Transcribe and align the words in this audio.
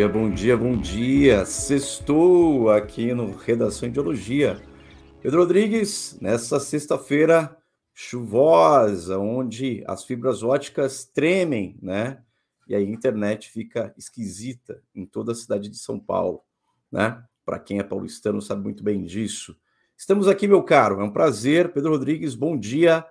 dia, 0.00 0.08
bom 0.08 0.30
dia, 0.30 0.56
bom 0.56 0.76
dia. 0.78 1.44
Sextou 1.44 2.70
aqui 2.70 3.12
no 3.12 3.36
Redação 3.36 3.86
Ideologia. 3.86 4.58
Pedro 5.20 5.40
Rodrigues, 5.40 6.16
nessa 6.22 6.58
sexta-feira 6.58 7.54
chuvosa, 7.92 9.18
onde 9.18 9.84
as 9.86 10.02
fibras 10.04 10.42
óticas 10.42 11.04
tremem, 11.04 11.78
né? 11.82 12.22
E 12.66 12.74
a 12.74 12.80
internet 12.80 13.50
fica 13.50 13.92
esquisita 13.94 14.82
em 14.94 15.04
toda 15.04 15.32
a 15.32 15.34
cidade 15.34 15.68
de 15.68 15.76
São 15.76 16.00
Paulo, 16.00 16.40
né? 16.90 17.22
Para 17.44 17.58
quem 17.58 17.78
é 17.78 17.82
paulistano 17.82 18.40
sabe 18.40 18.62
muito 18.62 18.82
bem 18.82 19.04
disso. 19.04 19.54
Estamos 19.98 20.28
aqui, 20.28 20.48
meu 20.48 20.62
caro, 20.62 21.02
é 21.02 21.04
um 21.04 21.12
prazer. 21.12 21.74
Pedro 21.74 21.90
Rodrigues, 21.90 22.34
bom 22.34 22.56
dia 22.56 23.04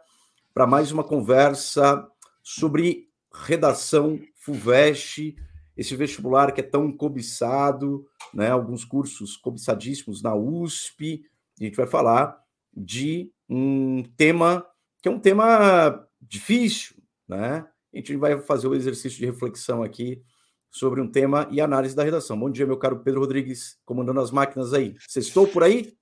para 0.56 0.66
mais 0.66 0.92
uma 0.92 1.04
conversa 1.04 2.10
sobre 2.42 3.10
redação 3.32 4.20
FUVEST, 4.34 5.36
esse 5.80 5.96
vestibular 5.96 6.52
que 6.52 6.60
é 6.60 6.64
tão 6.64 6.92
cobiçado, 6.92 8.06
né? 8.34 8.50
Alguns 8.50 8.84
cursos 8.84 9.38
cobiçadíssimos 9.38 10.22
na 10.22 10.36
USP. 10.36 11.24
A 11.58 11.64
gente 11.64 11.78
vai 11.78 11.88
falar 11.88 12.38
de 12.76 13.32
um 13.48 14.04
tema 14.18 14.68
que 15.02 15.08
é 15.08 15.12
um 15.12 15.20
tema 15.20 16.06
difícil, 16.22 16.98
né? 17.26 17.66
A 17.94 17.98
gente 17.98 18.14
vai 18.18 18.38
fazer 18.42 18.68
o 18.68 18.76
exercício 18.76 19.20
de 19.20 19.26
reflexão 19.26 19.82
aqui 19.82 20.22
sobre 20.70 21.00
um 21.00 21.10
tema 21.10 21.48
e 21.50 21.62
análise 21.62 21.96
da 21.96 22.04
redação. 22.04 22.38
Bom 22.38 22.52
dia, 22.52 22.68
meu 22.68 22.78
caro 22.78 23.00
Pedro 23.00 23.22
Rodrigues, 23.22 23.78
comandando 23.86 24.20
as 24.20 24.32
máquinas 24.32 24.74
aí. 24.74 24.98
Sextou 25.08 25.48
por 25.48 25.64
aí? 25.64 25.94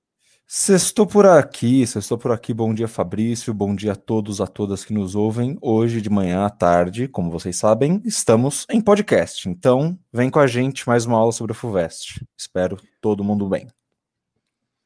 Sextou 0.49 1.05
por 1.05 1.25
aqui, 1.25 1.85
sextou 1.85 2.17
por 2.17 2.31
aqui. 2.31 2.53
Bom 2.53 2.73
dia, 2.73 2.87
Fabrício. 2.87 3.53
Bom 3.53 3.75
dia 3.75 3.91
a 3.91 3.95
todos, 3.97 4.39
a 4.39 4.47
todas 4.47 4.85
que 4.85 4.93
nos 4.93 5.13
ouvem. 5.13 5.57
Hoje 5.61 6.01
de 6.01 6.09
manhã 6.09 6.45
à 6.45 6.49
tarde, 6.49 7.09
como 7.09 7.29
vocês 7.29 7.57
sabem, 7.57 8.01
estamos 8.05 8.65
em 8.69 8.79
podcast. 8.79 9.49
Então, 9.49 9.99
vem 10.09 10.29
com 10.29 10.39
a 10.39 10.47
gente 10.47 10.87
mais 10.87 11.05
uma 11.05 11.17
aula 11.17 11.33
sobre 11.33 11.51
a 11.51 11.53
FUVEST. 11.53 12.25
Espero 12.37 12.77
todo 13.01 13.25
mundo 13.25 13.49
bem. 13.49 13.67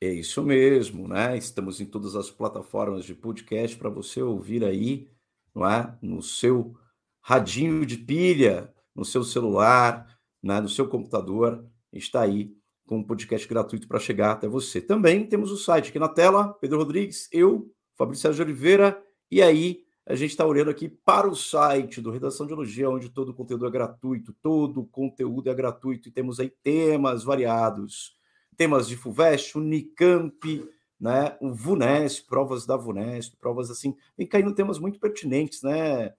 É 0.02 0.12
isso 0.12 0.42
mesmo, 0.42 1.08
né? 1.08 1.38
Estamos 1.38 1.80
em 1.80 1.86
todas 1.86 2.16
as 2.16 2.32
plataformas 2.32 3.06
de 3.06 3.14
podcast 3.14 3.78
para 3.78 3.92
você 3.92 4.20
ouvir 4.20 4.66
aí, 4.66 5.12
não 5.54 5.70
é? 5.70 5.96
No 6.02 6.24
seu 6.24 6.76
radinho 7.22 7.86
de 7.86 7.98
pilha, 7.98 8.74
no 8.96 9.06
seu 9.06 9.24
celular, 9.24 10.08
né? 10.42 10.60
no 10.60 10.68
seu 10.68 10.88
computador, 10.88 11.64
está 11.94 12.22
aí 12.22 12.52
com 12.92 12.98
um 12.98 13.04
podcast 13.04 13.48
gratuito 13.48 13.88
para 13.88 14.02
chegar 14.02 14.34
até 14.34 14.50
você. 14.50 14.82
Também 14.82 15.26
temos 15.26 15.50
o 15.50 15.56
site 15.56 15.88
aqui 15.88 15.98
na 15.98 16.10
tela, 16.10 16.54
Pedro 16.56 16.78
Rodrigues, 16.78 17.30
eu, 17.32 17.72
Fabrício 17.96 18.24
Sérgio 18.24 18.44
Oliveira, 18.44 19.02
e 19.32 19.42
aí 19.42 19.86
a 20.06 20.14
gente 20.14 20.32
está 20.32 20.46
olhando 20.46 20.70
aqui 20.70 20.90
para 20.90 21.26
o 21.26 21.34
site 21.34 22.02
do 22.02 22.12
Redação 22.12 22.46
de 22.46 22.52
Elogia, 22.52 22.90
onde 22.90 23.08
todo 23.08 23.30
o 23.30 23.34
conteúdo 23.34 23.66
é 23.66 23.72
gratuito, 23.72 24.36
todo 24.42 24.82
o 24.82 24.86
conteúdo 24.86 25.50
é 25.50 25.54
gratuito, 25.54 26.10
e 26.10 26.12
temos 26.12 26.38
aí 26.38 26.50
temas 26.50 27.24
variados, 27.24 28.14
temas 28.58 28.90
de 28.90 28.98
FUVEST, 28.98 29.58
Unicamp, 29.58 30.70
né, 31.00 31.38
o 31.40 31.54
VUNESP, 31.54 32.28
provas 32.28 32.66
da 32.66 32.76
VUNESP, 32.76 33.38
provas 33.38 33.72
assim, 33.72 33.96
vem 34.18 34.28
caindo 34.28 34.54
temas 34.54 34.78
muito 34.78 35.00
pertinentes, 35.00 35.62
né, 35.62 36.14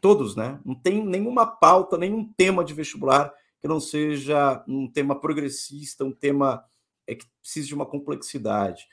todos, 0.00 0.34
né, 0.34 0.58
não 0.64 0.74
tem 0.74 1.04
nenhuma 1.04 1.44
pauta, 1.44 1.98
nenhum 1.98 2.32
tema 2.32 2.64
de 2.64 2.72
vestibular 2.72 3.30
que 3.64 3.68
não 3.68 3.80
seja 3.80 4.62
um 4.68 4.86
tema 4.86 5.18
progressista, 5.18 6.04
um 6.04 6.12
tema 6.12 6.62
é, 7.06 7.14
que 7.14 7.24
precise 7.40 7.68
de 7.68 7.74
uma 7.74 7.86
complexidade. 7.86 8.86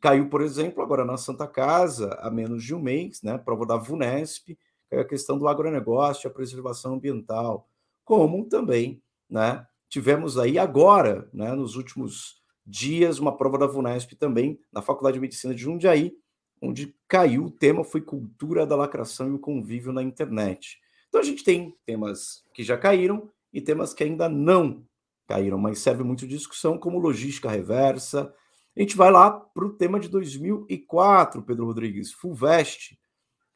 Caiu, 0.00 0.30
por 0.30 0.40
exemplo, 0.40 0.82
agora 0.82 1.04
na 1.04 1.18
Santa 1.18 1.46
Casa, 1.46 2.08
há 2.22 2.30
menos 2.30 2.64
de 2.64 2.74
um 2.74 2.80
mês, 2.80 3.20
né, 3.22 3.36
prova 3.36 3.66
da 3.66 3.76
VUNESP, 3.76 4.58
caiu 4.88 5.02
a 5.02 5.04
questão 5.04 5.36
do 5.36 5.46
agronegócio 5.46 6.26
a 6.26 6.32
preservação 6.32 6.94
ambiental, 6.94 7.68
como 8.02 8.46
também 8.46 9.02
né, 9.28 9.66
tivemos 9.90 10.38
aí 10.38 10.58
agora, 10.58 11.28
né, 11.30 11.52
nos 11.52 11.76
últimos 11.76 12.42
dias, 12.66 13.18
uma 13.18 13.36
prova 13.36 13.58
da 13.58 13.66
VUNESP 13.66 14.16
também, 14.16 14.58
na 14.72 14.80
Faculdade 14.80 15.16
de 15.16 15.20
Medicina 15.20 15.54
de 15.54 15.60
Jundiaí, 15.60 16.16
onde 16.62 16.96
caiu 17.06 17.44
o 17.44 17.50
tema 17.50 17.84
foi 17.84 18.00
cultura 18.00 18.64
da 18.64 18.74
lacração 18.74 19.28
e 19.28 19.32
o 19.32 19.38
convívio 19.38 19.92
na 19.92 20.02
internet. 20.02 20.80
Então 21.10 21.20
a 21.20 21.24
gente 21.24 21.44
tem 21.44 21.76
temas 21.84 22.42
que 22.54 22.64
já 22.64 22.78
caíram 22.78 23.30
e 23.54 23.60
temas 23.60 23.94
que 23.94 24.02
ainda 24.02 24.28
não 24.28 24.84
caíram, 25.28 25.56
mas 25.56 25.78
serve 25.78 26.02
muito 26.02 26.26
de 26.26 26.36
discussão, 26.36 26.76
como 26.76 26.98
logística 26.98 27.48
reversa. 27.48 28.34
A 28.76 28.80
gente 28.80 28.96
vai 28.96 29.12
lá 29.12 29.30
para 29.30 29.64
o 29.64 29.72
tema 29.72 30.00
de 30.00 30.08
2004, 30.08 31.40
Pedro 31.44 31.64
Rodrigues, 31.64 32.12
FUVEST. 32.12 32.98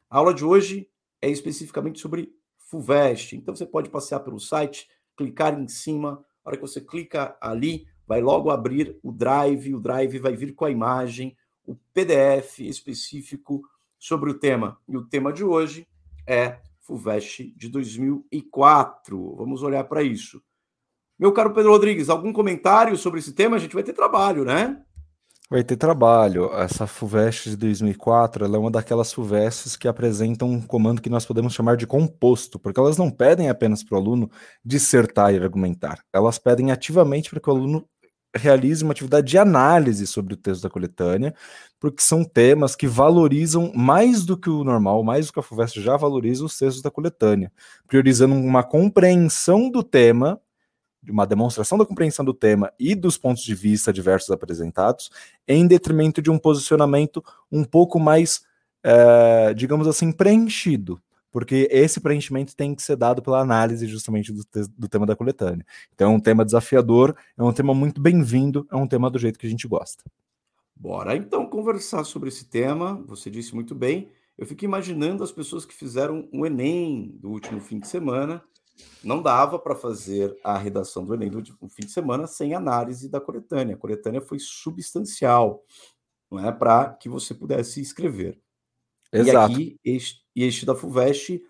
A 0.09 0.17
aula 0.17 0.33
de 0.33 0.45
hoje 0.45 0.89
é 1.21 1.29
especificamente 1.29 1.99
sobre 1.99 2.33
FUVEST. 2.57 3.35
Então 3.35 3.53
você 3.53 3.65
pode 3.65 3.89
passear 3.89 4.21
pelo 4.21 4.39
site, 4.39 4.87
clicar 5.17 5.59
em 5.59 5.67
cima. 5.67 6.25
A 6.45 6.49
hora 6.49 6.57
que 6.57 6.65
você 6.65 6.79
clica 6.79 7.37
ali, 7.41 7.85
vai 8.07 8.21
logo 8.21 8.49
abrir 8.49 8.97
o 9.03 9.11
Drive. 9.11 9.75
O 9.75 9.81
Drive 9.81 10.17
vai 10.17 10.33
vir 10.33 10.55
com 10.55 10.63
a 10.63 10.71
imagem, 10.71 11.35
o 11.65 11.75
PDF 11.93 12.59
específico 12.61 13.61
sobre 13.97 14.31
o 14.31 14.39
tema. 14.39 14.79
E 14.87 14.95
o 14.95 15.05
tema 15.05 15.33
de 15.33 15.43
hoje 15.43 15.85
é 16.25 16.61
FUVEST 16.89 17.53
de 17.55 17.69
2004. 17.69 19.35
Vamos 19.35 19.61
olhar 19.61 19.83
para 19.83 20.01
isso. 20.01 20.41
Meu 21.19 21.31
caro 21.31 21.53
Pedro 21.53 21.71
Rodrigues, 21.71 22.09
algum 22.09 22.33
comentário 22.33 22.97
sobre 22.97 23.19
esse 23.19 23.33
tema? 23.33 23.57
A 23.57 23.59
gente 23.59 23.75
vai 23.75 23.83
ter 23.83 23.93
trabalho, 23.93 24.43
né? 24.43 24.81
Vai 25.51 25.63
ter 25.63 25.77
trabalho. 25.77 26.51
Essa 26.53 26.87
FUVEST 26.87 27.51
de 27.51 27.57
2004 27.57 28.45
ela 28.45 28.55
é 28.55 28.59
uma 28.59 28.71
daquelas 28.71 29.13
FUVESTs 29.13 29.75
que 29.75 29.87
apresentam 29.87 30.49
um 30.49 30.61
comando 30.61 31.01
que 31.01 31.09
nós 31.09 31.25
podemos 31.25 31.53
chamar 31.53 31.77
de 31.77 31.85
composto, 31.85 32.57
porque 32.57 32.79
elas 32.79 32.97
não 32.97 33.11
pedem 33.11 33.49
apenas 33.49 33.83
para 33.83 33.95
o 33.95 34.01
aluno 34.01 34.31
dissertar 34.65 35.33
e 35.33 35.37
argumentar, 35.37 36.03
elas 36.13 36.39
pedem 36.39 36.71
ativamente 36.71 37.29
para 37.29 37.39
que 37.39 37.49
o 37.49 37.53
aluno 37.53 37.87
realize 38.35 38.83
uma 38.83 38.91
atividade 38.91 39.27
de 39.27 39.37
análise 39.37 40.05
sobre 40.05 40.33
o 40.33 40.37
texto 40.37 40.63
da 40.63 40.69
coletânea, 40.69 41.33
porque 41.79 42.01
são 42.01 42.23
temas 42.23 42.75
que 42.75 42.87
valorizam 42.87 43.71
mais 43.73 44.25
do 44.25 44.37
que 44.37 44.49
o 44.49 44.63
normal, 44.63 45.03
mais 45.03 45.27
do 45.27 45.33
que 45.33 45.39
a 45.39 45.43
FUVEST 45.43 45.81
já 45.81 45.97
valoriza 45.97 46.45
os 46.45 46.57
textos 46.57 46.81
da 46.81 46.91
coletânea, 46.91 47.51
priorizando 47.87 48.35
uma 48.35 48.63
compreensão 48.63 49.69
do 49.69 49.81
tema, 49.81 50.39
uma 51.09 51.25
demonstração 51.25 51.77
da 51.77 51.85
compreensão 51.85 52.23
do 52.23 52.33
tema 52.33 52.71
e 52.79 52.93
dos 52.93 53.17
pontos 53.17 53.43
de 53.43 53.55
vista 53.55 53.91
diversos 53.91 54.29
apresentados, 54.29 55.09
em 55.47 55.65
detrimento 55.65 56.21
de 56.21 56.29
um 56.29 56.37
posicionamento 56.37 57.23
um 57.51 57.63
pouco 57.63 57.99
mais, 57.99 58.41
é, 58.83 59.53
digamos 59.53 59.87
assim, 59.87 60.11
preenchido 60.11 61.01
porque 61.31 61.67
esse 61.71 61.99
preenchimento 61.99 62.55
tem 62.55 62.73
que 62.73 62.81
ser 62.81 62.95
dado 62.95 63.21
pela 63.21 63.39
análise 63.39 63.85
justamente 63.87 64.31
do, 64.31 64.43
do 64.77 64.87
tema 64.87 65.05
da 65.05 65.15
coletânea. 65.15 65.65
Então 65.93 66.11
é 66.11 66.15
um 66.15 66.19
tema 66.19 66.45
desafiador, 66.45 67.15
é 67.37 67.43
um 67.43 67.53
tema 67.53 67.73
muito 67.73 68.01
bem-vindo, 68.01 68.67
é 68.71 68.75
um 68.75 68.87
tema 68.87 69.09
do 69.09 69.19
jeito 69.19 69.37
que 69.37 69.47
a 69.47 69.49
gente 69.49 69.67
gosta. 69.67 70.03
Bora 70.75 71.15
então 71.15 71.45
conversar 71.45 72.03
sobre 72.05 72.29
esse 72.29 72.45
tema. 72.45 73.03
Você 73.05 73.29
disse 73.29 73.53
muito 73.53 73.75
bem. 73.75 74.09
Eu 74.37 74.47
fico 74.47 74.63
imaginando 74.63 75.23
as 75.23 75.31
pessoas 75.31 75.65
que 75.65 75.75
fizeram 75.75 76.29
o 76.31 76.45
Enem 76.45 77.17
do 77.19 77.29
último 77.29 77.59
fim 77.59 77.79
de 77.79 77.87
semana. 77.87 78.41
Não 79.03 79.21
dava 79.21 79.59
para 79.59 79.75
fazer 79.75 80.33
a 80.41 80.57
redação 80.57 81.03
do 81.03 81.13
Enem 81.13 81.29
do 81.29 81.37
último 81.37 81.69
fim 81.69 81.85
de 81.85 81.91
semana 81.91 82.25
sem 82.25 82.55
análise 82.55 83.09
da 83.09 83.19
coletânea. 83.19 83.75
A 83.75 83.77
coletânea 83.77 84.21
foi 84.21 84.39
substancial, 84.39 85.65
não 86.31 86.39
é, 86.47 86.49
para 86.51 86.93
que 86.93 87.09
você 87.09 87.33
pudesse 87.33 87.81
escrever. 87.81 88.39
Exato. 89.11 89.51
E 89.51 89.55
aqui, 89.55 89.79
este, 89.83 90.21
e 90.35 90.43
este 90.43 90.65
da 90.65 90.75
FUVEST 90.75 91.41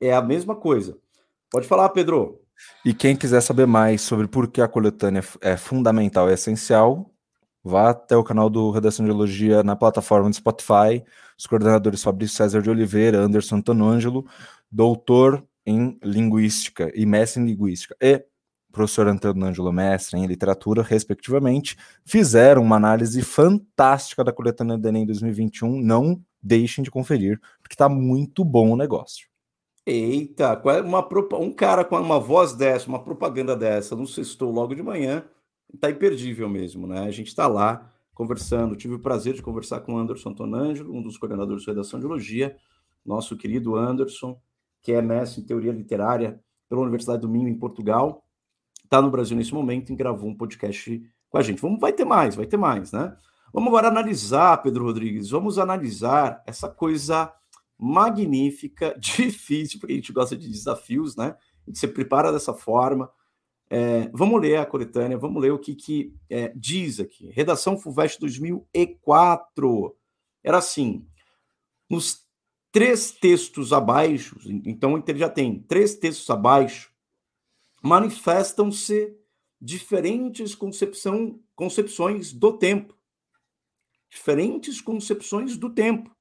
é 0.00 0.12
a 0.12 0.22
mesma 0.22 0.56
coisa. 0.56 0.98
Pode 1.50 1.66
falar, 1.66 1.88
Pedro. 1.90 2.40
E 2.84 2.94
quem 2.94 3.16
quiser 3.16 3.40
saber 3.40 3.66
mais 3.66 4.02
sobre 4.02 4.26
por 4.26 4.48
que 4.48 4.60
a 4.60 4.68
coletânea 4.68 5.22
é 5.40 5.56
fundamental 5.56 6.28
e 6.28 6.32
essencial, 6.32 7.10
vá 7.62 7.90
até 7.90 8.16
o 8.16 8.24
canal 8.24 8.50
do 8.50 8.70
Redação 8.70 9.04
de 9.04 9.10
Elogia 9.10 9.62
na 9.62 9.76
plataforma 9.76 10.28
do 10.28 10.36
Spotify. 10.36 11.02
Os 11.38 11.46
coordenadores 11.46 12.02
Fabrício 12.02 12.36
César 12.36 12.62
de 12.62 12.70
Oliveira, 12.70 13.18
Anderson 13.18 13.56
Antonângelo, 13.56 14.26
doutor 14.70 15.44
em 15.66 15.98
Linguística 16.02 16.92
e 16.94 17.06
mestre 17.06 17.42
em 17.42 17.46
Linguística, 17.46 17.96
e 18.00 18.24
professor 18.70 19.06
Antônio 19.06 19.46
Ângelo 19.46 19.72
Mestre 19.72 20.18
em 20.18 20.26
Literatura, 20.26 20.82
respectivamente, 20.82 21.76
fizeram 22.04 22.62
uma 22.62 22.76
análise 22.76 23.22
fantástica 23.22 24.24
da 24.24 24.32
coletânea 24.32 24.76
do 24.76 24.88
Enem 24.88 25.06
2021. 25.06 25.80
Não 25.80 26.20
deixem 26.44 26.84
de 26.84 26.90
conferir, 26.90 27.40
porque 27.62 27.74
está 27.74 27.88
muito 27.88 28.44
bom 28.44 28.72
o 28.72 28.76
negócio. 28.76 29.26
Eita, 29.86 30.60
uma, 30.82 31.06
um 31.38 31.52
cara 31.52 31.84
com 31.84 31.98
uma 31.98 32.20
voz 32.20 32.52
dessa, 32.52 32.88
uma 32.88 33.02
propaganda 33.02 33.56
dessa, 33.56 33.96
no 33.96 34.06
sextou 34.06 34.50
logo 34.50 34.74
de 34.74 34.82
manhã, 34.82 35.24
tá 35.80 35.90
imperdível 35.90 36.48
mesmo, 36.48 36.86
né? 36.86 37.00
A 37.00 37.10
gente 37.10 37.28
está 37.28 37.46
lá 37.46 37.90
conversando, 38.14 38.76
tive 38.76 38.94
o 38.94 38.98
prazer 38.98 39.34
de 39.34 39.42
conversar 39.42 39.80
com 39.80 39.94
o 39.94 39.98
Anderson 39.98 40.32
Tonângelo, 40.32 40.94
um 40.94 41.02
dos 41.02 41.18
coordenadores 41.18 41.64
da 41.64 41.72
redação 41.72 41.98
de 41.98 42.06
Elogia, 42.06 42.56
nosso 43.04 43.36
querido 43.36 43.76
Anderson, 43.76 44.40
que 44.80 44.92
é 44.92 45.02
mestre 45.02 45.42
em 45.42 45.44
teoria 45.44 45.72
literária 45.72 46.40
pela 46.68 46.82
Universidade 46.82 47.22
do 47.22 47.28
Minho, 47.28 47.48
em 47.48 47.58
Portugal, 47.58 48.24
está 48.84 49.02
no 49.02 49.10
Brasil 49.10 49.36
nesse 49.36 49.52
momento 49.52 49.92
e 49.92 49.96
gravou 49.96 50.30
um 50.30 50.36
podcast 50.36 51.02
com 51.28 51.38
a 51.38 51.42
gente. 51.42 51.60
Vamos, 51.60 51.80
vai 51.80 51.92
ter 51.92 52.04
mais, 52.04 52.36
vai 52.36 52.46
ter 52.46 52.56
mais, 52.56 52.92
né? 52.92 53.16
Vamos 53.54 53.68
agora 53.68 53.86
analisar, 53.86 54.60
Pedro 54.64 54.82
Rodrigues, 54.82 55.30
vamos 55.30 55.60
analisar 55.60 56.42
essa 56.44 56.68
coisa 56.68 57.32
magnífica, 57.78 58.92
difícil, 58.98 59.78
porque 59.78 59.92
a 59.92 59.96
gente 59.96 60.12
gosta 60.12 60.36
de 60.36 60.48
desafios, 60.48 61.14
né? 61.14 61.36
A 61.64 61.70
gente 61.70 61.78
se 61.78 61.86
prepara 61.86 62.32
dessa 62.32 62.52
forma. 62.52 63.08
É, 63.70 64.10
vamos 64.12 64.40
ler 64.40 64.56
a 64.56 64.66
coletânea, 64.66 65.16
vamos 65.16 65.40
ler 65.40 65.52
o 65.52 65.58
que, 65.60 65.76
que 65.76 66.12
é, 66.28 66.52
diz 66.56 66.98
aqui. 66.98 67.30
Redação 67.30 67.78
FUVEST 67.78 68.18
2004. 68.18 69.96
Era 70.42 70.58
assim: 70.58 71.06
nos 71.88 72.26
três 72.72 73.12
textos 73.12 73.72
abaixo, 73.72 74.36
então 74.66 75.00
ele 75.06 75.18
já 75.20 75.28
tem 75.28 75.60
três 75.60 75.94
textos 75.94 76.28
abaixo, 76.28 76.90
manifestam-se 77.80 79.16
diferentes 79.60 80.56
concepção, 80.56 81.38
concepções 81.54 82.32
do 82.32 82.58
tempo. 82.58 82.94
Diferentes 84.14 84.80
concepções 84.80 85.56
do 85.56 85.68
tempo. 85.68 86.16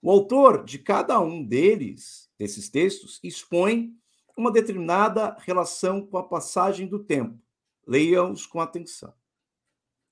O 0.00 0.08
autor 0.08 0.64
de 0.64 0.78
cada 0.78 1.18
um 1.18 1.42
deles, 1.44 2.30
desses 2.38 2.68
textos, 2.68 3.18
expõe 3.24 3.92
uma 4.36 4.52
determinada 4.52 5.36
relação 5.40 6.06
com 6.06 6.16
a 6.16 6.22
passagem 6.22 6.86
do 6.86 7.00
tempo. 7.00 7.36
Leia-os 7.84 8.46
com 8.46 8.60
atenção. 8.60 9.12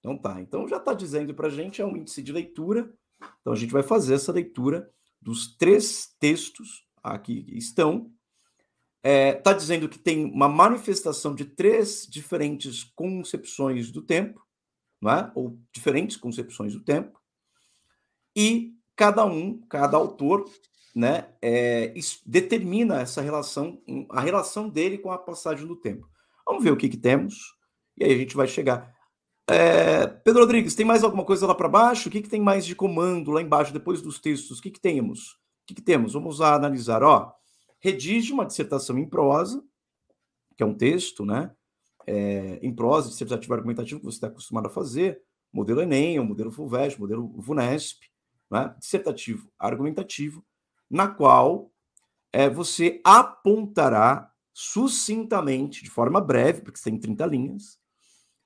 Então 0.00 0.18
tá, 0.18 0.40
então 0.40 0.66
já 0.66 0.78
está 0.78 0.92
dizendo 0.92 1.32
para 1.32 1.46
a 1.46 1.50
gente, 1.50 1.80
é 1.80 1.86
um 1.86 1.96
índice 1.96 2.20
de 2.24 2.32
leitura. 2.32 2.92
Então 3.40 3.52
a 3.52 3.56
gente 3.56 3.72
vai 3.72 3.84
fazer 3.84 4.14
essa 4.14 4.32
leitura 4.32 4.90
dos 5.22 5.56
três 5.56 6.12
textos 6.18 6.84
aqui 7.04 7.46
estão. 7.50 8.12
Está 8.98 9.08
é, 9.08 9.32
tá 9.34 9.52
dizendo 9.52 9.88
que 9.88 9.98
tem 9.98 10.24
uma 10.24 10.48
manifestação 10.48 11.36
de 11.36 11.44
três 11.44 12.04
diferentes 12.10 12.82
concepções 12.82 13.92
do 13.92 14.02
tempo, 14.02 14.44
não 15.00 15.10
é? 15.10 15.32
ou 15.34 15.58
diferentes 15.72 16.16
concepções 16.16 16.74
do 16.74 16.80
tempo, 16.80 17.18
e 18.36 18.74
cada 18.94 19.24
um, 19.24 19.58
cada 19.68 19.96
autor, 19.96 20.48
né, 20.94 21.28
é, 21.40 21.94
determina 22.26 23.00
essa 23.00 23.20
relação, 23.20 23.80
a 24.10 24.20
relação 24.20 24.68
dele 24.68 24.98
com 24.98 25.10
a 25.10 25.18
passagem 25.18 25.66
do 25.66 25.76
tempo. 25.76 26.08
Vamos 26.46 26.62
ver 26.62 26.72
o 26.72 26.76
que, 26.76 26.88
que 26.88 26.96
temos, 26.96 27.54
e 27.96 28.04
aí 28.04 28.12
a 28.12 28.18
gente 28.18 28.36
vai 28.36 28.46
chegar. 28.46 28.94
É, 29.48 30.06
Pedro 30.06 30.42
Rodrigues, 30.42 30.74
tem 30.74 30.86
mais 30.86 31.02
alguma 31.02 31.24
coisa 31.24 31.46
lá 31.46 31.54
para 31.54 31.68
baixo? 31.68 32.08
O 32.08 32.12
que, 32.12 32.22
que 32.22 32.28
tem 32.28 32.40
mais 32.40 32.64
de 32.64 32.74
comando 32.74 33.30
lá 33.30 33.42
embaixo, 33.42 33.72
depois 33.72 34.00
dos 34.00 34.20
textos? 34.20 34.58
O 34.58 34.62
que, 34.62 34.70
que 34.70 34.80
temos? 34.80 35.32
O 35.32 35.66
que, 35.66 35.74
que 35.74 35.82
temos? 35.82 36.12
Vamos 36.12 36.38
lá 36.38 36.54
analisar. 36.54 37.02
Ó, 37.02 37.32
redige 37.80 38.32
uma 38.32 38.46
dissertação 38.46 38.98
em 38.98 39.08
prosa, 39.08 39.62
que 40.56 40.62
é 40.62 40.66
um 40.66 40.74
texto, 40.74 41.24
né? 41.24 41.50
É, 42.06 42.58
em 42.62 42.74
prosa, 42.74 43.08
dissertativo 43.08 43.54
argumentativo, 43.54 44.00
que 44.00 44.06
você 44.06 44.16
está 44.16 44.26
acostumado 44.26 44.66
a 44.66 44.70
fazer, 44.70 45.20
modelo 45.52 45.80
Enem, 45.80 46.18
o 46.18 46.24
modelo 46.24 46.50
FUVEST, 46.50 46.98
modelo 46.98 47.28
VUNESP, 47.36 48.10
né? 48.50 48.74
dissertativo 48.78 49.50
argumentativo, 49.58 50.44
na 50.88 51.08
qual 51.08 51.70
é, 52.32 52.48
você 52.48 53.00
apontará 53.04 54.32
sucintamente, 54.52 55.84
de 55.84 55.90
forma 55.90 56.20
breve, 56.20 56.62
porque 56.62 56.78
você 56.78 56.90
tem 56.90 56.98
30 56.98 57.26
linhas, 57.26 57.78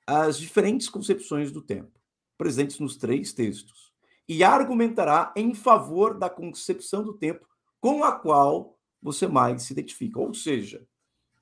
as 0.07 0.39
diferentes 0.39 0.89
concepções 0.89 1.51
do 1.51 1.63
tempo, 1.63 1.99
presentes 2.37 2.79
nos 2.79 2.97
três 2.97 3.33
textos, 3.33 3.93
e 4.29 4.43
argumentará 4.43 5.33
em 5.37 5.55
favor 5.55 6.19
da 6.19 6.31
concepção 6.31 7.03
do 7.03 7.15
tempo 7.15 7.47
com 7.81 8.05
a 8.05 8.13
qual 8.13 8.79
você 9.03 9.27
mais 9.27 9.63
se 9.65 9.73
identifica. 9.73 10.19
Ou 10.19 10.33
seja, 10.33 10.87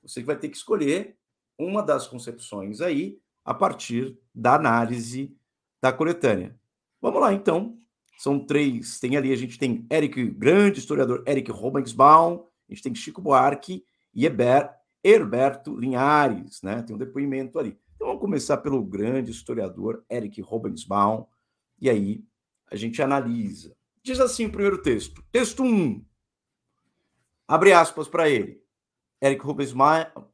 você 0.03 0.23
vai 0.23 0.37
ter 0.37 0.49
que 0.49 0.57
escolher 0.57 1.17
uma 1.59 1.83
das 1.83 2.07
concepções 2.07 2.81
aí 2.81 3.19
a 3.45 3.53
partir 3.53 4.19
da 4.35 4.55
análise 4.55 5.37
da 5.81 5.93
coletânea. 5.93 6.59
Vamos 7.01 7.21
lá, 7.21 7.33
então, 7.33 7.79
são 8.19 8.39
três. 8.39 9.01
Tem 9.01 9.17
ali, 9.17 9.33
a 9.33 9.37
gente 9.37 9.59
tem 9.59 9.87
Eric, 9.91 10.25
grande 10.31 10.79
historiador 10.79 11.25
Eric 11.27 11.51
Robensbaum, 11.51 12.47
a 12.69 12.73
gente 12.73 12.83
tem 12.83 12.95
Chico 12.95 13.21
Buarque 13.21 13.85
e 14.15 14.25
Heber, 14.25 14.71
Herberto 15.03 15.77
Linhares, 15.77 16.63
né? 16.63 16.83
Tem 16.83 16.95
um 16.95 16.99
depoimento 16.99 17.59
ali. 17.59 17.77
Então 17.97 18.07
vamos 18.07 18.21
começar 18.21 18.59
pelo 18.59 18.83
grande 18.85 19.31
historiador 19.31 20.05
Eric 20.09 20.41
Robensbaum, 20.41 21.27
e 21.81 21.91
aí 21.91 22.25
a 22.71 22.77
gente 22.77 23.03
analisa. 23.03 23.77
Diz 24.03 24.21
assim 24.21 24.47
o 24.47 24.51
primeiro 24.51 24.81
texto. 24.81 25.23
Texto 25.31 25.63
1. 25.63 26.05
Abre 27.47 27.73
aspas 27.73 28.09
para 28.09 28.29
ele. 28.29 28.63
Eric 29.23 29.45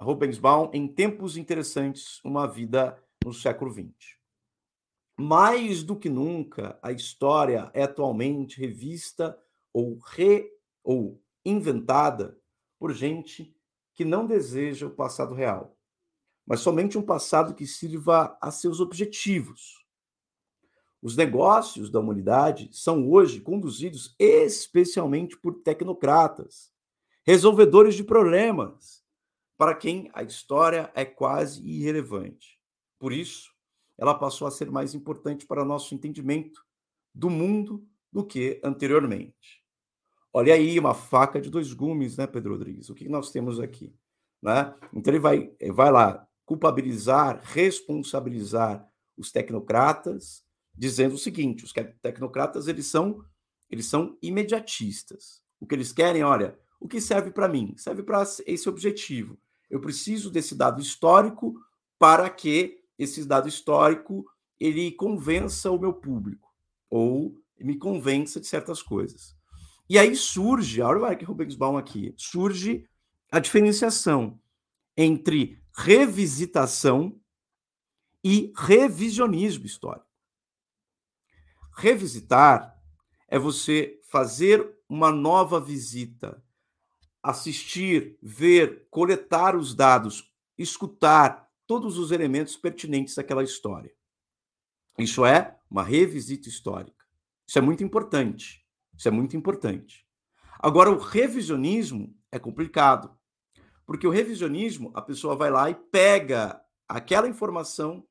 Robensbaum, 0.01 0.71
em 0.73 0.89
tempos 0.89 1.37
interessantes, 1.37 2.25
uma 2.25 2.47
vida 2.47 2.99
no 3.23 3.35
século 3.35 3.71
XX. 3.71 4.17
Mais 5.15 5.83
do 5.83 5.95
que 5.95 6.09
nunca, 6.09 6.79
a 6.83 6.91
história 6.91 7.71
é 7.75 7.83
atualmente 7.83 8.59
revista 8.59 9.39
ou 9.75 9.99
re 9.99 10.51
ou 10.83 11.23
inventada 11.45 12.41
por 12.79 12.95
gente 12.95 13.55
que 13.95 14.07
não 14.07 14.27
deseja 14.27 14.87
o 14.87 14.95
passado 14.95 15.35
real, 15.35 15.77
mas 16.47 16.61
somente 16.61 16.97
um 16.97 17.03
passado 17.03 17.55
que 17.55 17.67
sirva 17.67 18.39
a 18.41 18.51
seus 18.51 18.81
objetivos. 18.81 19.85
Os 21.03 21.15
negócios 21.15 21.91
da 21.91 22.01
humanidade 22.01 22.71
são 22.73 23.07
hoje 23.11 23.43
conduzidos 23.43 24.17
especialmente 24.19 25.37
por 25.37 25.57
tecnocratas, 25.57 26.73
resolvedores 27.29 27.95
de 27.95 28.03
problemas, 28.03 29.05
para 29.59 29.75
quem 29.75 30.11
a 30.15 30.23
história 30.23 30.91
é 30.95 31.05
quase 31.05 31.63
irrelevante. 31.63 32.59
Por 32.99 33.13
isso, 33.13 33.53
ela 33.99 34.15
passou 34.15 34.49
a 34.49 34.51
ser 34.51 34.71
mais 34.71 34.95
importante 34.95 35.45
para 35.45 35.63
nosso 35.63 35.95
entendimento 35.95 36.65
do 37.15 37.29
mundo 37.29 37.87
do 38.11 38.25
que 38.25 38.59
anteriormente. 38.65 39.63
Olha 40.33 40.55
aí, 40.55 40.79
uma 40.79 40.95
faca 40.95 41.39
de 41.39 41.51
dois 41.51 41.71
gumes, 41.75 42.17
né, 42.17 42.27
Pedro 42.27 42.53
Rodrigues? 42.53 42.89
O 42.89 42.95
que 42.95 43.11
nós 43.11 43.31
temos 43.31 43.61
aqui? 43.61 43.95
Né? 44.41 44.75
Então 44.95 45.13
ele 45.13 45.21
vai, 45.21 45.53
vai 45.75 45.93
lá 45.93 46.27
culpabilizar, 46.47 47.43
responsabilizar 47.45 48.89
os 49.19 49.31
tecnocratas, 49.31 50.47
dizendo 50.75 51.17
o 51.17 51.19
seguinte: 51.19 51.63
os 51.63 51.75
tecnocratas 52.01 52.69
eles 52.69 52.87
são 52.87 53.23
eles 53.69 53.85
são 53.85 54.17
imediatistas. 54.23 55.43
O 55.61 55.67
que 55.67 55.75
eles 55.75 55.93
querem, 55.93 56.25
olha, 56.25 56.59
o 56.81 56.89
que 56.89 57.01
serve 57.01 57.31
para 57.31 57.49
mim? 57.49 57.75
Serve 57.77 58.03
para 58.03 58.23
esse 58.47 58.69
objetivo. 58.69 59.39
Eu 59.69 59.81
preciso 59.81 60.31
desse 60.31 60.55
dado 60.55 60.81
histórico 60.81 61.55
para 61.99 62.29
que 62.31 62.79
esse 62.99 63.25
dado 63.25 63.49
histórico 63.49 64.25
ele 64.59 64.93
convença 64.93 65.71
o 65.71 65.79
meu 65.79 65.93
público 65.93 66.49
ou 66.91 67.35
me 67.59 67.77
convença 67.77 68.41
de 68.41 68.47
certas 68.47 68.83
coisas. 68.83 69.37
E 69.89 69.99
aí 69.99 70.15
surge, 70.15 70.81
olha 70.81 71.07
Eric 71.07 71.25
Rubensbaum 71.25 71.77
aqui, 71.77 72.15
surge 72.17 72.87
a 73.31 73.39
diferenciação 73.39 74.39
entre 74.97 75.63
revisitação 75.77 77.19
e 78.23 78.53
revisionismo 78.57 79.65
histórico. 79.65 80.07
Revisitar 81.77 82.77
é 83.29 83.39
você 83.39 84.01
fazer 84.09 84.77
uma 84.89 85.13
nova 85.13 85.61
visita, 85.61 86.43
assistir, 87.29 88.17
ver, 88.23 88.87
coletar 88.91 89.55
os 89.55 89.75
dados, 89.75 90.33
escutar, 90.57 91.47
todos 91.67 91.99
os 91.99 92.11
elementos 92.11 92.57
pertinentes 92.57 93.19
àquela 93.19 93.45
história. 93.45 93.93
Isso 94.99 95.27
é 95.27 95.59
uma 95.71 95.83
revisita 95.83 96.49
histórica. 96.49 97.05
Isso 97.47 97.59
é 97.59 97.61
muito 97.61 97.85
importante. 97.85 98.65
Isso 98.97 99.07
é 99.09 99.11
muito 99.11 99.37
importante. 99.37 100.07
Agora, 100.59 100.91
o 100.91 100.97
revisionismo 100.97 102.17
é 102.33 102.39
complicado, 102.39 103.15
porque 103.85 104.07
o 104.07 104.11
revisionismo, 104.11 104.91
a 104.95 105.03
pessoa 105.03 105.37
vai 105.37 105.51
lá 105.51 105.69
e 105.69 105.75
pega 105.75 106.59
aquela 106.89 107.29
informação 107.29 108.09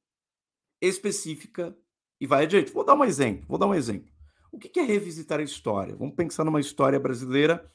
específica 0.80 1.76
e 2.22 2.28
vai 2.28 2.44
adiante. 2.44 2.72
Vou 2.72 2.86
dar 2.86 2.94
um 2.94 3.04
exemplo. 3.04 3.48
Vou 3.48 3.58
dar 3.58 3.66
um 3.66 3.74
exemplo. 3.74 4.12
O 4.52 4.60
que 4.60 4.80
é 4.80 4.84
revisitar 4.84 5.40
a 5.40 5.44
história? 5.44 5.96
Vamos 5.96 6.14
pensar 6.14 6.46
numa 6.46 6.60
história 6.60 7.00
brasileira, 7.00 7.68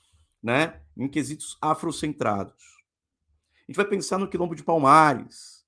né, 0.43 0.81
em 0.97 1.09
quesitos 1.09 1.57
afrocentrados. 1.61 2.83
A 3.57 3.65
gente 3.69 3.77
vai 3.77 3.87
pensar 3.87 4.19
no 4.19 4.29
quilombo 4.29 4.55
de 4.55 4.65
Palmares, 4.65 5.65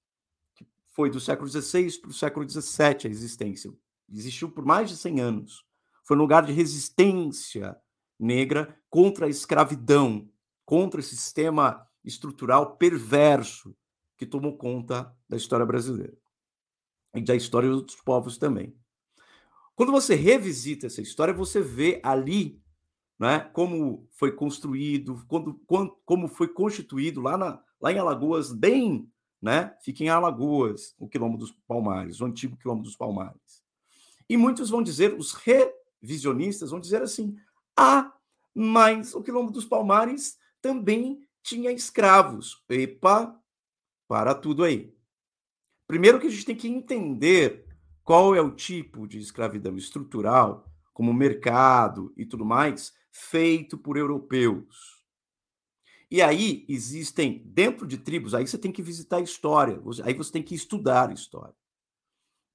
foi 0.89 1.11
do 1.11 1.21
século 1.21 1.49
XVI 1.49 2.01
para 2.01 2.11
o 2.11 2.15
século 2.15 2.49
XVII 2.49 2.99
a 3.05 3.09
existência. 3.09 3.73
Existiu 4.13 4.51
por 4.51 4.65
mais 4.65 4.89
de 4.89 4.97
100 4.97 5.21
anos. 5.21 5.67
Foi 6.05 6.17
um 6.17 6.21
lugar 6.21 6.45
de 6.45 6.53
resistência 6.53 7.77
negra 8.19 8.79
contra 8.89 9.27
a 9.27 9.29
escravidão, 9.29 10.29
contra 10.65 11.01
esse 11.01 11.17
sistema 11.17 11.87
estrutural 12.05 12.77
perverso 12.77 13.77
que 14.17 14.27
tomou 14.27 14.57
conta 14.57 15.13
da 15.29 15.37
história 15.37 15.67
brasileira 15.67 16.17
e 17.15 17.23
da 17.23 17.35
história 17.35 17.69
dos 17.69 17.79
outros 17.79 18.01
povos 18.03 18.39
também. 18.39 18.77
Quando 19.75 19.91
você 19.91 20.15
revisita 20.15 20.87
essa 20.87 21.03
história, 21.03 21.35
você 21.35 21.61
vê 21.61 22.01
ali 22.05 22.63
né, 23.25 23.41
como 23.53 24.07
foi 24.13 24.33
construído, 24.33 25.25
quando, 25.27 25.55
quando, 25.67 25.97
como 26.05 26.29
foi 26.29 26.49
constituído 26.49 27.21
lá, 27.21 27.37
na, 27.37 27.63
lá 27.81 27.93
em 27.93 27.99
Alagoas, 27.99 28.53
bem 28.53 29.11
né? 29.45 29.77
Fica 29.83 30.03
em 30.03 30.09
Alagoas, 30.09 30.95
o 30.99 31.07
quilombo 31.07 31.37
dos 31.37 31.53
Palmares, 31.69 32.19
o 32.19 32.25
antigo 32.25 32.57
quilombo 32.57 32.83
dos 32.83 32.97
Palmares. 32.97 33.63
E 34.27 34.39
muitos 34.39 34.71
vão 34.71 34.83
dizer, 34.83 35.13
os 35.13 35.35
revisionistas 35.35 36.71
vão 36.71 36.81
dizer 36.81 37.03
assim: 37.03 37.37
ah, 37.77 38.11
mas 38.55 39.15
o 39.15 39.23
quilombo 39.23 39.53
dos 39.53 39.67
Palmares 39.67 40.39
também 40.63 41.29
tinha 41.43 41.71
escravos. 41.71 42.65
Epa, 42.71 43.39
para 44.09 44.35
tudo 44.35 44.65
aí. 44.65 44.97
Primeiro 45.87 46.19
que 46.19 46.27
a 46.27 46.31
gente 46.31 46.47
tem 46.47 46.57
que 46.57 46.69
entender 46.69 47.67
qual 48.03 48.35
é 48.35 48.41
o 48.41 48.51
tipo 48.51 49.07
de 49.07 49.19
escravidão 49.19 49.77
estrutural, 49.77 50.65
como 50.95 51.13
mercado 51.13 52.15
e 52.17 52.25
tudo 52.25 52.45
mais, 52.45 52.95
feito 53.11 53.77
por 53.77 53.97
europeus. 53.97 55.03
E 56.11 56.23
aí 56.23 56.65
existem, 56.69 57.43
dentro 57.45 57.87
de 57.87 57.99
tribos, 57.99 58.35
aí 58.35 58.47
você 58.47 58.57
tem 58.57 58.71
que 58.71 58.83
visitar 58.83 59.17
a 59.17 59.21
história, 59.21 59.83
aí 60.05 60.15
você 60.15 60.31
tem 60.31 60.43
que 60.43 60.55
estudar 60.55 61.11
a 61.11 61.13
história. 61.13 61.55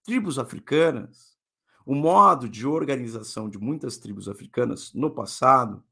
Tribos 0.03 0.39
africanas, 0.39 1.37
o 1.85 1.93
modo 1.93 2.47
de 2.47 2.65
organização 2.65 3.49
de 3.49 3.57
muitas 3.57 3.97
tribos 3.97 4.29
africanas 4.29 4.93
no 4.93 5.11
passado 5.11 5.83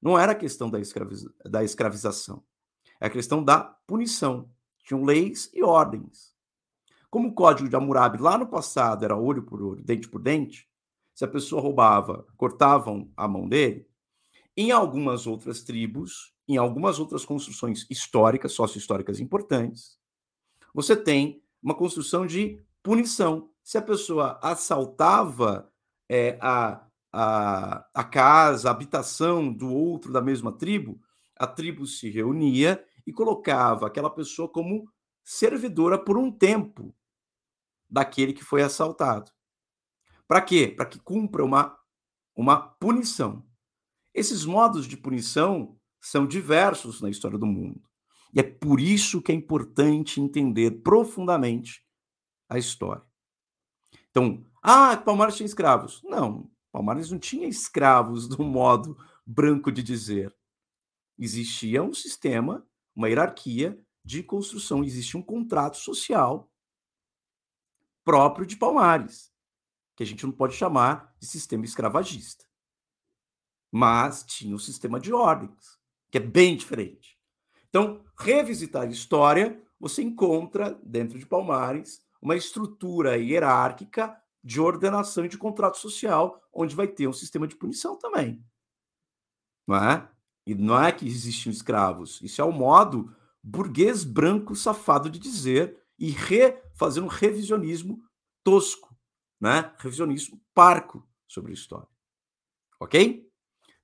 não 0.00 0.16
era 0.16 0.32
a 0.32 0.36
questão 0.36 0.70
da, 0.70 0.78
escraviza 0.78 1.34
da 1.44 1.64
escravização, 1.64 2.44
é 3.00 3.06
a 3.06 3.10
questão 3.10 3.42
da 3.42 3.60
punição. 3.60 4.48
Tinham 4.84 5.04
leis 5.04 5.50
e 5.52 5.62
ordens. 5.62 6.34
Como 7.10 7.28
o 7.28 7.34
código 7.34 7.68
de 7.68 7.74
Hammurabi 7.74 8.18
lá 8.18 8.38
no 8.38 8.46
passado 8.46 9.04
era 9.04 9.16
olho 9.16 9.42
por 9.42 9.60
olho, 9.60 9.82
dente 9.82 10.08
por 10.08 10.22
dente, 10.22 10.69
se 11.14 11.24
a 11.24 11.28
pessoa 11.28 11.60
roubava, 11.60 12.26
cortavam 12.36 13.10
a 13.16 13.28
mão 13.28 13.48
dele, 13.48 13.86
em 14.56 14.70
algumas 14.70 15.26
outras 15.26 15.62
tribos, 15.62 16.34
em 16.48 16.56
algumas 16.56 16.98
outras 16.98 17.24
construções 17.24 17.86
históricas, 17.90 18.52
sócio-históricas 18.52 19.20
importantes, 19.20 19.98
você 20.74 20.96
tem 20.96 21.42
uma 21.62 21.74
construção 21.74 22.26
de 22.26 22.62
punição. 22.82 23.50
Se 23.62 23.78
a 23.78 23.82
pessoa 23.82 24.38
assaltava 24.42 25.70
é, 26.08 26.38
a, 26.40 26.86
a, 27.12 27.86
a 27.94 28.04
casa, 28.04 28.68
a 28.68 28.72
habitação 28.72 29.52
do 29.52 29.72
outro 29.72 30.12
da 30.12 30.20
mesma 30.20 30.52
tribo, 30.52 31.00
a 31.36 31.46
tribo 31.46 31.86
se 31.86 32.10
reunia 32.10 32.84
e 33.06 33.12
colocava 33.12 33.86
aquela 33.86 34.10
pessoa 34.10 34.48
como 34.48 34.90
servidora 35.24 35.98
por 35.98 36.18
um 36.18 36.30
tempo 36.30 36.94
daquele 37.88 38.32
que 38.32 38.44
foi 38.44 38.62
assaltado. 38.62 39.30
Para 40.30 40.42
quê? 40.42 40.68
Para 40.68 40.86
que 40.86 41.00
cumpra 41.00 41.44
uma, 41.44 41.76
uma 42.36 42.56
punição. 42.56 43.44
Esses 44.14 44.44
modos 44.44 44.86
de 44.86 44.96
punição 44.96 45.76
são 46.00 46.24
diversos 46.24 47.00
na 47.00 47.10
história 47.10 47.36
do 47.36 47.46
mundo. 47.46 47.82
E 48.32 48.38
é 48.38 48.42
por 48.44 48.78
isso 48.78 49.20
que 49.20 49.32
é 49.32 49.34
importante 49.34 50.20
entender 50.20 50.82
profundamente 50.82 51.84
a 52.48 52.58
história. 52.58 53.02
Então, 54.10 54.46
ah, 54.62 54.96
Palmares 54.98 55.34
tinha 55.34 55.48
escravos. 55.48 56.00
Não, 56.04 56.48
Palmares 56.70 57.10
não 57.10 57.18
tinha 57.18 57.48
escravos 57.48 58.28
do 58.28 58.44
modo 58.44 58.96
branco 59.26 59.72
de 59.72 59.82
dizer. 59.82 60.32
Existia 61.18 61.82
um 61.82 61.92
sistema, 61.92 62.64
uma 62.94 63.08
hierarquia 63.08 63.76
de 64.04 64.22
construção, 64.22 64.84
existia 64.84 65.18
um 65.18 65.24
contrato 65.24 65.76
social 65.76 66.48
próprio 68.04 68.46
de 68.46 68.56
Palmares, 68.56 69.29
que 70.00 70.04
a 70.04 70.06
gente 70.06 70.24
não 70.24 70.32
pode 70.32 70.54
chamar 70.54 71.14
de 71.20 71.26
sistema 71.26 71.62
escravagista. 71.62 72.46
Mas 73.70 74.24
tinha 74.24 74.56
um 74.56 74.58
sistema 74.58 74.98
de 74.98 75.12
ordens, 75.12 75.78
que 76.10 76.16
é 76.16 76.20
bem 76.22 76.56
diferente. 76.56 77.18
Então, 77.68 78.02
revisitar 78.18 78.84
a 78.84 78.86
história, 78.86 79.62
você 79.78 80.02
encontra 80.02 80.70
dentro 80.82 81.18
de 81.18 81.26
Palmares 81.26 82.02
uma 82.18 82.34
estrutura 82.34 83.18
hierárquica 83.18 84.18
de 84.42 84.58
ordenação 84.58 85.26
e 85.26 85.28
de 85.28 85.36
contrato 85.36 85.76
social, 85.76 86.42
onde 86.50 86.74
vai 86.74 86.88
ter 86.88 87.06
um 87.06 87.12
sistema 87.12 87.46
de 87.46 87.56
punição 87.56 87.98
também. 87.98 88.42
Não 89.68 89.76
é? 89.76 90.10
E 90.46 90.54
não 90.54 90.82
é 90.82 90.90
que 90.92 91.06
existiam 91.06 91.52
escravos. 91.52 92.22
Isso 92.22 92.40
é 92.40 92.44
o 92.44 92.50
modo 92.50 93.14
burguês 93.42 94.02
branco 94.02 94.56
safado 94.56 95.10
de 95.10 95.18
dizer 95.18 95.78
e 95.98 96.16
fazer 96.74 97.02
um 97.02 97.06
revisionismo 97.06 98.02
tosco, 98.42 98.89
né? 99.40 99.72
revisionismo 99.78 100.40
parco 100.54 101.06
sobre 101.26 101.52
a 101.52 101.54
história. 101.54 101.88
Ok? 102.78 103.28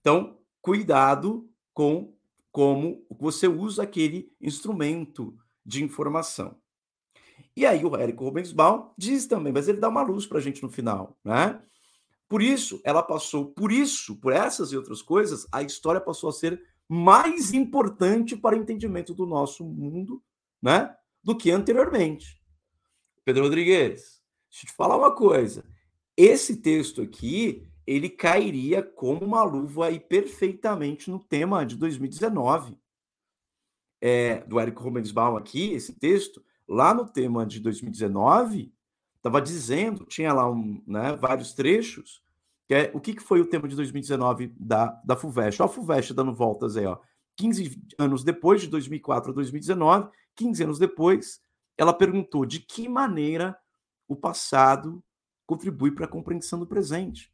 Então, 0.01 0.39
cuidado 0.61 1.49
com 1.73 2.15
como 2.53 3.05
você 3.11 3.47
usa 3.47 3.83
aquele 3.83 4.33
instrumento 4.41 5.37
de 5.65 5.85
informação. 5.85 6.57
E 7.55 7.67
aí 7.67 7.85
o 7.85 7.97
Érico 7.97 8.25
Rubensbaum 8.25 8.91
diz 8.97 9.27
também, 9.27 9.53
mas 9.53 9.69
ele 9.69 9.79
dá 9.79 9.89
uma 9.89 10.03
luz 10.03 10.27
para 10.27 10.39
a 10.39 10.41
gente 10.41 10.63
no 10.63 10.71
final, 10.71 11.19
né? 11.25 11.61
Por 12.29 12.43
isso, 12.43 12.81
ela 12.85 13.03
passou, 13.03 13.47
por 13.53 13.71
isso, 13.71 14.17
por 14.17 14.33
essas 14.33 14.73
e 14.73 14.77
outras 14.77 15.01
coisas, 15.01 15.47
a 15.53 15.63
história 15.63 16.01
passou 16.01 16.31
a 16.31 16.33
ser 16.33 16.61
mais 16.89 17.53
importante 17.53 18.37
para 18.37 18.57
o 18.57 18.59
entendimento 18.59 19.15
do 19.15 19.27
nosso 19.27 19.65
mundo, 19.65 20.23
né? 20.61 20.97
do 21.23 21.37
que 21.37 21.51
anteriormente. 21.51 22.41
Pedro 23.25 23.43
Rodrigues, 23.43 24.16
deixa 24.57 24.67
eu 24.67 24.71
te 24.71 24.73
falar 24.73 24.97
uma 24.97 25.15
coisa. 25.15 25.65
Esse 26.17 26.57
texto 26.57 27.03
aqui, 27.03 27.69
ele 27.87 28.09
cairia 28.09 28.83
como 28.83 29.23
uma 29.23 29.43
luva 29.43 29.87
aí 29.87 30.01
perfeitamente 30.01 31.11
no 31.11 31.19
tema 31.19 31.65
de 31.67 31.77
2019. 31.77 32.79
É, 34.01 34.41
do 34.45 34.59
Eric 34.59 34.81
Rubensbaum 34.81 35.37
aqui, 35.37 35.73
esse 35.73 35.93
texto, 35.95 36.43
lá 36.67 36.95
no 36.95 37.07
tema 37.07 37.45
de 37.45 37.61
2019, 37.61 38.73
estava 39.17 39.41
dizendo, 39.41 40.05
tinha 40.05 40.33
lá 40.33 40.51
um, 40.51 40.83
né, 40.87 41.17
vários 41.17 41.53
trechos, 41.53 42.23
que 42.67 42.75
é 42.75 42.91
o 42.95 43.01
que, 43.01 43.15
que 43.15 43.23
foi 43.23 43.41
o 43.41 43.47
tema 43.47 43.69
de 43.69 43.77
2019 43.77 44.55
da, 44.59 45.01
da 45.05 45.17
FUVEST. 45.17 45.63
A 45.63 45.69
FUVEST 45.69 46.15
dando 46.15 46.35
voltas 46.35 46.77
aí, 46.77 46.87
ó. 46.87 46.99
15 47.37 47.79
anos 47.99 48.25
depois, 48.25 48.63
de 48.63 48.69
2004 48.69 49.31
a 49.31 49.35
2019, 49.35 50.09
15 50.35 50.65
anos 50.65 50.79
depois, 50.79 51.41
ela 51.77 51.93
perguntou 51.93 52.47
de 52.47 52.61
que 52.61 52.89
maneira 52.89 53.57
o 54.09 54.17
passado 54.17 55.03
contribui 55.47 55.91
para 55.91 56.07
a 56.07 56.09
compreensão 56.09 56.59
do 56.59 56.67
presente. 56.67 57.33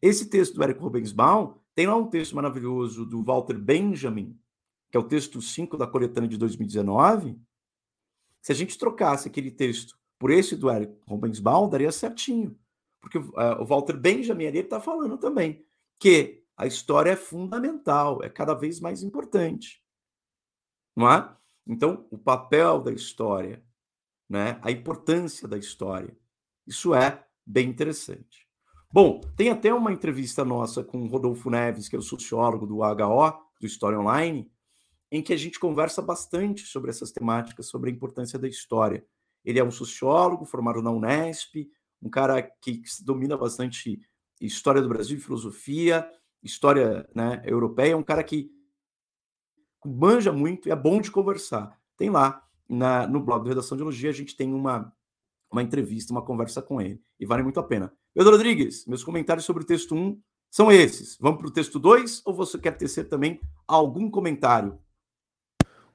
Esse 0.00 0.28
texto 0.28 0.54
do 0.54 0.62
Eric 0.62 0.80
Rubensbaum 0.80 1.58
tem 1.74 1.86
lá 1.86 1.96
um 1.96 2.08
texto 2.08 2.36
maravilhoso 2.36 3.04
do 3.06 3.22
Walter 3.22 3.58
Benjamin, 3.58 4.38
que 4.90 4.96
é 4.96 5.00
o 5.00 5.06
texto 5.06 5.40
5 5.40 5.76
da 5.76 5.86
coletânea 5.86 6.28
de 6.28 6.36
2019. 6.36 7.38
Se 8.42 8.52
a 8.52 8.54
gente 8.54 8.78
trocasse 8.78 9.28
aquele 9.28 9.50
texto 9.50 9.98
por 10.18 10.30
esse 10.30 10.56
do 10.56 10.70
Eric 10.70 10.96
Rubensbaum, 11.06 11.68
daria 11.68 11.92
certinho. 11.92 12.58
Porque 13.00 13.18
uh, 13.18 13.60
o 13.60 13.64
Walter 13.64 13.96
Benjamin 13.96 14.46
ali 14.46 14.58
está 14.58 14.80
falando 14.80 15.16
também 15.18 15.64
que 15.98 16.44
a 16.56 16.66
história 16.66 17.12
é 17.12 17.16
fundamental, 17.16 18.22
é 18.22 18.28
cada 18.28 18.54
vez 18.54 18.80
mais 18.80 19.02
importante. 19.02 19.82
Não 20.96 21.10
é? 21.10 21.36
Então, 21.66 22.06
o 22.10 22.18
papel 22.18 22.80
da 22.80 22.90
história, 22.90 23.64
né? 24.28 24.58
a 24.62 24.70
importância 24.70 25.48
da 25.48 25.56
história, 25.56 26.16
isso 26.66 26.94
é 26.94 27.24
bem 27.46 27.68
interessante. 27.68 28.46
Bom, 28.90 29.20
tem 29.36 29.50
até 29.50 29.72
uma 29.72 29.92
entrevista 29.92 30.44
nossa 30.44 30.82
com 30.82 31.02
o 31.02 31.06
Rodolfo 31.06 31.50
Neves, 31.50 31.88
que 31.88 31.96
é 31.96 31.98
o 31.98 32.02
sociólogo 32.02 32.66
do 32.66 32.78
HO, 32.78 33.32
do 33.60 33.66
História 33.66 33.98
Online, 33.98 34.50
em 35.10 35.22
que 35.22 35.32
a 35.32 35.36
gente 35.36 35.58
conversa 35.58 36.00
bastante 36.00 36.62
sobre 36.62 36.90
essas 36.90 37.10
temáticas, 37.10 37.68
sobre 37.68 37.90
a 37.90 37.92
importância 37.92 38.38
da 38.38 38.48
história. 38.48 39.04
Ele 39.44 39.58
é 39.58 39.64
um 39.64 39.70
sociólogo 39.70 40.44
formado 40.44 40.82
na 40.82 40.90
Unesp, 40.90 41.70
um 42.02 42.08
cara 42.08 42.42
que 42.42 42.82
domina 43.04 43.36
bastante 43.36 44.00
história 44.40 44.80
do 44.80 44.88
Brasil, 44.88 45.20
filosofia, 45.20 46.08
história 46.42 47.08
né, 47.14 47.42
europeia, 47.44 47.96
um 47.96 48.02
cara 48.02 48.22
que 48.22 48.50
manja 49.84 50.32
muito 50.32 50.68
e 50.68 50.72
é 50.72 50.76
bom 50.76 51.00
de 51.00 51.10
conversar. 51.10 51.78
Tem 51.96 52.10
lá 52.10 52.42
na, 52.68 53.06
no 53.06 53.20
blog 53.20 53.42
do 53.42 53.48
Redação 53.48 53.76
de 53.76 53.82
Elogia, 53.82 54.10
a 54.10 54.14
gente 54.14 54.36
tem 54.36 54.52
uma, 54.52 54.92
uma 55.50 55.62
entrevista, 55.62 56.12
uma 56.12 56.22
conversa 56.22 56.60
com 56.60 56.80
ele, 56.80 57.00
e 57.18 57.26
vale 57.26 57.42
muito 57.42 57.60
a 57.60 57.62
pena. 57.62 57.92
Pedro 58.14 58.32
Rodrigues, 58.32 58.84
meus 58.86 59.04
comentários 59.04 59.44
sobre 59.44 59.62
o 59.62 59.66
texto 59.66 59.94
1 59.94 60.20
são 60.50 60.72
esses. 60.72 61.16
Vamos 61.20 61.38
para 61.38 61.48
o 61.48 61.52
texto 61.52 61.78
2 61.78 62.22
ou 62.24 62.34
você 62.34 62.58
quer 62.58 62.72
tecer 62.72 63.08
também 63.08 63.40
algum 63.66 64.10
comentário? 64.10 64.78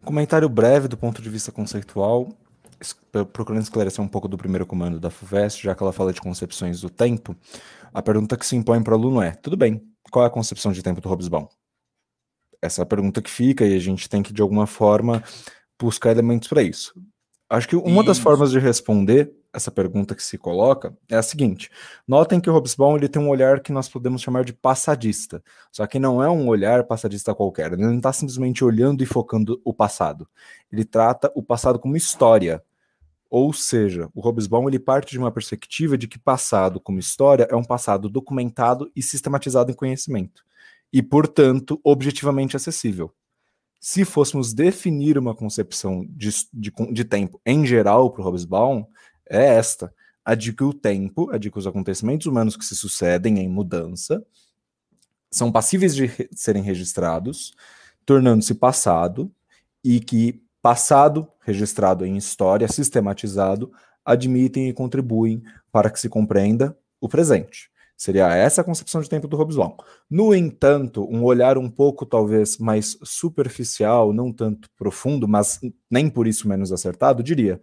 comentário 0.04 0.50
breve 0.50 0.88
do 0.88 0.98
ponto 0.98 1.22
de 1.22 1.30
vista 1.30 1.52
conceitual, 1.52 2.30
procurando 3.32 3.64
esclarecer 3.64 4.04
um 4.04 4.08
pouco 4.08 4.28
do 4.28 4.38
primeiro 4.38 4.66
comando 4.66 5.00
da 5.00 5.10
FUVEST, 5.10 5.64
já 5.64 5.74
que 5.74 5.82
ela 5.82 5.94
fala 5.94 6.12
de 6.12 6.22
concepções 6.22 6.82
do 6.82 6.90
tempo. 6.90 7.36
A 7.94 8.02
pergunta 8.02 8.36
que 8.36 8.46
se 8.46 8.56
impõe 8.56 8.84
para 8.84 8.94
o 8.94 8.98
aluno 8.98 9.22
é: 9.22 9.32
tudo 9.32 9.56
bem, 9.56 9.82
qual 10.12 10.26
é 10.26 10.28
a 10.28 10.32
concepção 10.32 10.72
de 10.72 10.84
tempo 10.84 11.00
do 11.00 11.10
Hobsbawm? 11.10 11.48
Essa 12.62 12.82
é 12.82 12.84
a 12.84 12.86
pergunta 12.86 13.22
que 13.22 13.30
fica 13.30 13.66
e 13.66 13.76
a 13.76 13.80
gente 13.80 14.10
tem 14.10 14.22
que, 14.22 14.34
de 14.34 14.42
alguma 14.42 14.68
forma, 14.68 15.24
buscar 15.84 16.12
elementos 16.12 16.48
para 16.48 16.64
isso. 16.64 16.94
Acho 17.50 17.68
que 17.68 17.76
uma 17.76 17.98
isso. 17.98 18.06
das 18.06 18.20
formas 18.20 18.52
de 18.52 18.60
responder 18.60 19.32
essa 19.54 19.70
pergunta 19.70 20.16
que 20.16 20.24
se 20.24 20.38
coloca 20.38 20.98
é 21.10 21.16
a 21.16 21.22
seguinte: 21.22 21.70
notem 22.08 22.40
que 22.40 22.50
o 22.50 22.54
Hobsbawm 22.54 22.98
ele 22.98 23.08
tem 23.08 23.22
um 23.22 23.30
olhar 23.30 23.60
que 23.60 23.72
nós 23.72 23.88
podemos 23.88 24.22
chamar 24.22 24.44
de 24.44 24.54
passadista. 24.54 25.44
Só 25.72 25.86
que 25.86 26.00
não 26.00 26.24
é 26.24 26.30
um 26.30 26.48
olhar 26.48 26.84
passadista 26.86 27.36
qualquer. 27.36 27.74
Ele 27.74 27.84
não 27.84 27.98
está 27.98 28.12
simplesmente 28.12 28.64
olhando 28.64 29.04
e 29.04 29.06
focando 29.06 29.62
o 29.64 29.74
passado. 29.74 30.28
Ele 30.72 30.84
trata 30.84 31.32
o 31.36 31.44
passado 31.44 31.78
como 31.78 31.96
história. 31.96 32.64
Ou 33.30 33.52
seja, 33.52 34.10
o 34.14 34.22
Hobsbawm 34.22 34.68
ele 34.68 34.80
parte 34.80 35.12
de 35.12 35.20
uma 35.20 35.32
perspectiva 35.32 35.98
de 35.98 36.08
que 36.08 36.20
passado 36.20 36.80
como 36.80 37.00
história 37.00 37.48
é 37.50 37.56
um 37.56 37.64
passado 37.64 38.08
documentado 38.08 38.92
e 38.96 39.02
sistematizado 39.02 39.72
em 39.72 39.76
conhecimento 39.76 40.44
e, 40.92 41.02
portanto, 41.02 41.82
objetivamente 41.84 42.56
acessível. 42.56 43.12
Se 43.86 44.06
fôssemos 44.06 44.54
definir 44.54 45.18
uma 45.18 45.36
concepção 45.36 46.06
de, 46.10 46.30
de, 46.54 46.72
de 46.94 47.04
tempo 47.04 47.42
em 47.46 47.66
geral 47.66 48.10
para 48.10 48.22
o 48.22 48.26
Hobsbawm, 48.26 48.86
é 49.30 49.44
esta: 49.44 49.94
a 50.24 50.36
de 50.36 50.54
que 50.54 50.64
o 50.64 50.74
tempo, 50.74 51.30
a 51.32 51.38
de 51.38 51.52
que 51.52 51.60
os 51.60 51.68
acontecimentos 51.68 52.26
humanos 52.26 52.56
que 52.56 52.64
se 52.64 52.78
sucedem 52.78 53.40
em 53.40 53.50
mudança 53.50 54.26
são 55.30 55.52
passíveis 55.52 55.94
de 55.94 56.06
re 56.06 56.30
serem 56.34 56.64
registrados, 56.64 57.54
tornando-se 58.06 58.56
passado, 58.56 59.30
e 59.84 60.00
que 60.00 60.42
passado, 60.62 61.28
registrado 61.42 62.06
em 62.06 62.16
história, 62.16 62.70
sistematizado, 62.70 63.70
admitem 64.06 64.70
e 64.70 64.74
contribuem 64.74 65.44
para 65.74 65.90
que 65.90 66.00
se 66.00 66.08
compreenda 66.08 66.74
o 67.02 67.10
presente. 67.10 67.70
Seria 68.04 68.36
essa 68.36 68.60
a 68.60 68.64
concepção 68.66 69.00
de 69.00 69.08
tempo 69.08 69.30
do 69.30 69.38
Hobsbawm. 69.38 69.78
No 70.12 70.36
entanto, 70.36 71.08
um 71.10 71.24
olhar 71.24 71.58
um 71.58 71.70
pouco 71.70 72.06
talvez 72.06 72.58
mais 72.58 72.98
superficial, 73.02 74.12
não 74.12 74.30
tanto 74.30 74.70
profundo, 74.78 75.26
mas 75.26 75.62
nem 75.90 76.10
por 76.10 76.28
isso 76.28 76.46
menos 76.46 76.74
acertado, 76.74 77.24
diria: 77.24 77.62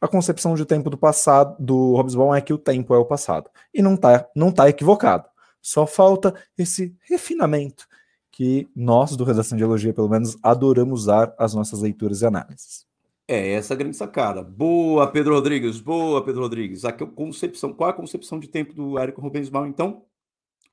a 0.00 0.06
concepção 0.06 0.54
de 0.54 0.64
tempo 0.64 0.88
do 0.88 0.96
passado 0.96 1.56
do 1.58 1.94
Hobsbawm 1.96 2.36
é 2.36 2.40
que 2.40 2.52
o 2.52 2.58
tempo 2.58 2.94
é 2.94 2.98
o 2.98 3.04
passado. 3.04 3.50
E 3.74 3.82
não 3.82 3.94
está 3.94 4.28
não 4.32 4.52
tá 4.52 4.68
equivocado. 4.68 5.28
Só 5.60 5.88
falta 5.88 6.32
esse 6.56 6.96
refinamento 7.10 7.84
que 8.30 8.68
nós 8.76 9.16
do 9.16 9.24
Redação 9.24 9.58
de 9.58 9.64
Elogia, 9.64 9.92
pelo 9.92 10.08
menos, 10.08 10.36
adoramos 10.40 11.00
usar 11.00 11.34
as 11.36 11.52
nossas 11.52 11.80
leituras 11.80 12.22
e 12.22 12.26
análises. 12.26 12.87
É 13.30 13.50
essa 13.50 13.74
a 13.74 13.76
grande 13.76 13.94
sacada. 13.94 14.42
Boa, 14.42 15.06
Pedro 15.12 15.34
Rodrigues. 15.34 15.80
Boa, 15.80 16.24
Pedro 16.24 16.40
Rodrigues. 16.40 16.86
A 16.86 16.92
concepção, 16.92 17.74
qual 17.74 17.90
a 17.90 17.92
concepção 17.92 18.40
de 18.40 18.48
tempo 18.48 18.72
do 18.72 18.98
Érico 18.98 19.20
Rubensbaum, 19.20 19.66
então? 19.66 20.06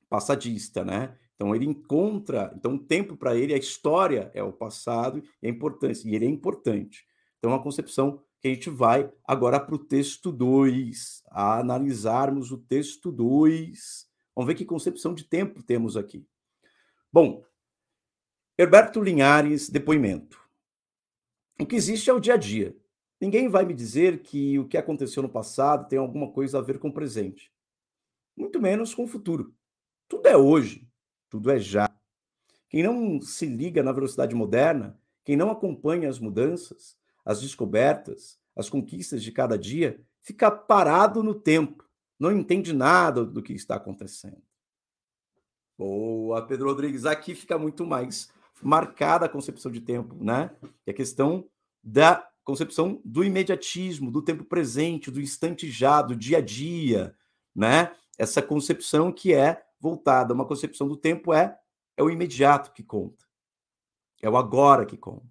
Passadista, 0.08 0.82
né? 0.82 1.18
Então 1.34 1.54
ele 1.54 1.66
encontra, 1.66 2.50
então 2.56 2.76
o 2.76 2.78
tempo 2.78 3.14
para 3.14 3.36
ele, 3.36 3.52
a 3.52 3.58
história 3.58 4.30
é 4.32 4.42
o 4.42 4.50
passado 4.50 5.22
e 5.42 5.46
a 5.46 5.50
importância, 5.50 6.08
e 6.08 6.14
ele 6.14 6.24
é 6.24 6.28
importante. 6.30 7.04
Então 7.38 7.54
a 7.54 7.62
concepção 7.62 8.22
que 8.40 8.48
a 8.48 8.50
gente 8.54 8.70
vai 8.70 9.12
agora 9.22 9.60
para 9.60 9.74
o 9.74 9.78
texto 9.78 10.32
2, 10.32 11.24
a 11.30 11.58
analisarmos 11.58 12.50
o 12.52 12.56
texto 12.56 13.12
2. 13.12 14.06
Vamos 14.34 14.48
ver 14.48 14.54
que 14.54 14.64
concepção 14.64 15.12
de 15.12 15.24
tempo 15.24 15.62
temos 15.62 15.94
aqui. 15.94 16.26
Bom, 17.12 17.44
Herberto 18.58 19.02
Linhares, 19.02 19.68
depoimento. 19.68 20.45
O 21.58 21.64
que 21.64 21.76
existe 21.76 22.10
é 22.10 22.12
o 22.12 22.20
dia 22.20 22.34
a 22.34 22.36
dia. 22.36 22.76
Ninguém 23.20 23.48
vai 23.48 23.64
me 23.64 23.72
dizer 23.72 24.20
que 24.20 24.58
o 24.58 24.68
que 24.68 24.76
aconteceu 24.76 25.22
no 25.22 25.28
passado 25.28 25.88
tem 25.88 25.98
alguma 25.98 26.30
coisa 26.30 26.58
a 26.58 26.62
ver 26.62 26.78
com 26.78 26.88
o 26.88 26.92
presente. 26.92 27.50
Muito 28.36 28.60
menos 28.60 28.94
com 28.94 29.04
o 29.04 29.08
futuro. 29.08 29.54
Tudo 30.06 30.28
é 30.28 30.36
hoje, 30.36 30.86
tudo 31.30 31.50
é 31.50 31.58
já. 31.58 31.90
Quem 32.68 32.82
não 32.82 33.20
se 33.22 33.46
liga 33.46 33.82
na 33.82 33.92
velocidade 33.92 34.34
moderna, 34.34 35.00
quem 35.24 35.34
não 35.34 35.50
acompanha 35.50 36.10
as 36.10 36.18
mudanças, 36.18 36.96
as 37.24 37.40
descobertas, 37.40 38.38
as 38.54 38.68
conquistas 38.68 39.22
de 39.22 39.32
cada 39.32 39.58
dia, 39.58 40.00
fica 40.20 40.50
parado 40.50 41.22
no 41.22 41.34
tempo, 41.34 41.88
não 42.18 42.30
entende 42.30 42.74
nada 42.74 43.24
do 43.24 43.42
que 43.42 43.54
está 43.54 43.76
acontecendo. 43.76 44.42
Boa, 45.78 46.46
Pedro 46.46 46.68
Rodrigues. 46.68 47.06
Aqui 47.06 47.34
fica 47.34 47.58
muito 47.58 47.86
mais 47.86 48.30
marcada 48.62 49.26
a 49.26 49.28
concepção 49.28 49.70
de 49.70 49.80
tempo, 49.80 50.16
né? 50.22 50.50
É 50.86 50.90
a 50.90 50.94
questão 50.94 51.48
da 51.82 52.26
concepção 52.44 53.00
do 53.04 53.24
imediatismo, 53.24 54.10
do 54.10 54.22
tempo 54.22 54.44
presente, 54.44 55.10
do 55.10 55.20
instante 55.20 55.70
já, 55.70 56.00
do 56.00 56.14
dia 56.14 56.38
a 56.38 56.40
dia, 56.40 57.14
né? 57.54 57.94
Essa 58.18 58.40
concepção 58.40 59.12
que 59.12 59.34
é 59.34 59.62
voltada, 59.80 60.32
uma 60.32 60.46
concepção 60.46 60.88
do 60.88 60.96
tempo 60.96 61.32
é 61.32 61.58
é 61.96 62.02
o 62.02 62.10
imediato 62.10 62.72
que 62.72 62.82
conta. 62.82 63.24
É 64.20 64.28
o 64.28 64.36
agora 64.36 64.84
que 64.84 64.96
conta. 64.96 65.26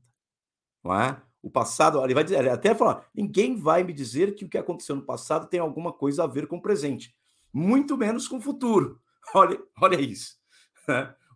Não 0.83 0.93
é? 0.99 1.21
O 1.41 1.49
passado, 1.49 2.03
ele 2.03 2.13
vai 2.13 2.23
dizer, 2.23 2.39
ele 2.39 2.49
até 2.49 2.73
falar, 2.73 3.07
ninguém 3.13 3.55
vai 3.55 3.83
me 3.83 3.93
dizer 3.93 4.33
que 4.33 4.45
o 4.45 4.49
que 4.49 4.57
aconteceu 4.57 4.95
no 4.95 5.03
passado 5.03 5.47
tem 5.47 5.59
alguma 5.59 5.93
coisa 5.93 6.23
a 6.23 6.27
ver 6.27 6.47
com 6.47 6.57
o 6.57 6.61
presente, 6.61 7.15
muito 7.53 7.95
menos 7.95 8.27
com 8.27 8.37
o 8.37 8.41
futuro. 8.41 8.99
Olha, 9.33 9.59
olha 9.81 9.99
isso. 9.99 10.37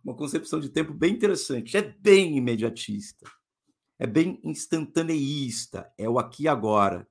Uma 0.02 0.14
concepção 0.14 0.60
de 0.60 0.68
tempo 0.68 0.92
bem 0.94 1.12
interessante. 1.12 1.76
É 1.76 1.82
bem 1.82 2.36
imediatista, 2.36 3.30
é 3.98 4.06
bem 4.06 4.40
instantaneísta, 4.42 5.92
é 5.98 6.08
o 6.08 6.18
aqui 6.18 6.44
e 6.44 6.48
agora. 6.48 7.06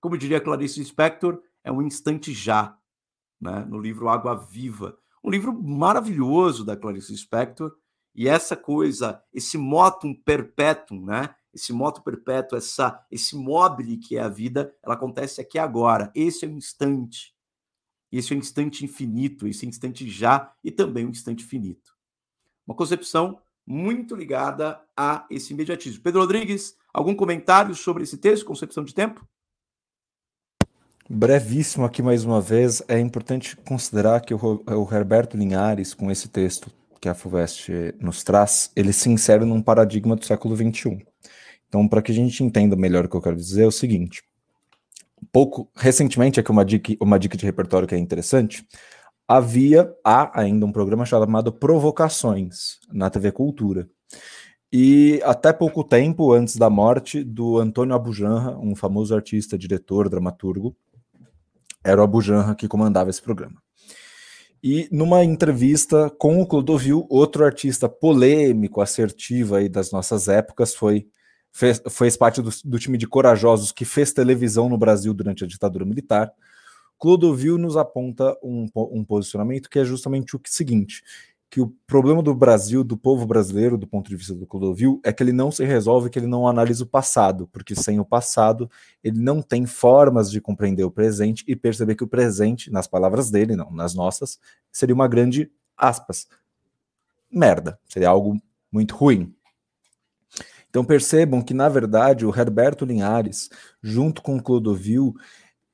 Como 0.00 0.18
diria 0.18 0.40
Clarice 0.40 0.84
Spector, 0.84 1.42
é 1.62 1.70
um 1.70 1.82
instante 1.82 2.32
já, 2.32 2.76
né? 3.40 3.64
no 3.68 3.78
livro 3.78 4.08
Água 4.08 4.34
Viva. 4.34 4.98
Um 5.22 5.30
livro 5.30 5.52
maravilhoso 5.52 6.64
da 6.64 6.76
Clarice 6.76 7.16
Spector, 7.16 7.76
e 8.14 8.28
essa 8.28 8.56
coisa, 8.56 9.22
esse 9.32 9.56
motum 9.56 10.14
perpétuum, 10.14 11.06
né? 11.06 11.34
Esse 11.52 11.72
moto 11.72 12.02
perpétuo, 12.02 12.56
essa, 12.56 13.04
esse 13.10 13.36
mobile 13.36 13.98
que 13.98 14.16
é 14.16 14.22
a 14.22 14.28
vida, 14.28 14.74
ela 14.82 14.94
acontece 14.94 15.40
aqui 15.40 15.58
agora. 15.58 16.10
Esse 16.14 16.44
é 16.44 16.48
o 16.48 16.52
instante. 16.52 17.34
Esse 18.10 18.32
é 18.32 18.36
o 18.36 18.38
instante 18.38 18.84
infinito, 18.84 19.46
esse 19.46 19.64
é 19.64 19.66
o 19.66 19.70
instante 19.70 20.08
já 20.08 20.52
e 20.62 20.70
também 20.70 21.06
o 21.06 21.10
instante 21.10 21.44
finito. 21.44 21.91
Uma 22.66 22.76
concepção 22.76 23.38
muito 23.66 24.14
ligada 24.14 24.80
a 24.96 25.26
esse 25.30 25.52
imediatismo. 25.52 26.02
Pedro 26.02 26.20
Rodrigues, 26.20 26.76
algum 26.92 27.14
comentário 27.14 27.74
sobre 27.74 28.02
esse 28.02 28.16
texto, 28.16 28.46
concepção 28.46 28.84
de 28.84 28.94
tempo? 28.94 29.26
Brevíssimo 31.08 31.84
aqui 31.84 32.02
mais 32.02 32.24
uma 32.24 32.40
vez, 32.40 32.82
é 32.88 32.98
importante 32.98 33.56
considerar 33.56 34.20
que 34.20 34.32
o, 34.32 34.88
Herberto 34.90 35.36
Linhares, 35.36 35.94
com 35.94 36.10
esse 36.10 36.28
texto 36.28 36.70
que 37.00 37.08
a 37.08 37.14
FUVEST 37.14 37.96
nos 38.00 38.22
traz, 38.22 38.70
ele 38.76 38.92
se 38.92 39.10
insere 39.10 39.44
num 39.44 39.60
paradigma 39.60 40.14
do 40.14 40.24
século 40.24 40.56
XXI. 40.56 41.04
Então, 41.68 41.88
para 41.88 42.00
que 42.00 42.12
a 42.12 42.14
gente 42.14 42.44
entenda 42.44 42.76
melhor 42.76 43.04
o 43.04 43.08
que 43.08 43.16
eu 43.16 43.20
quero 43.20 43.36
dizer, 43.36 43.64
é 43.64 43.66
o 43.66 43.72
seguinte. 43.72 44.22
Pouco 45.32 45.68
recentemente, 45.74 46.38
aqui 46.38 46.50
uma 46.50 46.64
dica, 46.64 46.94
uma 47.00 47.18
dica 47.18 47.36
de 47.36 47.44
repertório 47.44 47.88
que 47.88 47.94
é 47.94 47.98
interessante, 47.98 48.66
havia, 49.36 49.90
há 50.04 50.38
ainda 50.38 50.66
um 50.66 50.72
programa 50.72 51.06
chamado 51.06 51.50
Provocações 51.50 52.78
na 52.92 53.08
TV 53.08 53.32
Cultura. 53.32 53.88
E 54.70 55.22
até 55.24 55.54
pouco 55.54 55.82
tempo 55.82 56.32
antes 56.32 56.56
da 56.56 56.68
morte 56.68 57.24
do 57.24 57.58
Antônio 57.58 57.94
Abujanra, 57.94 58.58
um 58.58 58.76
famoso 58.76 59.14
artista, 59.14 59.56
diretor, 59.56 60.10
dramaturgo, 60.10 60.76
era 61.82 61.98
o 61.98 62.04
Abujanra 62.04 62.54
que 62.54 62.68
comandava 62.68 63.08
esse 63.08 63.22
programa. 63.22 63.56
E 64.62 64.86
numa 64.92 65.24
entrevista 65.24 66.10
com 66.10 66.42
o 66.42 66.46
Clodovil, 66.46 67.06
outro 67.08 67.42
artista 67.42 67.88
polêmico, 67.88 68.82
assertivo 68.82 69.54
aí 69.54 69.66
das 69.66 69.90
nossas 69.90 70.28
épocas, 70.28 70.74
foi 70.74 71.06
fez, 71.50 71.82
fez 71.90 72.18
parte 72.18 72.42
do, 72.42 72.50
do 72.64 72.78
time 72.78 72.98
de 72.98 73.06
corajosos 73.06 73.72
que 73.72 73.86
fez 73.86 74.12
televisão 74.12 74.68
no 74.68 74.76
Brasil 74.76 75.14
durante 75.14 75.42
a 75.42 75.46
ditadura 75.46 75.86
militar. 75.86 76.30
Clodovil 77.02 77.58
nos 77.58 77.76
aponta 77.76 78.38
um, 78.40 78.68
um 78.76 79.04
posicionamento 79.04 79.68
que 79.68 79.80
é 79.80 79.84
justamente 79.84 80.36
o 80.36 80.40
seguinte: 80.44 81.02
que 81.50 81.60
o 81.60 81.74
problema 81.84 82.22
do 82.22 82.32
Brasil, 82.32 82.84
do 82.84 82.96
povo 82.96 83.26
brasileiro, 83.26 83.76
do 83.76 83.88
ponto 83.88 84.08
de 84.08 84.14
vista 84.14 84.36
do 84.36 84.46
Clodovil, 84.46 85.00
é 85.04 85.12
que 85.12 85.20
ele 85.20 85.32
não 85.32 85.50
se 85.50 85.64
resolve, 85.64 86.08
que 86.08 86.16
ele 86.16 86.28
não 86.28 86.46
analisa 86.46 86.84
o 86.84 86.86
passado, 86.86 87.48
porque 87.48 87.74
sem 87.74 87.98
o 87.98 88.04
passado 88.04 88.70
ele 89.02 89.18
não 89.18 89.42
tem 89.42 89.66
formas 89.66 90.30
de 90.30 90.40
compreender 90.40 90.84
o 90.84 90.92
presente 90.92 91.42
e 91.48 91.56
perceber 91.56 91.96
que 91.96 92.04
o 92.04 92.06
presente, 92.08 92.70
nas 92.70 92.86
palavras 92.86 93.32
dele, 93.32 93.56
não 93.56 93.72
nas 93.72 93.94
nossas, 93.96 94.38
seria 94.70 94.94
uma 94.94 95.08
grande 95.08 95.50
aspas 95.76 96.28
merda, 97.28 97.80
seria 97.88 98.10
algo 98.10 98.40
muito 98.70 98.94
ruim. 98.94 99.34
Então 100.70 100.84
percebam 100.84 101.42
que 101.42 101.52
na 101.52 101.68
verdade 101.68 102.24
o 102.24 102.30
Herberto 102.30 102.84
Linhares, 102.84 103.50
junto 103.82 104.22
com 104.22 104.36
o 104.36 104.42
Clodovil, 104.42 105.14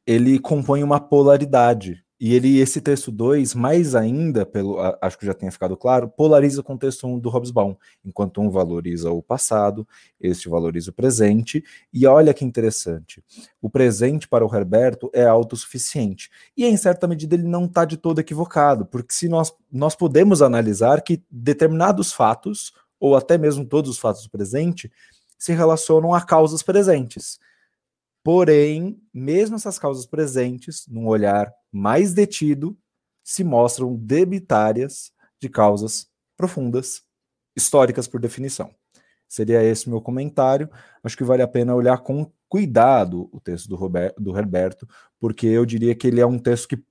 ele 0.08 0.38
compõe 0.38 0.82
uma 0.82 0.98
polaridade. 0.98 2.02
E 2.18 2.34
ele, 2.34 2.58
esse 2.58 2.80
texto 2.80 3.12
2, 3.12 3.54
mais 3.54 3.94
ainda, 3.94 4.46
pelo, 4.46 4.78
acho 5.02 5.18
que 5.18 5.26
já 5.26 5.34
tenha 5.34 5.52
ficado 5.52 5.76
claro, 5.76 6.08
polariza 6.08 6.62
com 6.62 6.74
o 6.74 6.78
texto 6.78 7.06
1 7.06 7.12
um 7.12 7.18
do 7.18 7.28
Hobsbawm. 7.28 7.74
Enquanto 8.02 8.40
um 8.40 8.50
valoriza 8.50 9.10
o 9.10 9.22
passado, 9.22 9.86
este 10.18 10.48
valoriza 10.48 10.90
o 10.90 10.94
presente. 10.94 11.62
E 11.92 12.06
olha 12.06 12.32
que 12.32 12.42
interessante, 12.42 13.22
o 13.60 13.68
presente 13.68 14.26
para 14.26 14.46
o 14.46 14.52
Herberto 14.52 15.10
é 15.12 15.26
autossuficiente. 15.26 16.30
E 16.56 16.64
em 16.64 16.76
certa 16.78 17.06
medida 17.06 17.34
ele 17.34 17.46
não 17.46 17.66
está 17.66 17.84
de 17.84 17.98
todo 17.98 18.18
equivocado, 18.18 18.86
porque 18.86 19.12
se 19.12 19.28
nós, 19.28 19.52
nós 19.70 19.94
podemos 19.94 20.40
analisar 20.40 21.02
que 21.02 21.22
determinados 21.30 22.14
fatos, 22.14 22.72
ou 22.98 23.14
até 23.14 23.36
mesmo 23.36 23.64
todos 23.66 23.90
os 23.90 23.98
fatos 23.98 24.22
do 24.22 24.30
presente, 24.30 24.90
se 25.38 25.52
relacionam 25.52 26.14
a 26.14 26.22
causas 26.22 26.62
presentes. 26.62 27.38
Porém, 28.28 29.00
mesmo 29.10 29.56
essas 29.56 29.78
causas 29.78 30.04
presentes, 30.04 30.86
num 30.86 31.06
olhar 31.06 31.50
mais 31.72 32.12
detido, 32.12 32.76
se 33.24 33.42
mostram 33.42 33.96
debitárias 33.96 35.10
de 35.40 35.48
causas 35.48 36.08
profundas, 36.36 37.04
históricas 37.56 38.06
por 38.06 38.20
definição. 38.20 38.70
Seria 39.26 39.64
esse 39.64 39.88
meu 39.88 40.02
comentário. 40.02 40.68
Acho 41.02 41.16
que 41.16 41.24
vale 41.24 41.40
a 41.40 41.48
pena 41.48 41.74
olhar 41.74 41.96
com 42.02 42.30
cuidado 42.50 43.30
o 43.32 43.40
texto 43.40 43.66
do, 43.66 43.76
Roberto, 43.76 44.20
do 44.20 44.36
Herberto, 44.36 44.86
porque 45.18 45.46
eu 45.46 45.64
diria 45.64 45.94
que 45.94 46.06
ele 46.06 46.20
é 46.20 46.26
um 46.26 46.38
texto 46.38 46.68
que 46.68 46.84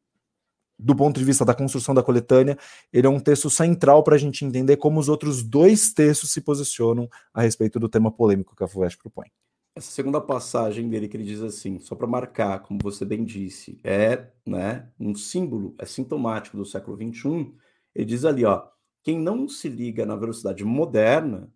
do 0.75 0.95
ponto 0.95 1.19
de 1.19 1.23
vista 1.23 1.45
da 1.45 1.53
construção 1.53 1.93
da 1.93 2.01
coletânea, 2.01 2.57
ele 2.91 3.05
é 3.05 3.09
um 3.11 3.19
texto 3.19 3.47
central 3.47 4.01
para 4.01 4.15
a 4.15 4.19
gente 4.19 4.43
entender 4.43 4.77
como 4.77 4.99
os 4.99 5.07
outros 5.07 5.43
dois 5.43 5.93
textos 5.93 6.31
se 6.31 6.41
posicionam 6.41 7.07
a 7.31 7.43
respeito 7.43 7.79
do 7.79 7.87
tema 7.87 8.11
polêmico 8.11 8.55
que 8.55 8.63
a 8.63 8.67
FUVEST 8.67 8.97
propõe. 8.97 9.27
Essa 9.77 9.91
segunda 9.91 10.19
passagem 10.19 10.89
dele 10.89 11.07
que 11.07 11.15
ele 11.15 11.23
diz 11.23 11.39
assim, 11.39 11.77
só 11.77 11.93
para 11.93 12.07
marcar, 12.07 12.61
como 12.63 12.79
você 12.81 13.05
bem 13.05 13.23
disse, 13.23 13.79
é 13.83 14.31
né, 14.43 14.91
um 14.99 15.13
símbolo, 15.13 15.75
é 15.77 15.85
sintomático 15.85 16.57
do 16.57 16.65
século 16.65 16.97
XXI. 16.97 17.53
Ele 17.93 18.05
diz 18.05 18.25
ali, 18.25 18.43
ó, 18.43 18.67
quem 19.03 19.19
não 19.19 19.47
se 19.47 19.69
liga 19.69 20.03
na 20.03 20.15
velocidade 20.15 20.65
moderna, 20.65 21.53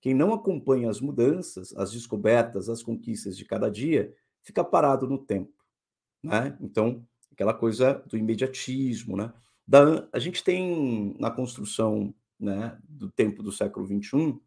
quem 0.00 0.14
não 0.14 0.32
acompanha 0.32 0.88
as 0.88 0.98
mudanças, 0.98 1.76
as 1.76 1.92
descobertas, 1.92 2.70
as 2.70 2.82
conquistas 2.82 3.36
de 3.36 3.44
cada 3.44 3.70
dia, 3.70 4.14
fica 4.42 4.64
parado 4.64 5.06
no 5.06 5.18
tempo, 5.18 5.52
né? 6.22 6.56
Então, 6.62 7.06
aquela 7.30 7.52
coisa 7.52 8.02
do 8.06 8.16
imediatismo, 8.16 9.14
né? 9.14 9.30
Da, 9.66 10.08
a 10.10 10.18
gente 10.18 10.42
tem 10.42 11.14
na 11.20 11.30
construção 11.30 12.14
né, 12.40 12.78
do 12.88 13.10
tempo 13.10 13.42
do 13.42 13.52
século 13.52 13.86
XXI, 13.86 14.40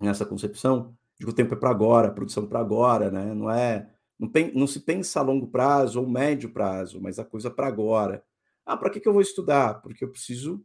nessa 0.00 0.26
concepção, 0.26 0.92
que 1.18 1.28
o 1.28 1.32
tempo 1.32 1.54
é 1.54 1.56
para 1.56 1.70
agora, 1.70 2.08
a 2.08 2.12
produção 2.12 2.46
para 2.46 2.60
agora, 2.60 3.10
né? 3.10 3.34
Não 3.34 3.50
é, 3.50 3.90
não, 4.18 4.30
não, 4.54 4.66
se 4.66 4.80
pensa 4.80 5.20
a 5.20 5.22
longo 5.22 5.48
prazo 5.48 6.00
ou 6.00 6.08
médio 6.08 6.50
prazo, 6.52 7.00
mas 7.00 7.18
a 7.18 7.24
coisa 7.24 7.50
para 7.50 7.66
agora. 7.66 8.22
Ah, 8.64 8.76
para 8.76 8.90
que, 8.90 9.00
que 9.00 9.08
eu 9.08 9.12
vou 9.12 9.22
estudar? 9.22 9.80
Porque 9.82 10.04
eu 10.04 10.10
preciso 10.10 10.64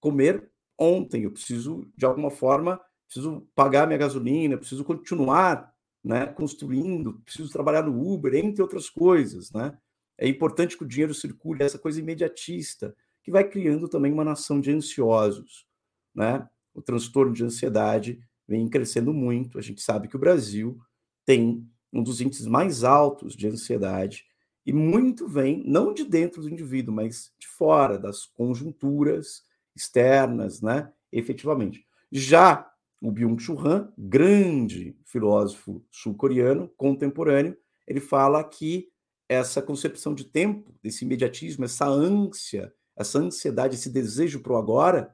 comer 0.00 0.50
ontem, 0.78 1.24
eu 1.24 1.30
preciso, 1.30 1.86
de 1.96 2.04
alguma 2.04 2.30
forma, 2.30 2.80
preciso 3.06 3.46
pagar 3.54 3.86
minha 3.86 3.98
gasolina, 3.98 4.56
preciso 4.56 4.84
continuar 4.84 5.72
né, 6.02 6.26
construindo, 6.26 7.20
preciso 7.24 7.52
trabalhar 7.52 7.82
no 7.82 8.12
Uber, 8.12 8.34
entre 8.34 8.60
outras 8.60 8.90
coisas, 8.90 9.52
né? 9.52 9.76
É 10.18 10.28
importante 10.28 10.76
que 10.76 10.84
o 10.84 10.86
dinheiro 10.86 11.14
circule, 11.14 11.62
essa 11.62 11.78
coisa 11.78 12.00
imediatista, 12.00 12.94
que 13.22 13.30
vai 13.30 13.48
criando 13.48 13.88
também 13.88 14.12
uma 14.12 14.24
nação 14.24 14.60
de 14.60 14.70
ansiosos. 14.70 15.66
Né? 16.14 16.46
O 16.74 16.82
transtorno 16.82 17.32
de 17.32 17.44
ansiedade 17.44 18.20
vem 18.52 18.68
crescendo 18.68 19.14
muito. 19.14 19.58
A 19.58 19.62
gente 19.62 19.80
sabe 19.80 20.08
que 20.08 20.16
o 20.16 20.18
Brasil 20.18 20.78
tem 21.24 21.66
um 21.90 22.02
dos 22.02 22.20
índices 22.20 22.46
mais 22.46 22.84
altos 22.84 23.34
de 23.34 23.48
ansiedade, 23.48 24.26
e 24.64 24.72
muito 24.72 25.26
vem, 25.26 25.64
não 25.66 25.92
de 25.94 26.04
dentro 26.04 26.42
do 26.42 26.50
indivíduo, 26.50 26.94
mas 26.94 27.32
de 27.38 27.48
fora, 27.48 27.98
das 27.98 28.26
conjunturas 28.26 29.42
externas, 29.74 30.60
né? 30.60 30.92
efetivamente. 31.10 31.84
Já 32.12 32.70
o 33.00 33.10
Byung-Chul 33.10 33.58
Han, 33.58 33.92
grande 33.98 34.96
filósofo 35.04 35.82
sul-coreano, 35.90 36.68
contemporâneo, 36.76 37.56
ele 37.86 38.00
fala 38.00 38.44
que 38.44 38.88
essa 39.28 39.62
concepção 39.62 40.14
de 40.14 40.24
tempo, 40.24 40.72
desse 40.82 41.04
imediatismo, 41.04 41.64
essa 41.64 41.86
ânsia, 41.86 42.72
essa 42.94 43.18
ansiedade, 43.18 43.74
esse 43.74 43.90
desejo 43.90 44.40
para 44.40 44.52
o 44.52 44.56
agora, 44.56 45.12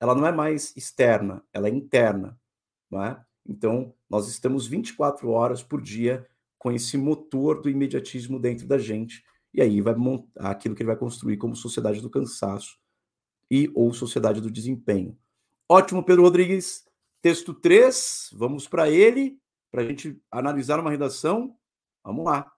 ela 0.00 0.14
não 0.14 0.26
é 0.26 0.32
mais 0.32 0.74
externa, 0.76 1.42
ela 1.52 1.68
é 1.68 1.70
interna. 1.70 2.38
É? 2.92 3.16
Então, 3.46 3.94
nós 4.08 4.28
estamos 4.28 4.66
24 4.66 5.28
horas 5.30 5.62
por 5.62 5.80
dia 5.80 6.26
com 6.58 6.72
esse 6.72 6.96
motor 6.96 7.60
do 7.60 7.68
imediatismo 7.68 8.38
dentro 8.38 8.66
da 8.66 8.78
gente, 8.78 9.22
e 9.52 9.60
aí 9.60 9.80
vai 9.80 9.94
montar 9.94 10.50
aquilo 10.50 10.74
que 10.74 10.82
ele 10.82 10.88
vai 10.88 10.96
construir 10.96 11.36
como 11.36 11.54
sociedade 11.54 12.00
do 12.00 12.10
cansaço 12.10 12.78
e 13.50 13.70
ou 13.74 13.92
sociedade 13.92 14.40
do 14.40 14.50
desempenho. 14.50 15.16
Ótimo, 15.68 16.02
Pedro 16.02 16.22
Rodrigues. 16.22 16.84
Texto 17.22 17.54
3, 17.54 18.30
vamos 18.34 18.68
para 18.68 18.90
ele, 18.90 19.38
para 19.70 19.82
a 19.82 19.84
gente 19.84 20.20
analisar 20.30 20.78
uma 20.78 20.90
redação. 20.90 21.56
Vamos 22.04 22.24
lá 22.24 22.56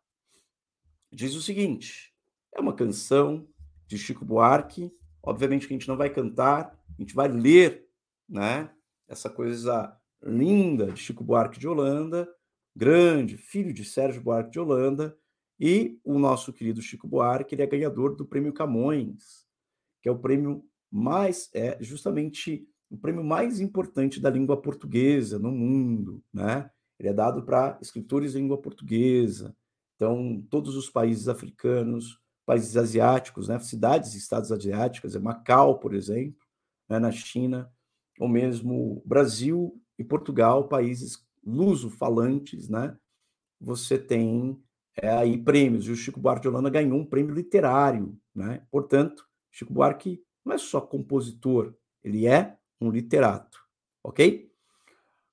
diz 1.12 1.34
o 1.34 1.42
seguinte: 1.42 2.12
é 2.54 2.60
uma 2.60 2.74
canção 2.74 3.46
de 3.86 3.98
Chico 3.98 4.24
Buarque. 4.24 4.92
Obviamente 5.22 5.66
que 5.66 5.74
a 5.74 5.76
gente 5.76 5.88
não 5.88 5.96
vai 5.96 6.10
cantar, 6.10 6.78
a 6.98 7.02
gente 7.02 7.14
vai 7.14 7.28
ler, 7.28 7.86
né? 8.28 8.70
Essa 9.06 9.28
coisa 9.28 9.96
linda 10.22 10.92
de 10.92 11.00
Chico 11.00 11.24
Buarque 11.24 11.58
de 11.58 11.68
Holanda, 11.68 12.28
grande, 12.74 13.36
filho 13.36 13.72
de 13.72 13.84
Sérgio 13.84 14.22
Buarque 14.22 14.50
de 14.50 14.60
Holanda, 14.60 15.16
e 15.58 15.98
o 16.04 16.18
nosso 16.18 16.52
querido 16.52 16.80
Chico 16.80 17.08
Buarque, 17.08 17.54
ele 17.54 17.62
é 17.62 17.66
ganhador 17.66 18.14
do 18.14 18.24
Prêmio 18.24 18.52
Camões, 18.52 19.44
que 20.00 20.08
é 20.08 20.12
o 20.12 20.18
prêmio 20.18 20.64
mais 20.90 21.50
é 21.52 21.76
justamente 21.82 22.66
o 22.90 22.96
prêmio 22.96 23.22
mais 23.22 23.60
importante 23.60 24.20
da 24.20 24.30
língua 24.30 24.60
portuguesa 24.60 25.38
no 25.38 25.50
mundo, 25.50 26.22
né? 26.32 26.70
Ele 26.98 27.08
é 27.08 27.12
dado 27.12 27.44
para 27.44 27.78
escritores 27.82 28.32
de 28.32 28.38
língua 28.38 28.60
portuguesa. 28.60 29.54
Então, 29.94 30.42
todos 30.48 30.74
os 30.74 30.88
países 30.88 31.28
africanos, 31.28 32.18
países 32.46 32.76
asiáticos, 32.76 33.48
né, 33.48 33.58
cidades 33.58 34.14
e 34.14 34.18
estados 34.18 34.50
asiáticas, 34.50 35.14
é 35.14 35.18
Macau, 35.18 35.78
por 35.78 35.94
exemplo, 35.94 36.40
né, 36.88 36.98
na 36.98 37.12
China, 37.12 37.70
ou 38.18 38.28
mesmo 38.28 39.02
Brasil 39.04 39.78
e 39.98 40.04
Portugal, 40.04 40.68
países 40.68 41.26
luso-falantes, 41.44 42.68
né, 42.68 42.96
você 43.60 43.98
tem 43.98 44.62
é, 44.96 45.08
aí 45.08 45.36
prêmios. 45.36 45.86
E 45.86 45.90
o 45.90 45.96
Chico 45.96 46.20
Buarque 46.20 46.42
de 46.42 46.48
Holanda 46.48 46.70
ganhou 46.70 46.98
um 46.98 47.04
prêmio 47.04 47.34
literário. 47.34 48.18
Né? 48.34 48.62
Portanto, 48.70 49.26
Chico 49.50 49.72
Buarque 49.72 50.22
não 50.44 50.54
é 50.54 50.58
só 50.58 50.80
compositor, 50.80 51.74
ele 52.02 52.26
é 52.26 52.56
um 52.80 52.90
literato. 52.90 53.58
Ok? 54.02 54.52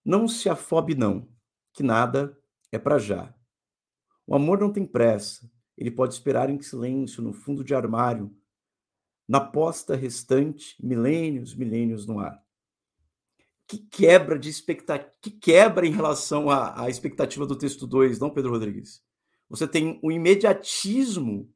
Não 0.03 0.27
se 0.27 0.49
afobe, 0.49 0.95
não, 0.95 1.27
que 1.73 1.83
nada 1.83 2.37
é 2.71 2.77
para 2.77 2.97
já. 2.97 3.33
O 4.27 4.35
amor 4.35 4.59
não 4.59 4.71
tem 4.71 4.85
pressa, 4.85 5.49
ele 5.77 5.91
pode 5.91 6.13
esperar 6.13 6.49
em 6.49 6.61
silêncio 6.61 7.21
no 7.21 7.33
fundo 7.33 7.63
de 7.63 7.75
armário, 7.75 8.35
na 9.27 9.39
posta 9.39 9.95
restante, 9.95 10.75
milênios, 10.83 11.55
milênios 11.55 12.05
no 12.05 12.19
ar. 12.19 12.44
Que 13.67 13.79
quebra 13.79 14.37
de 14.37 14.49
expectativa, 14.49 15.11
que 15.21 15.31
quebra 15.31 15.87
em 15.87 15.91
relação 15.91 16.49
à, 16.49 16.83
à 16.83 16.89
expectativa 16.89 17.45
do 17.45 17.57
texto 17.57 17.87
2, 17.87 18.19
não, 18.19 18.29
Pedro 18.29 18.51
Rodrigues? 18.51 19.03
Você 19.49 19.67
tem 19.67 19.99
o 20.03 20.11
imediatismo 20.11 21.51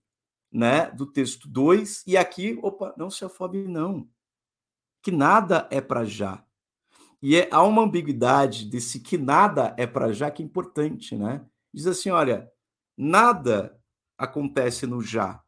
né, 0.52 0.90
do 0.92 1.06
texto 1.06 1.48
2, 1.48 2.04
e 2.08 2.18
aqui, 2.18 2.58
opa, 2.62 2.94
não 2.98 3.10
se 3.10 3.24
afobe, 3.24 3.68
não. 3.68 4.10
Que 5.02 5.12
nada 5.12 5.68
é 5.72 5.80
para 5.80 6.04
já. 6.04 6.44
E 7.22 7.36
é, 7.36 7.50
há 7.52 7.64
uma 7.64 7.84
ambiguidade 7.84 8.66
desse 8.66 9.00
que 9.00 9.18
nada 9.18 9.76
é 9.78 9.86
para 9.86 10.12
já 10.12 10.32
que 10.32 10.42
é 10.42 10.46
importante, 10.46 11.16
né? 11.16 11.46
Diz 11.74 11.86
assim: 11.86 12.10
olha, 12.10 12.52
nada 12.98 13.80
acontece 14.18 14.86
no 14.86 15.02
já. 15.02 15.44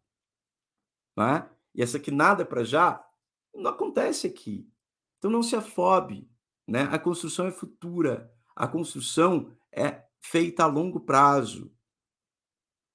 Né? 1.17 1.50
E 1.74 1.82
essa 1.82 2.00
que 2.00 2.12
nada 2.12 2.43
é 2.43 2.45
para 2.45 2.63
já, 2.63 3.04
não 3.54 3.71
acontece 3.71 4.28
aqui. 4.28 4.69
Então 5.17 5.32
não 5.32 5.43
se 5.43 5.56
afobe. 5.56 6.30
Né? 6.71 6.88
A 6.89 6.97
construção 6.97 7.47
é 7.47 7.51
futura. 7.51 8.31
A 8.55 8.65
construção 8.65 9.51
é 9.73 10.03
feita 10.21 10.63
a 10.63 10.67
longo 10.67 11.01
prazo. 11.01 11.69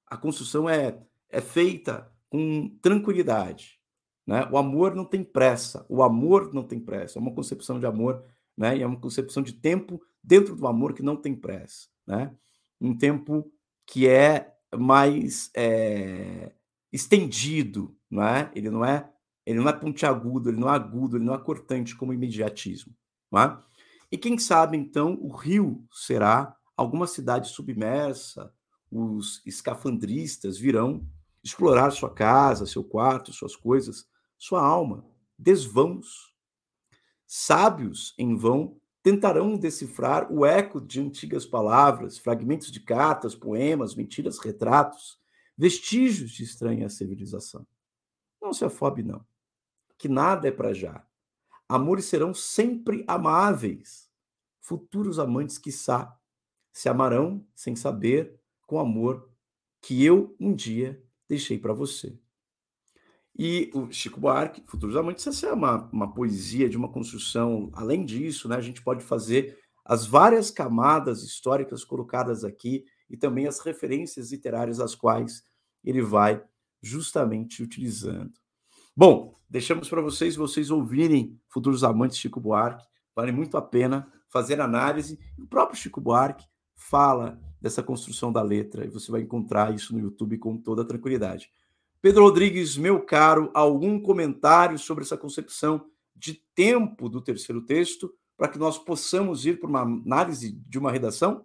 A 0.06 0.16
construção 0.16 0.66
é, 0.66 0.98
é 1.28 1.42
feita 1.42 2.10
com 2.30 2.70
tranquilidade. 2.80 3.78
Né? 4.26 4.48
O 4.50 4.56
amor 4.56 4.94
não 4.94 5.04
tem 5.04 5.22
pressa. 5.22 5.84
O 5.90 6.02
amor 6.02 6.54
não 6.54 6.62
tem 6.62 6.80
pressa. 6.80 7.18
É 7.18 7.20
uma 7.20 7.34
concepção 7.34 7.78
de 7.78 7.84
amor, 7.84 8.24
né? 8.56 8.78
E 8.78 8.82
é 8.82 8.86
uma 8.86 8.98
concepção 8.98 9.42
de 9.42 9.52
tempo 9.52 10.00
dentro 10.24 10.56
do 10.56 10.66
amor 10.66 10.94
que 10.94 11.02
não 11.02 11.14
tem 11.14 11.34
pressa, 11.36 11.86
né? 12.06 12.34
Um 12.80 12.96
tempo 12.96 13.52
que 13.86 14.08
é 14.08 14.56
mais 14.74 15.50
é, 15.54 16.50
estendido, 16.90 17.94
não 18.10 18.22
é? 18.22 18.50
Ele 18.54 18.70
não 18.70 18.82
é 18.82 19.12
ele 19.44 19.60
não 19.60 19.68
é 19.68 19.72
pontiagudo, 19.72 20.48
ele 20.50 20.58
não 20.58 20.68
é 20.68 20.72
agudo, 20.72 21.18
ele 21.18 21.24
não 21.24 21.34
é 21.34 21.38
cortante 21.38 21.94
como 21.94 22.12
imediatismo, 22.12 22.92
é? 23.34 23.58
E 24.10 24.16
quem 24.16 24.38
sabe 24.38 24.76
então 24.76 25.18
o 25.20 25.34
rio 25.34 25.84
será 25.90 26.56
alguma 26.76 27.06
cidade 27.06 27.48
submersa, 27.48 28.52
os 28.90 29.44
escafandristas 29.44 30.58
virão 30.58 31.06
explorar 31.42 31.90
sua 31.90 32.10
casa, 32.10 32.66
seu 32.66 32.82
quarto, 32.82 33.32
suas 33.32 33.54
coisas, 33.54 34.08
sua 34.38 34.64
alma, 34.64 35.04
desvãos. 35.38 36.34
Sábios 37.26 38.14
em 38.18 38.36
vão 38.36 38.80
tentarão 39.02 39.56
decifrar 39.56 40.32
o 40.32 40.44
eco 40.44 40.80
de 40.80 41.00
antigas 41.00 41.46
palavras, 41.46 42.18
fragmentos 42.18 42.70
de 42.70 42.80
cartas, 42.80 43.34
poemas, 43.34 43.94
mentiras, 43.94 44.38
retratos, 44.38 45.18
vestígios 45.56 46.32
de 46.32 46.42
estranha 46.42 46.88
civilização. 46.88 47.66
Não 48.42 48.52
se 48.52 48.64
afobe, 48.64 49.02
não, 49.02 49.24
que 49.96 50.08
nada 50.08 50.48
é 50.48 50.50
para 50.50 50.74
já. 50.74 51.04
Amores 51.68 52.04
serão 52.04 52.32
sempre 52.32 53.04
amáveis. 53.08 54.08
Futuros 54.60 55.18
amantes, 55.18 55.58
quiçá, 55.58 56.16
se 56.72 56.88
amarão 56.88 57.46
sem 57.54 57.74
saber 57.74 58.38
com 58.66 58.78
amor 58.78 59.30
que 59.80 60.04
eu 60.04 60.36
um 60.38 60.54
dia 60.54 61.02
deixei 61.28 61.58
para 61.58 61.72
você. 61.72 62.18
E 63.38 63.70
o 63.74 63.92
Chico 63.92 64.18
Buarque, 64.18 64.62
Futuros 64.66 64.96
Amantes, 64.96 65.26
essa 65.26 65.48
é 65.48 65.52
uma, 65.52 65.88
uma 65.92 66.12
poesia 66.12 66.68
de 66.68 66.76
uma 66.76 66.90
construção. 66.90 67.70
Além 67.74 68.04
disso, 68.04 68.48
né, 68.48 68.56
a 68.56 68.60
gente 68.60 68.82
pode 68.82 69.04
fazer 69.04 69.58
as 69.84 70.06
várias 70.06 70.50
camadas 70.50 71.22
históricas 71.22 71.84
colocadas 71.84 72.44
aqui 72.44 72.84
e 73.08 73.16
também 73.16 73.46
as 73.46 73.60
referências 73.60 74.32
literárias 74.32 74.80
as 74.80 74.94
quais 74.94 75.44
ele 75.84 76.00
vai 76.00 76.42
justamente 76.82 77.62
utilizando. 77.62 78.32
Bom, 78.98 79.38
deixamos 79.46 79.90
para 79.90 80.00
vocês, 80.00 80.36
vocês 80.36 80.70
ouvirem 80.70 81.38
Futuros 81.50 81.84
Amantes 81.84 82.16
Chico 82.16 82.40
Buarque. 82.40 82.82
Vale 83.14 83.30
muito 83.30 83.58
a 83.58 83.60
pena 83.60 84.10
fazer 84.26 84.58
análise. 84.58 85.20
O 85.38 85.46
próprio 85.46 85.78
Chico 85.78 86.00
Buarque 86.00 86.46
fala 86.74 87.38
dessa 87.60 87.82
construção 87.82 88.32
da 88.32 88.40
letra 88.40 88.86
e 88.86 88.88
você 88.88 89.12
vai 89.12 89.20
encontrar 89.20 89.74
isso 89.74 89.92
no 89.92 90.00
YouTube 90.00 90.38
com 90.38 90.56
toda 90.56 90.82
tranquilidade. 90.82 91.50
Pedro 92.00 92.22
Rodrigues, 92.22 92.78
meu 92.78 92.98
caro, 93.02 93.50
algum 93.52 94.00
comentário 94.00 94.78
sobre 94.78 95.04
essa 95.04 95.18
concepção 95.18 95.84
de 96.14 96.42
tempo 96.54 97.10
do 97.10 97.20
terceiro 97.20 97.60
texto 97.60 98.10
para 98.34 98.48
que 98.48 98.58
nós 98.58 98.78
possamos 98.78 99.44
ir 99.44 99.60
para 99.60 99.68
uma 99.68 99.82
análise 99.82 100.52
de 100.52 100.78
uma 100.78 100.90
redação? 100.90 101.44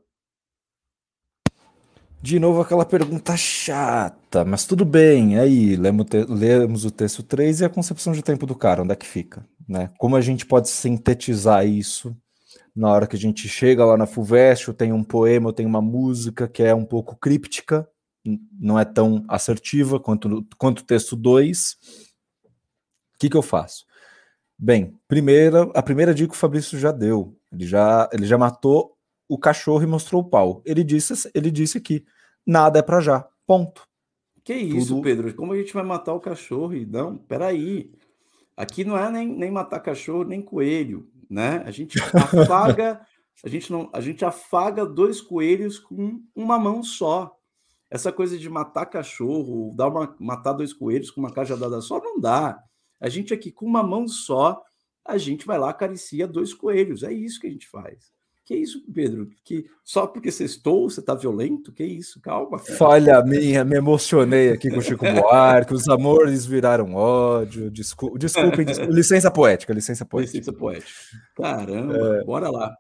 De 2.24 2.40
novo 2.40 2.62
aquela 2.62 2.86
pergunta 2.86 3.36
chata, 3.36 4.46
mas 4.46 4.64
tudo 4.66 4.86
bem. 4.86 5.40
Aí, 5.40 5.76
lemos, 5.76 6.06
lemos 6.30 6.86
o 6.86 6.92
texto 6.92 7.24
3 7.24 7.62
e 7.62 7.66
a 7.66 7.70
concepção 7.70 8.14
de 8.14 8.22
tempo 8.22 8.46
do 8.46 8.54
cara, 8.54 8.84
onde 8.84 8.94
é 8.94 8.96
que 8.96 9.08
fica? 9.08 9.44
Né? 9.68 9.90
Como 9.98 10.16
a 10.16 10.22
gente 10.22 10.46
pode 10.46 10.70
sintetizar 10.70 11.66
isso 11.66 12.16
na 12.76 12.90
hora 12.90 13.08
que 13.08 13.16
a 13.16 13.20
gente 13.20 13.50
chega 13.50 13.84
lá 13.84 13.98
na 13.98 14.06
FUVEST, 14.06 14.72
tem 14.74 14.94
um 14.94 15.04
poema, 15.04 15.52
tem 15.52 15.66
uma 15.66 15.82
música 15.82 16.48
que 16.48 16.62
é 16.62 16.76
um 16.76 16.86
pouco 16.86 17.16
críptica, 17.16 17.90
não 18.60 18.80
é 18.80 18.86
tão 18.86 19.26
assertiva 19.28 20.00
quanto, 20.00 20.46
quanto 20.60 20.82
o 20.82 20.86
texto 20.86 21.16
2. 21.16 21.76
O 23.16 23.18
que, 23.18 23.30
que 23.32 23.38
eu 23.38 23.42
faço? 23.42 23.86
Bem, 24.60 24.96
primeira, 25.08 25.64
a 25.74 25.82
primeira 25.82 26.14
dica 26.14 26.30
que 26.30 26.36
o 26.36 26.40
Fabrício 26.40 26.78
já 26.78 26.92
deu. 26.92 27.36
Ele 27.52 27.66
já, 27.66 28.08
ele 28.14 28.28
já 28.28 28.38
matou 28.38 28.96
o 29.28 29.38
cachorro 29.38 29.82
e 29.82 29.88
mostrou 29.88 30.22
o 30.22 30.30
pau. 30.30 30.62
Ele 30.66 30.84
disse, 30.84 31.32
ele 31.34 31.50
disse 31.50 31.78
aqui: 31.78 32.06
nada 32.46 32.80
é 32.80 32.82
para 32.82 33.02
já. 33.02 33.28
Ponto. 33.46 33.88
Que 34.44 34.54
isso, 34.54 34.96
Tudo... 34.96 35.04
Pedro? 35.04 35.34
Como 35.36 35.54
a 35.54 35.58
gente 35.58 35.74
vai 35.74 35.84
matar 35.84 36.14
o 36.14 36.20
cachorro? 36.20 36.74
Não, 36.88 37.18
peraí. 37.18 37.92
Aqui 38.58 38.84
não 38.84 38.98
é 38.98 39.10
nem, 39.12 39.28
nem 39.28 39.52
matar 39.52 39.80
cachorro, 39.80 40.24
nem 40.24 40.42
coelho, 40.42 41.10
né? 41.30 41.64
A 41.66 41.72
gente 41.72 41.98
afaga, 42.14 43.02
a 43.44 43.50
gente 43.50 43.72
não, 43.72 43.90
a 43.94 44.02
gente 44.02 44.26
afaga 44.26 44.86
dois 44.86 45.22
coelhos 45.22 45.80
com 45.80 46.22
uma 46.36 46.60
mão 46.60 46.84
só. 46.84 47.36
Essa 47.90 48.12
coisa 48.12 48.38
de 48.38 48.50
matar 48.50 48.86
cachorro, 48.86 49.74
dar 49.76 49.90
uma, 49.90 50.16
matar 50.20 50.54
dois 50.54 50.74
coelhos 50.74 51.12
com 51.12 51.20
uma 51.20 51.34
cajadada 51.34 51.82
só, 51.82 52.00
não 52.00 52.20
dá. 52.20 52.58
A 53.00 53.10
gente 53.10 53.34
aqui, 53.34 53.52
com 53.52 53.66
uma 53.66 53.84
mão 53.84 54.08
só, 54.08 54.62
a 55.04 55.18
gente 55.18 55.46
vai 55.46 55.58
lá, 55.58 55.70
acaricia 55.70 56.28
dois 56.28 56.54
coelhos. 56.54 57.04
É 57.04 57.12
isso 57.12 57.40
que 57.40 57.48
a 57.48 57.50
gente 57.52 57.68
faz. 57.68 58.12
Que 58.52 58.58
isso, 58.58 58.84
Pedro? 58.94 59.30
Que 59.46 59.66
só 59.82 60.06
porque 60.06 60.30
você 60.30 60.44
estou, 60.44 60.90
você 60.90 61.00
está 61.00 61.16
violento? 61.16 61.72
Que 61.72 61.86
isso? 61.86 62.20
Calma. 62.20 62.60
Cara. 62.60 62.78
Falha 62.78 63.24
minha, 63.24 63.64
me 63.64 63.78
emocionei 63.78 64.50
aqui 64.50 64.70
com 64.70 64.80
o 64.80 64.82
Chico 64.82 65.06
Buarque, 65.06 65.74
os 65.74 65.88
amores 65.88 66.46
viraram 66.46 66.94
ódio. 66.94 67.72
Desculpa, 67.72 68.20
desculpem, 68.20 68.66
desculpa, 68.66 68.92
licença 68.92 69.32
poética, 69.32 69.74
licença 69.74 70.06
poética. 70.06 70.38
Licença 70.38 70.52
poética. 70.52 70.92
Caramba, 71.34 72.18
é... 72.18 72.26
bora 72.26 72.50
lá. 72.50 72.76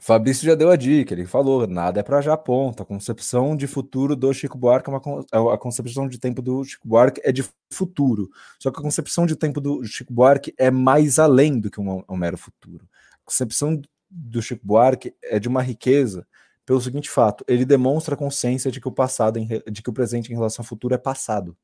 Fabrício 0.00 0.44
já 0.44 0.56
deu 0.56 0.68
a 0.68 0.74
dica, 0.74 1.14
ele 1.14 1.26
falou, 1.26 1.68
nada 1.68 2.00
é 2.00 2.02
para 2.02 2.20
já 2.20 2.36
ponta. 2.36 2.82
A 2.82 2.86
concepção 2.86 3.56
de 3.56 3.68
futuro 3.68 4.16
do 4.16 4.34
Chico 4.34 4.58
Buarque 4.58 4.90
é 4.90 4.92
uma 4.92 5.00
é 5.32 5.54
a 5.54 5.58
concepção 5.58 6.08
de 6.08 6.18
tempo 6.18 6.42
do 6.42 6.64
Chico 6.64 6.88
Buarque 6.88 7.20
é 7.22 7.30
de 7.30 7.44
futuro. 7.72 8.28
Só 8.58 8.72
que 8.72 8.80
a 8.80 8.82
concepção 8.82 9.26
de 9.26 9.36
tempo 9.36 9.60
do 9.60 9.84
Chico 9.84 10.12
Buarque 10.12 10.52
é 10.58 10.72
mais 10.72 11.20
além 11.20 11.60
do 11.60 11.70
que 11.70 11.80
um, 11.80 12.02
um 12.08 12.16
mero 12.16 12.36
futuro. 12.36 12.84
A 13.22 13.30
concepção 13.30 13.80
do 14.10 14.40
Chico 14.40 14.66
Buarque 14.66 15.14
é 15.22 15.38
de 15.38 15.48
uma 15.48 15.62
riqueza 15.62 16.26
pelo 16.64 16.80
seguinte 16.80 17.08
fato: 17.08 17.44
ele 17.48 17.64
demonstra 17.64 18.14
a 18.14 18.18
consciência 18.18 18.70
de 18.70 18.80
que 18.80 18.88
o 18.88 18.92
passado, 18.92 19.40
de 19.70 19.82
que 19.82 19.90
o 19.90 19.92
presente 19.92 20.30
em 20.30 20.34
relação 20.34 20.62
ao 20.62 20.66
futuro 20.68 20.94
é 20.94 20.98
passado. 20.98 21.56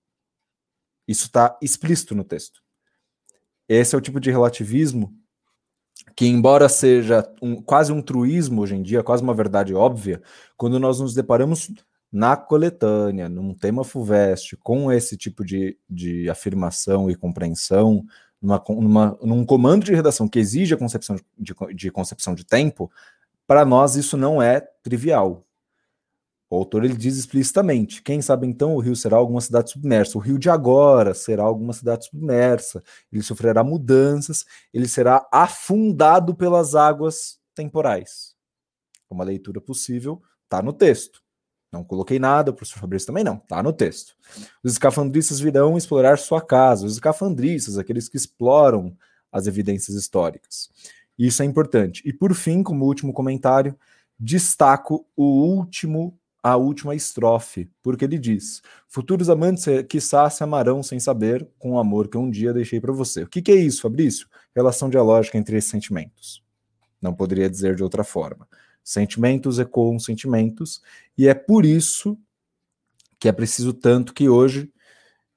Isso 1.07 1.27
está 1.27 1.59
explícito 1.61 2.15
no 2.15 2.25
texto. 2.25 2.63
Esse 3.69 3.95
é 3.95 3.99
o 3.99 4.01
tipo 4.01 4.19
de 4.19 4.31
relativismo 4.31 5.15
que, 6.17 6.27
embora 6.27 6.69
seja 6.69 7.31
um, 7.41 7.61
quase 7.61 7.93
um 7.93 8.03
truísmo 8.03 8.63
hoje 8.63 8.75
em 8.75 8.83
dia, 8.83 9.03
quase 9.03 9.23
uma 9.23 9.35
verdade 9.35 9.75
óbvia, 9.75 10.23
quando 10.57 10.79
nós 10.79 11.01
nos 11.01 11.15
deparamos 11.15 11.71
na 12.13 12.37
coletânea, 12.37 13.29
num 13.29 13.55
tema 13.55 13.83
FUVEST, 13.83 14.57
com 14.59 14.93
esse 14.93 15.17
tipo 15.17 15.45
de, 15.45 15.77
de 15.89 16.31
afirmação 16.31 17.11
e 17.11 17.17
compreensão, 17.17 18.05
numa, 18.45 18.63
numa, 18.69 19.19
num 19.23 19.45
comando 19.45 19.85
de 19.85 19.95
redação 19.95 20.29
que 20.29 20.39
exige 20.39 20.75
a 20.75 20.77
concepção 20.77 21.17
de, 21.39 21.55
de 21.75 21.91
concepção 21.91 22.35
de 22.35 22.45
tempo, 22.45 22.91
para 23.47 23.65
nós 23.65 23.97
isso 23.97 24.17
não 24.17 24.43
é 24.43 24.61
trivial. 24.61 25.45
O 26.51 26.57
autor 26.57 26.85
ele 26.85 26.97
diz 26.97 27.17
explicitamente: 27.17 28.03
quem 28.03 28.21
sabe 28.21 28.47
então 28.47 28.75
o 28.75 28.79
rio 28.79 28.95
será 28.95 29.17
alguma 29.17 29.41
cidade 29.41 29.71
submersa. 29.71 30.19
O 30.19 30.21
rio 30.21 30.39
de 30.39 30.51
agora 30.51 31.15
será 31.15 31.43
alguma 31.43 31.73
cidade 31.73 32.07
submersa. 32.07 32.83
Ele 33.11 33.23
sofrerá 33.23 33.65
mudanças, 33.65 34.45
ele 34.73 34.87
será 34.87 35.27
afundado 35.33 36.35
pelas 36.35 36.75
águas 36.75 37.39
temporais. 37.55 38.35
Uma 39.09 39.25
leitura 39.25 39.61
possível 39.61 40.23
está 40.45 40.61
no 40.63 40.73
texto. 40.73 41.24
Não 41.75 41.83
coloquei 41.83 42.21
nada, 42.21 42.53
o 42.53 42.55
professor 42.55 42.79
Fabrício 42.79 43.09
também 43.09 43.25
não, 43.25 43.35
está 43.35 43.61
no 43.61 43.73
texto. 43.73 44.15
Os 44.63 44.73
escafandristas 44.73 45.41
virão 45.41 45.77
explorar 45.77 46.19
sua 46.19 46.41
casa. 46.41 46.87
Os 46.87 46.93
escafandristas, 46.93 47.77
aqueles 47.77 48.09
que 48.09 48.17
exploram 48.17 48.97
as 49.33 49.49
evidências 49.49 49.97
históricas. 49.97 50.71
Isso 51.19 51.43
é 51.43 51.45
importante. 51.45 52.01
E 52.07 52.13
por 52.13 52.33
fim, 52.33 52.63
como 52.63 52.85
último 52.85 53.13
comentário, 53.13 53.77
destaco 54.19 55.05
o 55.17 55.25
último 55.25 56.17
a 56.41 56.57
última 56.57 56.95
estrofe, 56.95 57.71
porque 57.83 58.05
ele 58.05 58.19
diz: 58.19 58.61
Futuros 58.87 59.31
amantes, 59.31 59.65
quiçá 59.89 60.29
se 60.29 60.45
amarão 60.45 60.83
sem 60.83 61.01
saber, 61.01 61.49
com 61.59 61.73
o 61.73 61.79
amor 61.79 62.07
que 62.07 62.19
um 62.19 62.31
dia 62.31 62.53
deixei 62.53 62.79
para 62.79 62.93
você. 62.93 63.23
O 63.23 63.29
que, 63.29 63.41
que 63.41 63.51
é 63.51 63.57
isso, 63.57 63.81
Fabrício? 63.81 64.29
Relação 64.55 64.91
dialógica 64.91 65.39
entre 65.39 65.57
esses 65.57 65.71
sentimentos. 65.71 66.45
Não 67.01 67.15
poderia 67.15 67.49
dizer 67.49 67.75
de 67.75 67.83
outra 67.83 68.05
forma. 68.05 68.47
Sentimentos 68.85 69.59
ecoam 69.59 69.99
sentimentos, 69.99 70.83
e 71.17 71.27
é 71.27 71.35
por 71.35 71.65
isso 71.65 72.19
que 73.19 73.29
é 73.29 73.33
preciso 73.33 73.73
tanto 73.73 74.13
que 74.13 74.29
hoje, 74.29 74.71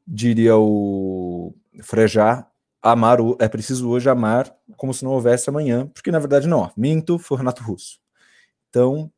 diria 0.05 0.57
o 0.57 1.55
Frejá, 1.81 2.45
amar 2.81 3.21
o, 3.21 3.37
é 3.39 3.47
preciso 3.47 3.89
hoje 3.89 4.09
amar 4.09 4.53
como 4.75 4.93
se 4.93 5.05
não 5.05 5.11
houvesse 5.11 5.49
amanhã, 5.49 5.87
porque 5.87 6.11
na 6.11 6.19
verdade 6.19 6.47
não, 6.47 6.69
minto, 6.75 7.17
foi 7.17 7.37
Renato 7.37 7.63
Russo. 7.63 7.99
Então, 8.69 9.09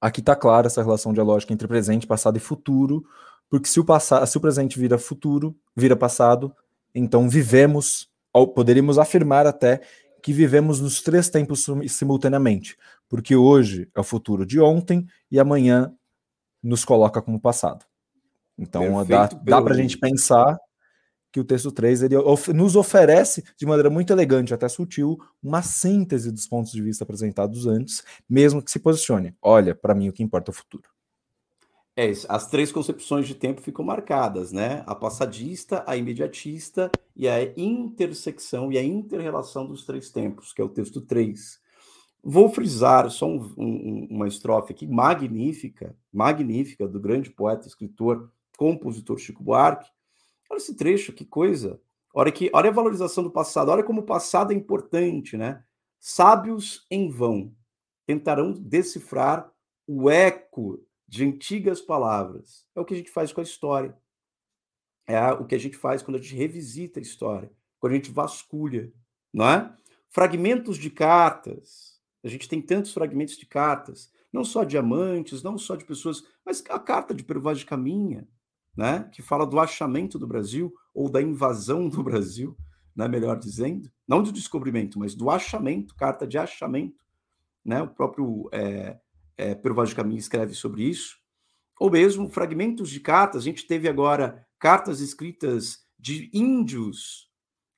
aqui 0.00 0.20
está 0.20 0.34
clara 0.34 0.66
essa 0.66 0.82
relação 0.82 1.12
dialógica 1.12 1.52
entre 1.52 1.68
presente, 1.68 2.06
passado 2.06 2.36
e 2.36 2.40
futuro, 2.40 3.04
porque 3.48 3.68
se 3.68 3.78
o, 3.78 3.84
passado, 3.84 4.26
se 4.26 4.36
o 4.36 4.40
presente 4.40 4.78
vira 4.78 4.98
futuro, 4.98 5.56
vira 5.76 5.94
passado, 5.94 6.54
então 6.94 7.28
vivemos, 7.28 8.08
poderíamos 8.54 8.98
afirmar 8.98 9.46
até 9.46 9.80
que 10.22 10.32
vivemos 10.32 10.80
nos 10.80 11.02
três 11.02 11.28
tempos 11.28 11.66
simultaneamente, 11.88 12.78
porque 13.14 13.36
hoje 13.36 13.88
é 13.94 14.00
o 14.00 14.02
futuro 14.02 14.44
de 14.44 14.58
ontem 14.60 15.06
e 15.30 15.38
amanhã 15.38 15.94
nos 16.60 16.84
coloca 16.84 17.22
como 17.22 17.38
passado. 17.38 17.84
Então 18.58 18.82
Perfeito, 18.82 19.36
dá, 19.36 19.58
dá 19.58 19.62
para 19.62 19.72
a 19.72 19.76
gente 19.76 19.96
pensar 19.96 20.58
que 21.30 21.38
o 21.38 21.44
texto 21.44 21.70
3 21.70 22.02
ele 22.02 22.16
of 22.16 22.52
nos 22.52 22.74
oferece, 22.74 23.44
de 23.56 23.64
maneira 23.66 23.88
muito 23.88 24.12
elegante, 24.12 24.52
até 24.52 24.68
sutil, 24.68 25.16
uma 25.40 25.62
síntese 25.62 26.32
dos 26.32 26.48
pontos 26.48 26.72
de 26.72 26.82
vista 26.82 27.04
apresentados 27.04 27.68
antes, 27.68 28.02
mesmo 28.28 28.60
que 28.60 28.68
se 28.68 28.80
posicione. 28.80 29.32
Olha, 29.40 29.76
para 29.76 29.94
mim 29.94 30.08
o 30.08 30.12
que 30.12 30.24
importa 30.24 30.50
é 30.50 30.52
o 30.52 30.56
futuro. 30.56 30.88
É, 31.96 32.10
as 32.28 32.48
três 32.48 32.72
concepções 32.72 33.28
de 33.28 33.36
tempo 33.36 33.60
ficam 33.60 33.84
marcadas, 33.84 34.50
né? 34.50 34.82
A 34.88 34.94
passadista, 34.96 35.84
a 35.86 35.96
imediatista 35.96 36.90
e 37.14 37.28
a 37.28 37.40
intersecção 37.56 38.72
e 38.72 38.76
a 38.76 38.82
interrelação 38.82 39.64
dos 39.64 39.86
três 39.86 40.10
tempos, 40.10 40.52
que 40.52 40.60
é 40.60 40.64
o 40.64 40.68
texto 40.68 41.00
3. 41.00 41.62
Vou 42.24 42.48
frisar 42.48 43.10
só 43.10 43.26
um, 43.26 43.54
um, 43.56 44.08
uma 44.10 44.26
estrofe 44.26 44.72
aqui 44.72 44.86
magnífica, 44.86 45.94
magnífica, 46.12 46.88
do 46.88 46.98
grande 46.98 47.30
poeta, 47.30 47.68
escritor, 47.68 48.32
compositor 48.56 49.18
Chico 49.18 49.42
Buarque, 49.42 49.90
Olha 50.54 50.58
esse 50.58 50.74
trecho, 50.76 51.12
que 51.12 51.24
coisa. 51.24 51.80
Olha, 52.14 52.30
que, 52.30 52.50
olha 52.54 52.70
a 52.70 52.72
valorização 52.72 53.24
do 53.24 53.30
passado, 53.30 53.70
olha 53.70 53.82
como 53.82 54.02
o 54.02 54.06
passado 54.06 54.52
é 54.52 54.56
importante, 54.56 55.36
né? 55.36 55.64
Sábios 55.98 56.86
em 56.90 57.08
vão 57.08 57.52
tentarão 58.06 58.52
decifrar 58.52 59.50
o 59.86 60.08
eco 60.08 60.86
de 61.08 61.24
antigas 61.24 61.80
palavras. 61.80 62.66
É 62.74 62.80
o 62.80 62.84
que 62.84 62.94
a 62.94 62.96
gente 62.96 63.10
faz 63.10 63.32
com 63.32 63.40
a 63.40 63.44
história. 63.44 63.96
É 65.06 65.32
o 65.32 65.44
que 65.44 65.54
a 65.54 65.58
gente 65.58 65.76
faz 65.76 66.02
quando 66.02 66.18
a 66.18 66.20
gente 66.20 66.36
revisita 66.36 67.00
a 67.00 67.02
história, 67.02 67.50
quando 67.80 67.94
a 67.94 67.96
gente 67.96 68.10
vasculha, 68.10 68.92
não 69.32 69.48
é? 69.48 69.76
Fragmentos 70.08 70.78
de 70.78 70.90
cartas. 70.90 71.93
A 72.24 72.28
gente 72.28 72.48
tem 72.48 72.62
tantos 72.62 72.92
fragmentos 72.92 73.36
de 73.36 73.44
cartas, 73.44 74.10
não 74.32 74.44
só 74.44 74.64
de 74.64 74.78
amantes, 74.78 75.42
não 75.42 75.58
só 75.58 75.76
de 75.76 75.84
pessoas, 75.84 76.24
mas 76.44 76.64
a 76.70 76.78
carta 76.78 77.14
de 77.14 77.22
Pervaz 77.22 77.58
de 77.58 77.66
Caminha, 77.66 78.26
né, 78.76 79.08
que 79.12 79.22
fala 79.22 79.46
do 79.46 79.60
achamento 79.60 80.18
do 80.18 80.26
Brasil, 80.26 80.74
ou 80.94 81.08
da 81.08 81.20
invasão 81.20 81.88
do 81.88 82.02
Brasil, 82.02 82.56
né, 82.96 83.06
melhor 83.06 83.38
dizendo, 83.38 83.90
não 84.08 84.22
do 84.22 84.32
descobrimento, 84.32 84.98
mas 84.98 85.14
do 85.14 85.30
achamento, 85.30 85.94
carta 85.94 86.26
de 86.26 86.38
achamento, 86.38 87.04
né, 87.64 87.82
o 87.82 87.88
próprio 87.88 88.48
é, 88.52 88.98
é, 89.36 89.54
Pero 89.54 89.84
de 89.84 89.94
Caminho 89.94 90.18
escreve 90.18 90.54
sobre 90.54 90.82
isso, 90.82 91.18
ou 91.78 91.90
mesmo 91.90 92.28
fragmentos 92.30 92.88
de 92.88 93.00
cartas, 93.00 93.42
a 93.42 93.44
gente 93.44 93.66
teve 93.66 93.88
agora 93.88 94.46
cartas 94.58 95.00
escritas 95.00 95.80
de 95.98 96.30
índios 96.32 97.28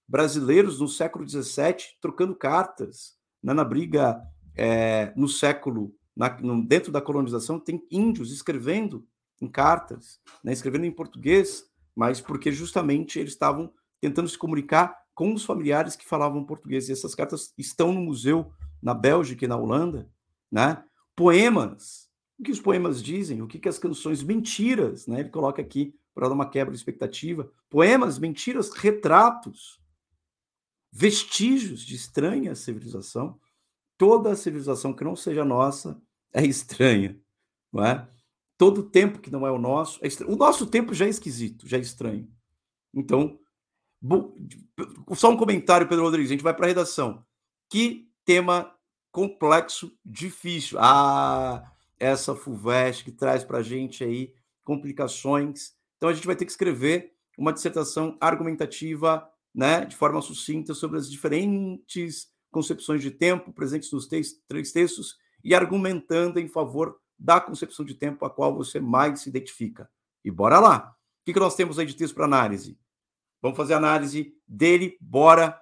brasileiros 0.07 0.79
no 0.79 0.87
século 0.87 1.29
XVII 1.29 1.97
trocando 2.01 2.37
cartas 2.37 3.17
né, 3.43 3.53
na 3.53 3.65
briga 3.65 4.21
é, 4.57 5.13
no 5.17 5.29
século, 5.29 5.95
na, 6.17 6.37
no, 6.41 6.67
dentro 6.67 6.91
da 6.91 7.01
colonização, 7.01 7.61
tem 7.61 7.87
índios 7.91 8.33
escrevendo 8.33 9.07
em 9.41 9.49
cartas, 9.49 10.21
né, 10.43 10.53
escrevendo 10.53 10.87
em 10.87 10.91
português, 10.91 11.65
mas 11.95 12.21
porque 12.21 12.51
justamente 12.51 13.19
eles 13.19 13.33
estavam 13.33 13.73
tentando 14.01 14.29
se 14.29 14.39
comunicar 14.39 14.97
com 15.15 15.33
os 15.33 15.45
familiares 15.45 15.97
que 15.97 16.07
falavam 16.07 16.45
português. 16.45 16.89
E 16.89 16.93
essas 16.93 17.15
cartas 17.15 17.53
estão 17.57 17.93
no 17.93 18.01
museu 18.01 18.53
na 18.83 18.95
Bélgica 18.95 19.45
e 19.45 19.49
na 19.49 19.57
Holanda, 19.57 20.11
né? 20.53 20.85
Poemas. 21.15 22.07
O 22.39 22.43
que 22.43 22.53
os 22.53 22.61
poemas 22.61 23.03
dizem? 23.03 23.41
O 23.41 23.47
que, 23.47 23.59
que 23.59 23.69
as 23.69 23.79
canções 23.79 24.23
mentiras, 24.23 25.07
né? 25.07 25.21
Ele 25.21 25.31
coloca 25.31 25.63
aqui 25.63 25.95
para 26.15 26.29
dar 26.29 26.35
uma 26.35 26.49
quebra 26.49 26.73
de 26.73 26.79
expectativa. 26.79 27.51
Poemas, 27.71 28.19
mentiras, 28.19 28.71
retratos, 28.75 29.81
vestígios 30.93 31.81
de 31.81 31.95
estranha 31.95 32.55
civilização. 32.55 33.41
Toda 33.99 34.33
a 34.33 34.37
civilização 34.37 34.93
que 34.93 35.05
não 35.05 35.17
seja 35.17 35.45
nossa 35.45 36.01
é 36.33 36.45
estranha, 36.45 37.19
não 37.73 37.85
é? 37.85 38.09
Todo 38.59 38.91
tempo 38.91 39.19
que 39.19 39.31
não 39.31 39.47
é 39.47 39.51
o 39.51 39.59
nosso 39.59 40.01
é. 40.03 40.09
O 40.27 40.37
nosso 40.37 40.67
tempo 40.67 40.95
já 40.95 41.07
é 41.07 41.09
esquisito, 41.09 41.67
já 41.67 41.77
é 41.77 41.81
estranho. 41.81 42.31
Então, 42.95 43.39
só 45.15 45.31
um 45.31 45.37
comentário, 45.37 45.89
Pedro 45.89 46.05
Rodrigues, 46.05 46.31
a 46.31 46.35
gente 46.35 46.43
vai 46.43 46.55
para 46.55 46.67
a 46.67 46.69
redação. 46.69 47.25
Que 47.71 48.11
tema 48.25 48.75
complexo, 49.13 49.93
difícil. 50.05 50.79
Ah, 50.81 51.73
essa 51.99 52.35
FUVEST 52.35 53.05
que 53.05 53.13
traz 53.13 53.45
para 53.45 53.59
a 53.59 53.63
gente 53.63 54.05
aí 54.05 54.35
complicações. 54.65 55.75
Então 55.97 56.09
a 56.09 56.13
gente 56.13 56.27
vai 56.27 56.37
ter 56.37 56.45
que 56.45 56.51
escrever 56.51 57.13
uma 57.39 57.53
dissertação 57.53 58.17
argumentativa, 58.21 59.29
né, 59.55 59.85
de 59.85 59.97
forma 59.97 60.21
sucinta 60.21 60.75
sobre 60.75 60.99
as 60.99 61.11
diferentes 61.11 62.29
concepções 62.57 63.03
de 63.03 63.11
tempo 63.11 63.53
presentes 63.53 63.93
nos 63.93 64.07
três 64.07 64.73
textos 64.73 65.19
e 65.45 65.55
argumentando 65.55 66.41
em 66.41 66.49
favor 66.49 66.99
da 67.19 67.39
concepção 67.39 67.85
de 67.85 67.95
tempo 67.95 68.25
a 68.25 68.31
qual 68.31 68.57
você 68.57 68.81
mais 68.81 69.21
se 69.21 69.29
identifica. 69.29 69.91
E 70.25 70.31
bora 70.31 70.59
lá. 70.59 70.97
O 71.21 71.25
que, 71.27 71.35
que 71.35 71.39
nós 71.39 71.55
temos 71.55 71.79
aí 71.79 71.85
de 71.85 71.95
texto 71.95 72.15
para 72.15 72.25
análise? 72.25 72.79
Vamos 73.43 73.59
fazer 73.59 73.75
análise 73.75 74.35
dele, 74.49 74.97
bora 74.99 75.61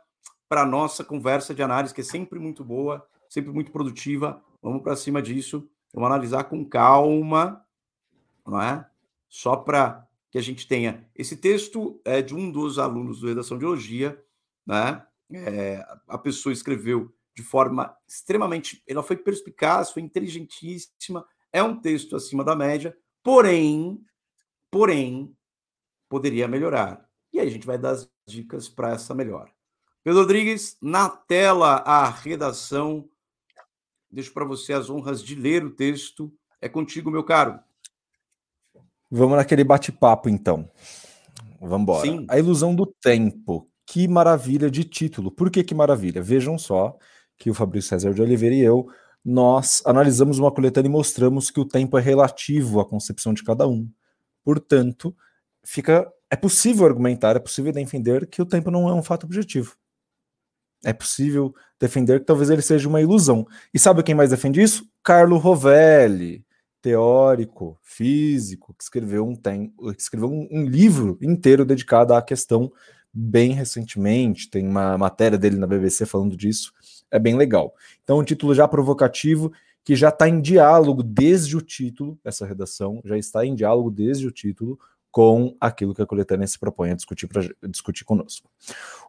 para 0.49 0.63
a 0.63 0.67
nossa 0.67 1.03
conversa 1.03 1.53
de 1.53 1.65
análise, 1.65 1.93
que 1.93 2.01
é 2.01 2.05
sempre 2.05 2.39
muito 2.39 2.65
boa, 2.65 3.05
sempre 3.29 3.51
muito 3.51 3.73
produtiva. 3.73 4.41
Vamos 4.63 4.81
para 4.81 4.95
cima 4.95 5.21
disso. 5.21 5.69
Vamos 5.93 6.07
analisar 6.07 6.45
com 6.45 6.65
calma, 6.65 7.61
não 8.47 8.63
é? 8.63 8.89
Só 9.29 9.57
para 9.57 10.07
que 10.31 10.39
a 10.39 10.43
gente 10.43 10.69
tenha. 10.69 11.05
Esse 11.13 11.37
texto 11.37 12.01
é 12.05 12.23
de 12.23 12.37
um 12.37 12.53
dos 12.53 12.79
alunos 12.79 13.19
do 13.19 13.27
Redação 13.27 13.59
de 13.59 13.65
Elogia, 13.65 14.23
né? 14.65 15.05
É, 15.33 15.85
a 16.09 16.19
pessoa 16.19 16.53
escreveu 16.53 17.13
de 17.37 17.43
forma 17.43 17.97
extremamente. 18.07 18.83
Ela 18.87 19.03
foi 19.03 19.17
perspicaz, 19.17 19.91
foi 19.91 20.03
inteligentíssima, 20.03 21.27
é 21.53 21.63
um 21.63 21.81
texto 21.81 22.17
acima 22.17 22.45
da 22.45 22.55
média, 22.55 22.97
porém, 23.23 24.01
porém, 24.71 25.37
poderia 26.09 26.47
melhorar. 26.47 27.09
E 27.33 27.41
aí 27.41 27.49
a 27.49 27.51
gente 27.51 27.67
vai 27.67 27.79
dar 27.79 27.91
as 27.91 28.09
dicas 28.27 28.69
para 28.69 28.93
essa 28.93 29.15
melhora. 29.15 29.51
Pedro 30.05 30.21
Rodrigues, 30.21 30.77
na 30.81 31.09
tela, 31.09 31.77
a 31.77 32.09
redação. 32.09 33.09
Deixo 34.11 34.33
para 34.33 34.45
você 34.45 34.73
as 34.73 34.91
honras 34.91 35.23
de 35.23 35.35
ler 35.35 35.65
o 35.65 35.71
texto. 35.71 36.33
É 36.61 36.69
contigo, 36.69 37.11
meu 37.11 37.25
caro. 37.25 37.59
Vamos 39.11 39.37
naquele 39.37 39.65
bate-papo, 39.65 40.29
então. 40.29 40.71
Vamos 41.61 41.83
embora. 41.83 42.07
Sim. 42.07 42.27
A 42.29 42.39
ilusão 42.39 42.75
do 42.75 42.87
tempo. 42.87 43.69
Que 43.87 44.09
maravilha 44.09 44.71
de 44.71 44.85
título. 44.85 45.31
Por 45.31 45.51
que 45.51 45.63
que 45.63 45.75
maravilha? 45.75 46.23
Vejam 46.23 46.59
só 46.59 46.97
que 47.37 47.51
o 47.51 47.55
Fabrício 47.55 47.91
César 47.91 48.15
de 48.15 48.23
Oliveira 48.23 48.55
e 48.55 48.61
eu, 48.61 48.89
nós 49.25 49.83
analisamos 49.85 50.39
uma 50.39 50.53
coletânea 50.53 50.89
e 50.89 50.93
mostramos 50.93 51.51
que 51.51 51.61
o 51.61 51.65
tempo 51.65 51.99
é 51.99 52.01
relativo 52.01 52.81
à 52.81 52.85
concepção 52.85 53.35
de 53.35 53.43
cada 53.43 53.67
um. 53.67 53.89
Portanto, 54.45 55.15
fica 55.65 56.11
é 56.31 56.37
possível 56.37 56.85
argumentar, 56.85 57.37
é 57.37 57.39
possível 57.39 57.73
defender 57.73 58.27
que 58.27 58.43
o 58.43 58.47
tempo 58.47 58.71
não 58.71 58.89
é 58.89 58.93
um 58.93 59.03
fato 59.03 59.25
objetivo. 59.25 59.77
É 60.85 60.93
possível 60.93 61.55
defender 61.81 62.21
que 62.21 62.27
talvez 62.27 62.51
ele 62.51 62.61
seja 62.61 62.89
uma 62.89 63.01
ilusão. 63.01 63.47
E 63.73 63.79
sabe 63.79 64.03
quem 64.03 64.15
mais 64.15 64.31
defende 64.31 64.61
isso? 64.61 64.85
Carlo 65.03 65.39
Rovelli, 65.39 66.45
teórico, 66.83 67.79
físico, 67.83 68.75
que 68.77 68.83
escreveu 68.83 69.27
um, 69.27 69.37
tem, 69.37 69.73
escreveu 69.97 70.29
um, 70.29 70.49
um 70.51 70.65
livro 70.65 71.17
inteiro 71.23 71.65
dedicado 71.65 72.13
à 72.13 72.21
questão 72.21 72.71
bem 73.15 73.53
recentemente. 73.53 74.51
Tem 74.51 74.67
uma 74.67 74.99
matéria 74.99 75.39
dele 75.39 75.57
na 75.57 75.67
BBC 75.67 76.05
falando 76.05 76.37
disso. 76.37 76.73
É 77.11 77.19
bem 77.19 77.37
legal. 77.37 77.75
Então, 78.03 78.19
um 78.19 78.25
título 78.25 78.55
já 78.55 78.67
provocativo 78.67 79.53
que 79.85 79.95
já 79.95 80.09
está 80.09 80.29
em 80.29 80.41
diálogo 80.41 81.03
desde 81.03 81.57
o 81.57 81.61
título, 81.61 82.19
essa 82.25 82.47
redação 82.47 83.01
já 83.05 83.19
está 83.19 83.45
em 83.45 83.55
diálogo 83.55 83.91
desde 83.91 84.27
o 84.27 84.31
título 84.31 84.79
com 85.11 85.55
aquilo 85.61 85.95
que 85.95 86.03
a 86.03 86.07
coletânea 86.07 86.47
se 86.47 86.59
propõe 86.59 86.91
a 86.91 86.95
discutir, 86.95 87.29
pra, 87.29 87.43
discutir 87.69 88.05
conosco. 88.05 88.51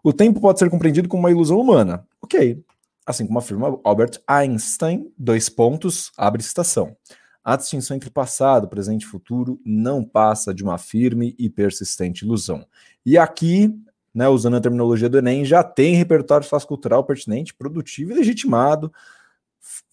O 0.04 0.14
tempo 0.14 0.40
pode 0.40 0.60
ser 0.60 0.70
compreendido 0.70 1.10
como 1.10 1.24
uma 1.24 1.32
ilusão 1.32 1.60
humana. 1.60 2.06
Ok. 2.22 2.64
Assim 3.06 3.26
como 3.26 3.40
afirma 3.40 3.80
Albert 3.84 4.22
Einstein, 4.28 5.12
dois 5.18 5.50
pontos, 5.50 6.12
abre 6.16 6.44
citação. 6.44 6.96
A 7.44 7.56
distinção 7.56 7.96
entre 7.96 8.10
passado, 8.10 8.68
presente 8.68 9.04
e 9.04 9.08
futuro 9.08 9.60
não 9.66 10.04
passa 10.04 10.54
de 10.54 10.64
uma 10.64 10.78
firme 10.78 11.36
e 11.38 11.50
persistente 11.50 12.26
ilusão. 12.26 12.66
E 13.06 13.18
aqui, 13.18 13.72
né, 14.16 14.30
usando 14.30 14.56
a 14.56 14.62
terminologia 14.62 15.10
do 15.10 15.18
Enem, 15.18 15.44
já 15.44 15.62
tem 15.62 15.96
repertório 15.96 16.48
sociocultural 16.48 17.04
pertinente, 17.04 17.54
produtivo 17.54 18.14
e 18.14 18.16
legitimado, 18.16 18.92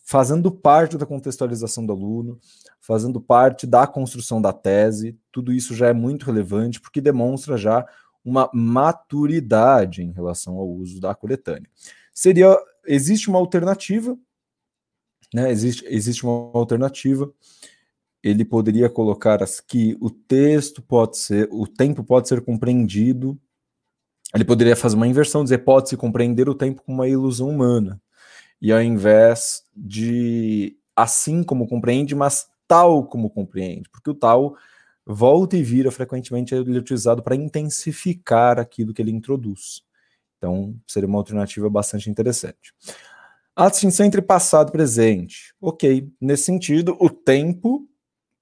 fazendo 0.05 0.49
parte 0.53 0.97
da 0.97 1.05
contextualização 1.05 1.85
do 1.85 1.93
aluno, 1.93 2.39
fazendo 2.81 3.21
parte 3.21 3.67
da 3.67 3.85
construção 3.85 4.41
da 4.41 4.53
tese. 4.53 5.19
Tudo 5.33 5.53
isso 5.53 5.75
já 5.75 5.89
é 5.89 5.93
muito 5.93 6.25
relevante 6.25 6.81
porque 6.81 7.01
demonstra 7.01 7.57
já 7.57 7.85
uma 8.25 8.49
maturidade 8.55 10.03
em 10.03 10.13
relação 10.13 10.57
ao 10.57 10.69
uso 10.69 11.01
da 11.01 11.15
coletânea. 11.15 11.69
Seria 12.15 12.57
existe 12.87 13.29
uma 13.29 13.41
alternativa, 13.41 14.17
né? 15.35 15.51
Existe 15.51 15.85
existe 15.89 16.25
uma 16.25 16.53
alternativa. 16.57 17.33
Ele 18.23 18.45
poderia 18.45 18.89
colocar 18.89 19.41
que 19.67 19.97
o 20.01 20.09
texto 20.09 20.81
pode 20.81 21.19
ser, 21.19 21.49
o 21.51 21.67
tempo 21.67 22.05
pode 22.05 22.29
ser 22.29 22.41
compreendido. 22.41 23.37
Ele 24.35 24.45
poderia 24.45 24.75
fazer 24.75 24.97
uma 24.97 25.07
inversão, 25.07 25.45
dizer 25.45 25.59
pode-se 25.59 25.97
compreender 25.97 26.49
o 26.49 26.55
tempo 26.55 26.83
como 26.83 26.99
uma 26.99 27.09
ilusão 27.09 27.49
humana. 27.49 28.01
E 28.61 28.73
ao 28.73 28.81
invés 28.81 29.63
de 29.77 30.77
assim 30.97 31.43
como 31.43 31.67
compreende, 31.67 32.15
mas 32.15 32.47
tal 32.67 33.05
como 33.05 33.29
compreende, 33.29 33.89
porque 33.91 34.11
o 34.11 34.15
tal 34.15 34.57
volta 35.05 35.57
e 35.57 35.63
vira 35.63 35.91
frequentemente 35.91 36.55
ele 36.55 36.77
é 36.77 36.81
utilizado 36.81 37.23
para 37.23 37.35
intensificar 37.35 38.59
aquilo 38.59 38.95
que 38.95 39.03
ele 39.03 39.11
introduz. 39.11 39.83
Então, 40.39 40.75
seria 40.87 41.09
uma 41.09 41.19
alternativa 41.19 41.69
bastante 41.69 42.09
interessante. 42.09 42.73
A 43.55 43.69
distinção 43.69 44.07
entre 44.07 44.23
passado 44.23 44.71
e 44.71 44.73
presente. 44.73 45.55
Ok, 45.61 46.09
nesse 46.21 46.45
sentido, 46.45 46.97
o 46.99 47.11
tempo, 47.11 47.87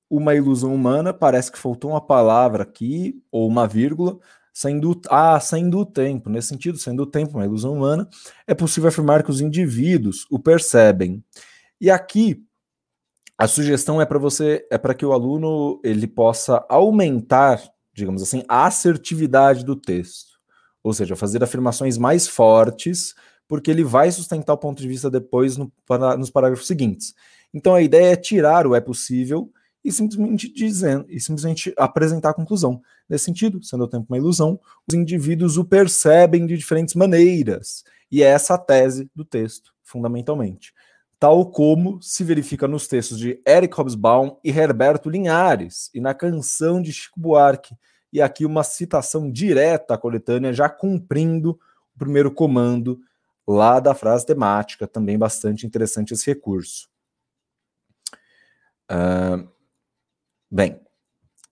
uma 0.09 0.35
ilusão 0.35 0.74
humana, 0.74 1.12
parece 1.12 1.50
que 1.50 1.59
faltou 1.59 1.90
uma 1.90 2.00
palavra 2.00 2.62
aqui, 2.62 3.20
ou 3.31 3.48
uma 3.48 3.66
vírgula, 3.66 4.18
sendo, 4.52 5.00
ah, 5.08 5.38
sendo 5.40 5.78
o 5.78 5.86
tempo. 5.86 6.28
Nesse 6.28 6.48
sentido, 6.48 6.78
sendo 6.78 7.02
o 7.02 7.06
tempo 7.06 7.36
uma 7.36 7.44
ilusão 7.44 7.72
humana, 7.72 8.08
é 8.46 8.54
possível 8.54 8.88
afirmar 8.88 9.22
que 9.22 9.30
os 9.30 9.40
indivíduos 9.40 10.26
o 10.30 10.38
percebem. 10.38 11.24
E 11.80 11.90
aqui, 11.90 12.44
a 13.38 13.48
sugestão 13.48 14.01
é 14.01 14.05
para 14.05 14.18
você, 14.18 14.66
é 14.70 14.76
para 14.76 14.94
que 14.94 15.07
o 15.07 15.12
aluno 15.12 15.80
ele 15.82 16.07
possa 16.07 16.64
aumentar, 16.68 17.61
digamos 17.92 18.22
assim, 18.22 18.42
a 18.48 18.66
assertividade 18.66 19.64
do 19.64 19.74
texto. 19.74 20.38
Ou 20.82 20.92
seja, 20.92 21.16
fazer 21.16 21.42
afirmações 21.42 21.96
mais 21.96 22.26
fortes, 22.26 23.14
porque 23.48 23.70
ele 23.70 23.82
vai 23.82 24.11
sustentar 24.12 24.53
o 24.53 24.59
ponto 24.59 24.80
de 24.80 24.88
vista 24.88 25.11
depois 25.11 25.57
no, 25.57 25.72
para, 25.86 26.16
nos 26.16 26.30
parágrafos 26.30 26.66
seguintes. 26.66 27.14
Então 27.53 27.74
a 27.74 27.82
ideia 27.82 28.12
é 28.12 28.16
tirar 28.16 28.66
o 28.66 28.74
é 28.74 28.80
possível 28.80 29.51
e 29.85 29.91
simplesmente 29.91 30.53
dizendo 30.53 31.07
e 31.09 31.20
simplesmente 31.20 31.72
apresentar 31.76 32.31
a 32.31 32.35
conclusão. 32.35 32.83
Nesse 33.09 33.24
sentido, 33.24 33.62
sendo 33.62 33.85
o 33.85 33.89
tempo 33.89 34.07
uma 34.09 34.18
ilusão, 34.18 34.61
os 34.87 34.95
indivíduos 34.95 35.57
o 35.57 35.64
percebem 35.64 36.47
de 36.47 36.57
diferentes 36.57 36.95
maneiras. 36.95 37.85
E 38.11 38.22
é 38.22 38.26
essa 38.26 38.55
a 38.55 38.59
tese 38.59 39.11
do 39.14 39.24
texto, 39.24 39.72
fundamentalmente 39.83 40.72
tal 41.20 41.51
como 41.51 42.01
se 42.01 42.24
verifica 42.24 42.66
nos 42.66 42.89
textos 42.89 43.18
de 43.18 43.39
Eric 43.47 43.78
Hobsbawm 43.78 44.39
e 44.43 44.49
Herberto 44.49 45.11
Linhares, 45.11 45.91
e 45.93 46.01
na 46.01 46.14
canção 46.14 46.81
de 46.81 46.91
Chico 46.95 47.20
Buarque. 47.20 47.76
E 48.11 48.22
aqui 48.22 48.47
uma 48.47 48.64
citação 48.64 49.31
direta 49.31 49.95
à 49.95 49.99
coletânea, 49.99 50.51
já 50.51 50.68
cumprindo 50.68 51.61
o 51.95 51.99
primeiro 51.99 52.33
comando 52.33 52.99
lá 53.47 53.78
da 53.78 53.95
frase 53.95 54.24
temática, 54.24 54.89
também 54.89 55.18
bastante 55.18 55.66
interessante 55.66 56.14
esse 56.14 56.24
recurso. 56.24 56.89
Uh, 58.91 59.47
bem, 60.51 60.80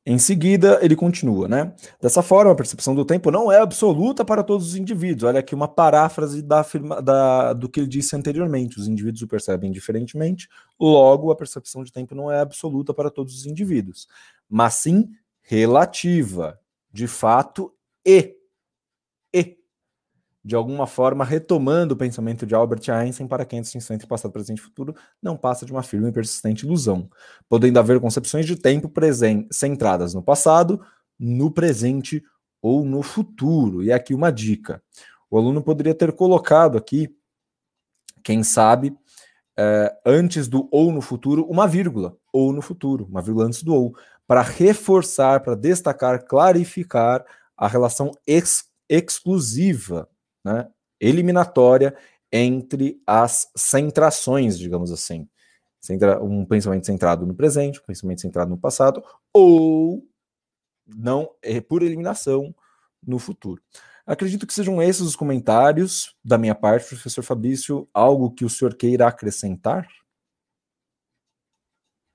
Em 0.06 0.18
seguida, 0.18 0.78
ele 0.82 0.96
continua, 0.96 1.48
né? 1.48 1.74
Dessa 2.00 2.22
forma, 2.22 2.52
a 2.52 2.54
percepção 2.56 2.94
do 2.94 3.04
tempo 3.04 3.30
não 3.30 3.52
é 3.52 3.60
absoluta 3.60 4.24
para 4.24 4.42
todos 4.42 4.68
os 4.68 4.76
indivíduos. 4.76 5.24
Olha 5.24 5.40
aqui 5.40 5.54
uma 5.54 5.68
paráfrase 5.68 6.42
da, 6.42 6.64
da, 7.04 7.52
do 7.52 7.68
que 7.68 7.80
ele 7.80 7.88
disse 7.88 8.16
anteriormente. 8.16 8.78
Os 8.80 8.88
indivíduos 8.88 9.22
o 9.22 9.28
percebem 9.28 9.70
diferentemente, 9.72 10.48
logo, 10.80 11.30
a 11.30 11.36
percepção 11.36 11.84
de 11.84 11.92
tempo 11.92 12.14
não 12.14 12.32
é 12.32 12.40
absoluta 12.40 12.94
para 12.94 13.10
todos 13.10 13.34
os 13.36 13.46
indivíduos, 13.46 14.08
mas 14.48 14.74
sim 14.74 15.10
relativa, 15.42 16.58
de 16.92 17.06
fato, 17.06 17.74
e. 18.06 18.34
E 18.34 18.37
de 20.48 20.56
alguma 20.56 20.86
forma, 20.86 21.26
retomando 21.26 21.92
o 21.92 21.96
pensamento 21.96 22.46
de 22.46 22.54
Albert 22.54 22.90
Einstein 22.90 23.28
para 23.28 23.44
que 23.44 23.54
esse 23.54 23.76
instante 23.76 24.06
passado, 24.06 24.32
presente 24.32 24.60
e 24.60 24.62
futuro 24.62 24.96
não 25.22 25.36
passa 25.36 25.66
de 25.66 25.72
uma 25.72 25.82
firme 25.82 26.08
e 26.08 26.12
persistente 26.12 26.64
ilusão, 26.64 27.10
podendo 27.50 27.78
haver 27.78 28.00
concepções 28.00 28.46
de 28.46 28.56
tempo 28.56 28.90
centradas 29.52 30.14
no 30.14 30.22
passado, 30.22 30.80
no 31.18 31.50
presente 31.50 32.24
ou 32.62 32.82
no 32.82 33.02
futuro. 33.02 33.82
E 33.82 33.92
aqui 33.92 34.14
uma 34.14 34.32
dica: 34.32 34.82
o 35.30 35.36
aluno 35.36 35.62
poderia 35.62 35.94
ter 35.94 36.12
colocado 36.12 36.78
aqui, 36.78 37.14
quem 38.24 38.42
sabe, 38.42 38.96
é, 39.54 39.94
antes 40.02 40.48
do 40.48 40.66
ou 40.72 40.90
no 40.90 41.02
futuro, 41.02 41.44
uma 41.44 41.68
vírgula, 41.68 42.16
ou 42.32 42.54
no 42.54 42.62
futuro, 42.62 43.06
uma 43.10 43.20
vírgula 43.20 43.44
antes 43.44 43.62
do 43.62 43.74
ou, 43.74 43.94
para 44.26 44.40
reforçar, 44.40 45.40
para 45.40 45.54
destacar, 45.54 46.24
clarificar 46.24 47.22
a 47.54 47.68
relação 47.68 48.12
ex 48.26 48.64
exclusiva 48.88 50.08
né, 50.52 50.68
eliminatória 51.00 51.96
entre 52.32 53.00
as 53.06 53.50
centrações, 53.56 54.58
digamos 54.58 54.90
assim. 54.90 55.28
Um 56.20 56.44
pensamento 56.44 56.86
centrado 56.86 57.24
no 57.24 57.34
presente, 57.34 57.80
um 57.80 57.84
pensamento 57.84 58.20
centrado 58.20 58.50
no 58.50 58.58
passado, 58.58 59.02
ou 59.32 60.06
não, 60.86 61.30
é 61.42 61.60
por 61.60 61.82
eliminação, 61.82 62.54
no 63.06 63.18
futuro. 63.18 63.62
Acredito 64.06 64.46
que 64.46 64.54
sejam 64.54 64.82
esses 64.82 65.02
os 65.02 65.16
comentários 65.16 66.16
da 66.24 66.38
minha 66.38 66.54
parte, 66.54 66.88
professor 66.88 67.22
Fabrício. 67.22 67.88
Algo 67.92 68.30
que 68.30 68.44
o 68.44 68.48
senhor 68.48 68.74
queira 68.74 69.06
acrescentar? 69.06 69.86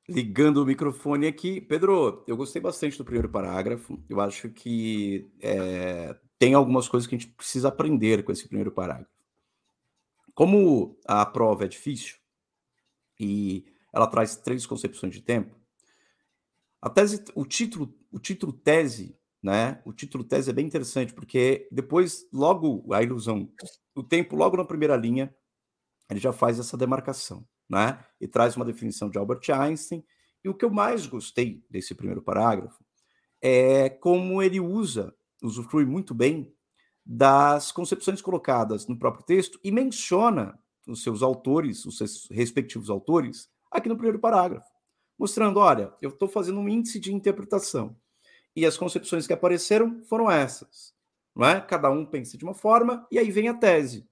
Ligando 0.10 0.58
o 0.58 0.66
microfone 0.66 1.28
aqui. 1.28 1.62
Pedro, 1.62 2.24
eu 2.28 2.36
gostei 2.36 2.62
bastante 2.62 2.98
do 2.98 3.06
primeiro 3.06 3.30
parágrafo. 3.30 4.04
Eu 4.10 4.20
acho 4.20 4.50
que 4.50 5.32
é, 5.40 6.16
tem 6.44 6.56
algumas 6.56 6.90
coisas 6.90 7.08
que 7.08 7.16
a 7.16 7.18
gente 7.18 7.32
precisa 7.32 7.70
aprender 7.70 8.22
com 8.22 8.30
esse 8.30 8.46
primeiro 8.46 8.70
parágrafo. 8.70 9.10
Como 10.36 11.00
a 11.08 11.26
prova 11.26 11.64
é 11.64 11.70
difícil 11.70 12.18
e 13.18 13.66
ela 13.94 14.08
traz 14.08 14.36
três 14.36 14.66
concepções 14.66 15.14
de 15.14 15.22
tempo, 15.22 15.56
a 16.82 16.90
tese, 16.90 17.24
o 17.34 17.46
título, 17.46 17.98
o 18.12 18.20
título 18.20 18.52
tese, 18.52 19.18
né? 19.42 19.82
O 19.86 19.94
título 19.94 20.22
tese 20.22 20.50
é 20.50 20.54
bem 20.54 20.66
interessante 20.66 21.14
porque 21.14 21.66
depois, 21.72 22.28
logo 22.34 22.94
a 22.94 23.02
ilusão, 23.02 23.50
o 23.96 24.04
tempo, 24.04 24.36
logo 24.36 24.58
na 24.58 24.66
primeira 24.66 24.98
linha, 24.98 25.34
ele 26.10 26.20
já 26.20 26.34
faz 26.34 26.60
essa 26.60 26.76
demarcação, 26.76 27.48
né? 27.70 28.04
E 28.20 28.28
traz 28.28 28.58
uma 28.58 28.66
definição 28.66 29.10
de 29.10 29.18
Albert 29.18 29.50
Einstein. 29.50 30.04
E 30.44 30.50
o 30.50 30.54
que 30.54 30.66
eu 30.66 30.70
mais 30.70 31.08
gostei 31.08 31.64
desse 31.70 31.96
primeiro 31.96 32.22
parágrafo 32.22 32.84
é 33.42 33.90
como 33.90 34.44
ele 34.44 34.60
usa 34.60 35.16
usufrui 35.44 35.86
muito 35.86 36.14
bem 36.14 36.54
das 37.06 37.72
concepções 37.72 38.22
colocadas 38.22 38.88
no 38.88 38.98
próprio 38.98 39.26
texto 39.26 39.60
e 39.64 39.72
menciona 39.72 40.58
os 40.88 41.04
seus 41.04 41.22
autores, 41.22 41.86
os 41.86 41.98
seus 41.98 42.28
respectivos 42.30 42.90
autores, 42.90 43.50
aqui 43.70 43.90
no 43.90 43.96
primeiro 43.96 44.20
parágrafo, 44.20 44.70
mostrando: 45.18 45.60
olha, 45.60 45.94
eu 46.02 46.10
estou 46.10 46.28
fazendo 46.28 46.60
um 46.60 46.70
índice 46.70 47.00
de 47.00 47.14
interpretação 47.14 47.96
e 48.56 48.66
as 48.66 48.78
concepções 48.78 49.28
que 49.28 49.34
apareceram 49.34 50.04
foram 50.06 50.30
essas. 50.30 50.94
Não 51.36 51.48
é? 51.48 51.60
Cada 51.60 51.90
um 51.90 52.06
pensa 52.06 52.38
de 52.38 52.44
uma 52.44 52.54
forma 52.54 53.08
e 53.12 53.18
aí 53.18 53.32
vem 53.32 53.48
a 53.48 53.54
tese. 53.54 54.08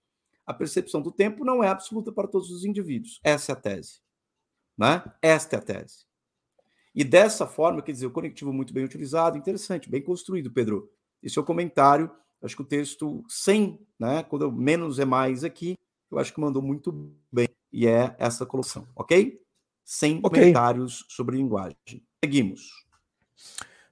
A 0.45 0.53
percepção 0.53 1.01
do 1.01 1.11
tempo 1.11 1.45
não 1.45 1.63
é 1.63 1.67
absoluta 1.67 2.11
para 2.11 2.27
todos 2.27 2.49
os 2.49 2.65
indivíduos. 2.65 3.19
Essa 3.23 3.51
é 3.51 3.53
a 3.53 3.55
tese. 3.55 4.01
Né? 4.77 5.03
Esta 5.21 5.55
é 5.55 5.59
a 5.59 5.61
tese. 5.61 6.05
E 6.93 7.03
dessa 7.03 7.47
forma, 7.47 7.82
quer 7.82 7.91
dizer, 7.91 8.07
o 8.07 8.11
conectivo 8.11 8.51
muito 8.51 8.73
bem 8.73 8.84
utilizado, 8.84 9.38
interessante, 9.38 9.89
bem 9.89 10.01
construído, 10.01 10.51
Pedro. 10.51 10.91
Esse 11.22 11.38
é 11.38 11.41
o 11.41 11.45
comentário. 11.45 12.09
Acho 12.41 12.55
que 12.55 12.61
o 12.61 12.65
texto 12.65 13.24
sem, 13.28 13.80
né? 13.99 14.24
Quando 14.24 14.51
menos 14.51 14.99
é 14.99 15.05
mais 15.05 15.43
aqui, 15.43 15.78
eu 16.11 16.17
acho 16.17 16.34
que 16.34 16.41
mandou 16.41 16.61
muito 16.61 17.13
bem. 17.32 17.47
E 17.72 17.88
é 17.88 18.15
essa 18.19 18.45
colocação, 18.45 18.88
ok? 18.95 19.39
Sem 19.86 20.19
okay. 20.24 20.41
comentários 20.41 21.05
sobre 21.09 21.38
linguagem. 21.38 22.03
Seguimos. 22.24 22.69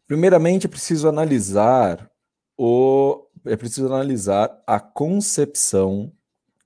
Primeiramente, 0.08 0.66
é 0.66 0.70
preciso 0.70 1.08
analisar 1.08 2.10
o. 2.58 3.28
É 3.46 3.56
preciso 3.56 3.86
analisar 3.86 4.62
a 4.68 4.80
concepção 4.80 6.12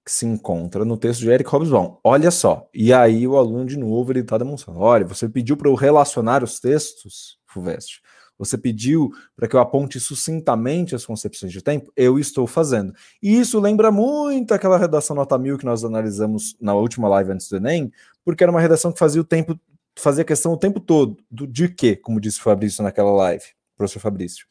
que 0.03 0.11
se 0.11 0.26
encontra 0.26 0.84
no 0.84 0.97
texto 0.97 1.22
de 1.22 1.30
Eric 1.30 1.49
Hobsbawm. 1.53 1.97
Olha 2.03 2.32
só. 2.32 2.68
E 2.74 2.91
aí 2.91 3.28
o 3.28 3.38
aluno, 3.38 3.66
de 3.66 3.78
novo, 3.78 4.11
ele 4.11 4.20
está 4.20 4.38
demonstrando. 4.38 4.80
Olha, 4.80 5.05
você 5.05 5.30
pediu 5.30 5.55
para 5.55 5.70
eu 5.70 5.76
relacionar 5.76 6.43
os 6.43 6.59
textos, 6.59 7.38
Fuveste. 7.45 8.01
Você 8.38 8.58
pediu 8.58 9.12
para 9.36 9.48
que 9.48 9.56
eu 9.56 9.60
aponte 9.60 10.00
sucintamente 10.00 10.96
as 10.96 11.06
concepções 11.06 11.52
de 11.52 11.62
tempo? 11.62 11.92
Eu 11.96 12.18
estou 12.18 12.48
fazendo. 12.48 12.94
E 13.22 13.40
isso 13.40 13.60
lembra 13.60 13.92
muito 13.92 14.54
aquela 14.54 14.78
redação 14.78 15.16
nota 15.16 15.38
mil 15.38 15.58
que 15.58 15.66
nós 15.66 15.84
analisamos 15.84 16.56
na 16.60 16.74
última 16.74 17.08
live 17.08 17.32
antes 17.32 17.48
do 17.48 17.58
Enem, 17.58 17.92
porque 18.26 18.44
era 18.44 18.52
uma 18.52 18.62
redação 18.62 18.92
que 18.92 19.00
fazia 19.00 19.22
o 19.22 19.26
tempo, 19.26 19.60
fazia 19.98 20.24
questão 20.24 20.54
o 20.54 20.58
tempo 20.58 20.80
todo 20.80 21.18
do, 21.30 21.46
de 21.46 21.70
quê, 21.70 21.96
como 21.96 22.20
disse 22.20 22.40
o 22.40 22.44
Fabrício 22.44 22.84
naquela 22.84 23.12
live, 23.12 23.46
professor 23.78 24.00
Fabrício. 24.00 24.46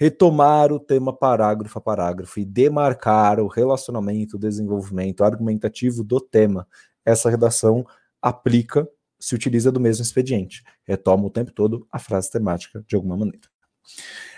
Retomar 0.00 0.72
o 0.72 0.78
tema 0.78 1.12
parágrafo 1.12 1.78
a 1.78 1.82
parágrafo 1.82 2.38
e 2.38 2.44
demarcar 2.44 3.40
o 3.40 3.48
relacionamento, 3.48 4.36
o 4.36 4.38
desenvolvimento 4.38 5.24
argumentativo 5.24 6.04
do 6.04 6.20
tema. 6.20 6.66
Essa 7.04 7.28
redação 7.28 7.84
aplica 8.22 8.88
se 9.18 9.34
utiliza 9.34 9.72
do 9.72 9.80
mesmo 9.80 10.02
expediente. 10.02 10.62
Retoma 10.84 11.26
o 11.26 11.30
tempo 11.30 11.52
todo 11.52 11.86
a 11.90 11.98
frase 11.98 12.30
temática 12.30 12.84
de 12.86 12.94
alguma 12.94 13.16
maneira. 13.16 13.48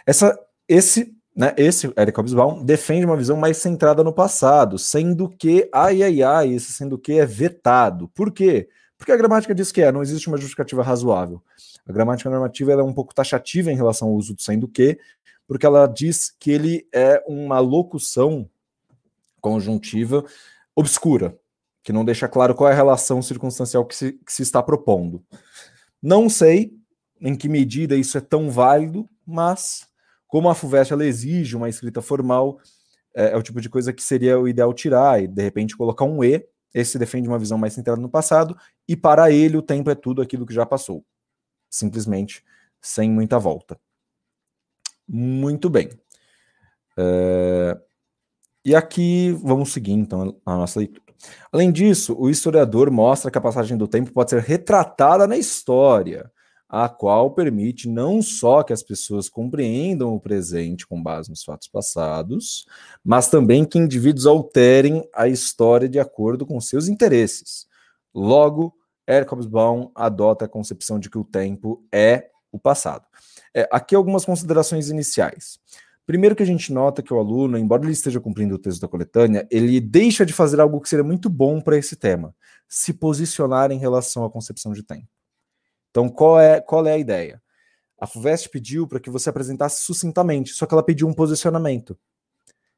Essa, 0.07 0.39
esse, 0.69 1.15
né, 1.37 1.55
esse 1.57 1.93
Eric 1.99 2.19
Hobsbawm 2.19 2.65
defende 2.65 3.05
uma 3.05 3.17
visão 3.17 3.37
mais 3.37 3.57
centrada 3.59 4.03
no 4.03 4.13
passado, 4.13 4.79
sendo 4.79 5.29
que, 5.29 5.69
ai, 5.73 6.03
ai, 6.03 6.23
ai, 6.23 6.53
esse 6.53 6.73
sendo 6.73 6.99
que 6.99 7.13
é 7.13 7.27
vetado. 7.27 8.09
Por 8.09 8.33
quê? 8.33 8.69
Porque 8.97 9.13
a 9.13 9.17
gramática 9.17 9.55
diz 9.55 9.73
que 9.73 9.81
é, 9.81 9.91
não 9.91 10.03
existe 10.03 10.29
uma 10.29 10.37
justificativa 10.37 10.83
razoável. 10.83 11.43
A 11.87 11.93
gramática 11.93 12.29
normativa 12.29 12.73
é 12.73 12.83
um 12.83 12.93
pouco 12.93 13.15
taxativa 13.15 13.73
em 13.73 13.77
relação 13.77 14.09
ao 14.09 14.15
uso 14.15 14.35
do 14.35 14.43
sendo 14.43 14.69
que, 14.69 14.99
porque 15.47 15.67
ela 15.67 15.87
diz 15.87 16.35
que 16.39 16.51
ele 16.51 16.87
é 16.93 17.23
uma 17.27 17.59
locução 17.61 18.49
conjuntiva 19.41 20.25
obscura, 20.77 21.37
que 21.83 21.93
não 21.93 22.05
deixa 22.05 22.29
claro 22.29 22.55
qual 22.55 22.69
é 22.69 22.73
a 22.73 22.77
relação 22.77 23.23
circunstancial 23.23 23.85
que 23.85 23.95
se, 23.95 24.13
que 24.13 24.33
se 24.33 24.43
está 24.43 24.63
propondo. 24.63 25.25
Não 26.03 26.29
sei 26.29 26.73
em 27.21 27.35
que 27.35 27.49
medida 27.49 27.97
isso 27.97 28.17
é 28.17 28.21
tão 28.21 28.51
válido, 28.51 29.09
mas 29.27 29.87
como 30.27 30.49
a 30.49 30.55
FUVEST 30.55 30.93
ela 30.93 31.05
exige 31.05 31.57
uma 31.57 31.69
escrita 31.69 32.01
formal, 32.01 32.59
é, 33.15 33.33
é, 33.33 33.37
o 33.37 33.43
tipo 33.43 33.61
de 33.61 33.69
coisa 33.69 33.93
que 33.93 34.03
seria 34.03 34.39
o 34.39 34.49
ideal 34.49 34.73
tirar 34.73 35.23
e 35.23 35.27
de 35.27 35.43
repente 35.43 35.77
colocar 35.77 36.05
um 36.05 36.23
E. 36.23 36.47
Esse 36.73 36.99
defende 36.99 37.29
uma 37.29 37.39
visão 37.39 37.59
mais 37.59 37.73
centrada 37.73 38.01
no 38.01 38.09
passado 38.09 38.57
e 38.87 38.97
para 38.97 39.33
ele 39.33 39.57
o 39.57 39.63
tempo 39.63 39.91
é 39.91 39.95
tudo 39.95 40.23
aquilo 40.23 40.47
que 40.47 40.55
já 40.55 40.65
passou, 40.65 41.05
simplesmente 41.69 42.45
sem 42.81 43.11
muita 43.11 43.41
volta. 43.41 43.79
Muito 45.07 45.69
bem. 45.69 45.91
É... 46.97 47.77
E 48.65 48.75
aqui 48.75 49.33
vamos 49.43 49.73
seguir 49.73 49.93
então 49.93 50.41
a 50.47 50.57
nossa 50.57 50.79
leitura. 50.79 51.10
Além 51.53 51.71
disso, 51.71 52.17
o 52.19 52.31
historiador 52.31 52.91
mostra 52.91 53.31
que 53.31 53.39
a 53.39 53.41
passagem 53.41 53.77
do 53.77 53.89
tempo 53.89 54.13
pode 54.13 54.31
ser 54.31 54.41
retratada 54.41 55.27
na 55.27 55.37
história, 55.37 56.31
a 56.69 56.89
qual 56.89 57.33
permite 57.33 57.89
não 57.89 58.23
só 58.23 58.63
que 58.63 58.73
as 58.73 58.83
pessoas 58.83 59.29
compreendam 59.29 60.15
o 60.15 60.21
presente 60.21 60.87
com 60.87 61.03
base 61.03 61.29
nos 61.29 61.43
fatos 61.43 61.67
passados, 61.67 62.65
mas 63.05 63.29
também 63.29 63.65
que 63.65 63.79
indivíduos 63.79 64.27
alterem 64.27 65.09
a 65.13 65.27
história 65.27 65.89
de 65.89 65.99
acordo 65.99 66.47
com 66.47 66.61
seus 66.61 66.87
interesses. 66.87 67.67
Logo, 68.15 68.73
Eric 69.09 69.33
Hobsbawm 69.33 69.91
adota 69.95 70.45
a 70.45 70.49
concepção 70.49 71.01
de 71.01 71.11
que 71.11 71.19
o 71.19 71.25
tempo 71.25 71.85
é 71.93 72.31
o 72.53 72.59
passado. 72.59 73.05
É, 73.55 73.69
aqui 73.73 73.97
algumas 73.97 74.25
considerações 74.25 74.89
iniciais. 74.89 75.59
Primeiro 76.11 76.35
que 76.35 76.43
a 76.43 76.47
gente 76.47 76.73
nota 76.73 77.05
que 77.05 77.15
o 77.15 77.21
aluno, 77.21 77.57
embora 77.57 77.85
ele 77.85 77.93
esteja 77.93 78.19
cumprindo 78.19 78.57
o 78.57 78.59
texto 78.59 78.81
da 78.81 78.89
coletânea, 78.89 79.47
ele 79.49 79.81
deixa 79.81 80.27
de 80.27 80.33
fazer 80.33 80.61
algo 80.61 80.81
que 80.81 80.89
seria 80.89 81.05
muito 81.05 81.31
bom 81.31 81.61
para 81.61 81.77
esse 81.77 81.95
tema, 81.95 82.35
se 82.69 82.93
posicionar 82.93 83.71
em 83.71 83.79
relação 83.79 84.25
à 84.25 84.29
concepção 84.29 84.73
de 84.73 84.83
tempo. 84.83 85.07
Então, 85.89 86.09
qual 86.09 86.41
é, 86.41 86.61
qual 86.61 86.85
é 86.85 86.95
a 86.95 86.99
ideia? 86.99 87.41
A 87.97 88.09
FUVEST 88.09 88.49
pediu 88.49 88.89
para 88.89 88.99
que 88.99 89.09
você 89.09 89.31
apresentasse 89.31 89.85
sucintamente, 89.85 90.53
só 90.53 90.67
que 90.67 90.75
ela 90.75 90.83
pediu 90.83 91.07
um 91.07 91.15
posicionamento. 91.15 91.97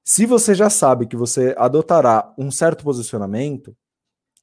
Se 0.04 0.26
você 0.26 0.54
já 0.54 0.68
sabe 0.68 1.06
que 1.06 1.16
você 1.16 1.54
adotará 1.56 2.34
um 2.36 2.50
certo 2.50 2.84
posicionamento 2.84 3.74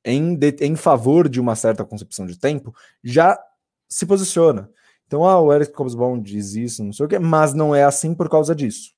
em, 0.03 0.33
de, 0.33 0.55
em 0.61 0.75
favor 0.75 1.29
de 1.29 1.39
uma 1.39 1.55
certa 1.55 1.85
concepção 1.85 2.25
de 2.25 2.39
tempo, 2.39 2.73
já 3.03 3.39
se 3.87 4.07
posiciona. 4.07 4.67
Então, 5.09 5.25
ah, 5.25 5.41
o 5.41 5.51
Eric 5.51 5.73
Hobsbawm 5.75 6.21
diz 6.21 6.53
isso, 6.53 6.83
não 6.83 6.93
sei 6.93 7.03
o 7.07 7.09
quê, 7.09 7.17
mas 7.17 7.51
não 7.51 7.73
é 7.73 7.83
assim 7.83 8.13
por 8.13 8.29
causa 8.29 8.53
disso. 8.53 8.93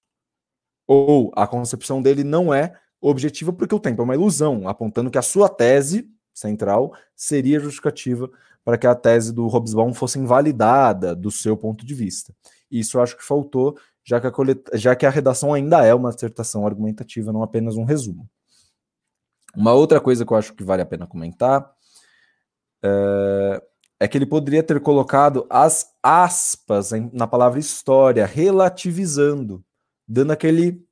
Ou 0.86 1.32
a 1.38 1.48
concepção 1.48 2.02
dele 2.02 2.22
não 2.22 2.54
é 2.54 2.78
objetiva 3.00 3.54
porque 3.54 3.74
o 3.74 3.80
tempo 3.80 4.02
é 4.02 4.04
uma 4.04 4.14
ilusão, 4.14 4.68
apontando 4.68 5.10
que 5.10 5.18
a 5.18 5.22
sua 5.22 5.48
tese 5.48 6.12
central 6.34 6.92
seria 7.16 7.62
justificativa 7.62 8.30
para 8.62 8.78
que 8.78 8.86
a 8.86 8.94
tese 8.94 9.32
do 9.32 9.48
Hobsbawm 9.48 9.94
fosse 9.94 10.20
invalidada 10.20 11.16
do 11.16 11.32
seu 11.32 11.56
ponto 11.56 11.86
de 11.86 11.94
vista. 11.94 12.36
Isso 12.70 12.98
eu 12.98 13.02
acho 13.02 13.16
que 13.16 13.24
faltou, 13.24 13.78
já 14.04 14.20
que 14.20 14.28
a, 14.28 14.32
já 14.74 14.94
que 14.98 15.06
a 15.06 15.10
redação 15.10 15.54
ainda 15.54 15.82
é 15.86 15.94
uma 15.94 16.12
dissertação 16.12 16.68
argumentativa, 16.68 17.32
não 17.32 17.42
apenas 17.42 17.78
um 17.78 17.86
resumo. 17.86 18.30
Uma 19.56 19.72
outra 19.72 20.02
coisa 20.02 20.26
que 20.26 20.34
eu 20.34 20.38
acho 20.38 20.54
que 20.54 20.64
vale 20.66 20.82
a 20.82 20.86
pena 20.86 21.08
comentar 21.08 21.74
é, 22.84 23.64
é 24.02 24.08
que 24.08 24.18
ele 24.18 24.26
poderia 24.26 24.64
ter 24.64 24.80
colocado 24.80 25.46
as 25.48 25.94
aspas 26.02 26.90
na 27.14 27.28
palavra 27.28 27.60
história, 27.60 28.26
relativizando, 28.26 29.64
dando 30.08 30.32
aquele 30.32 30.84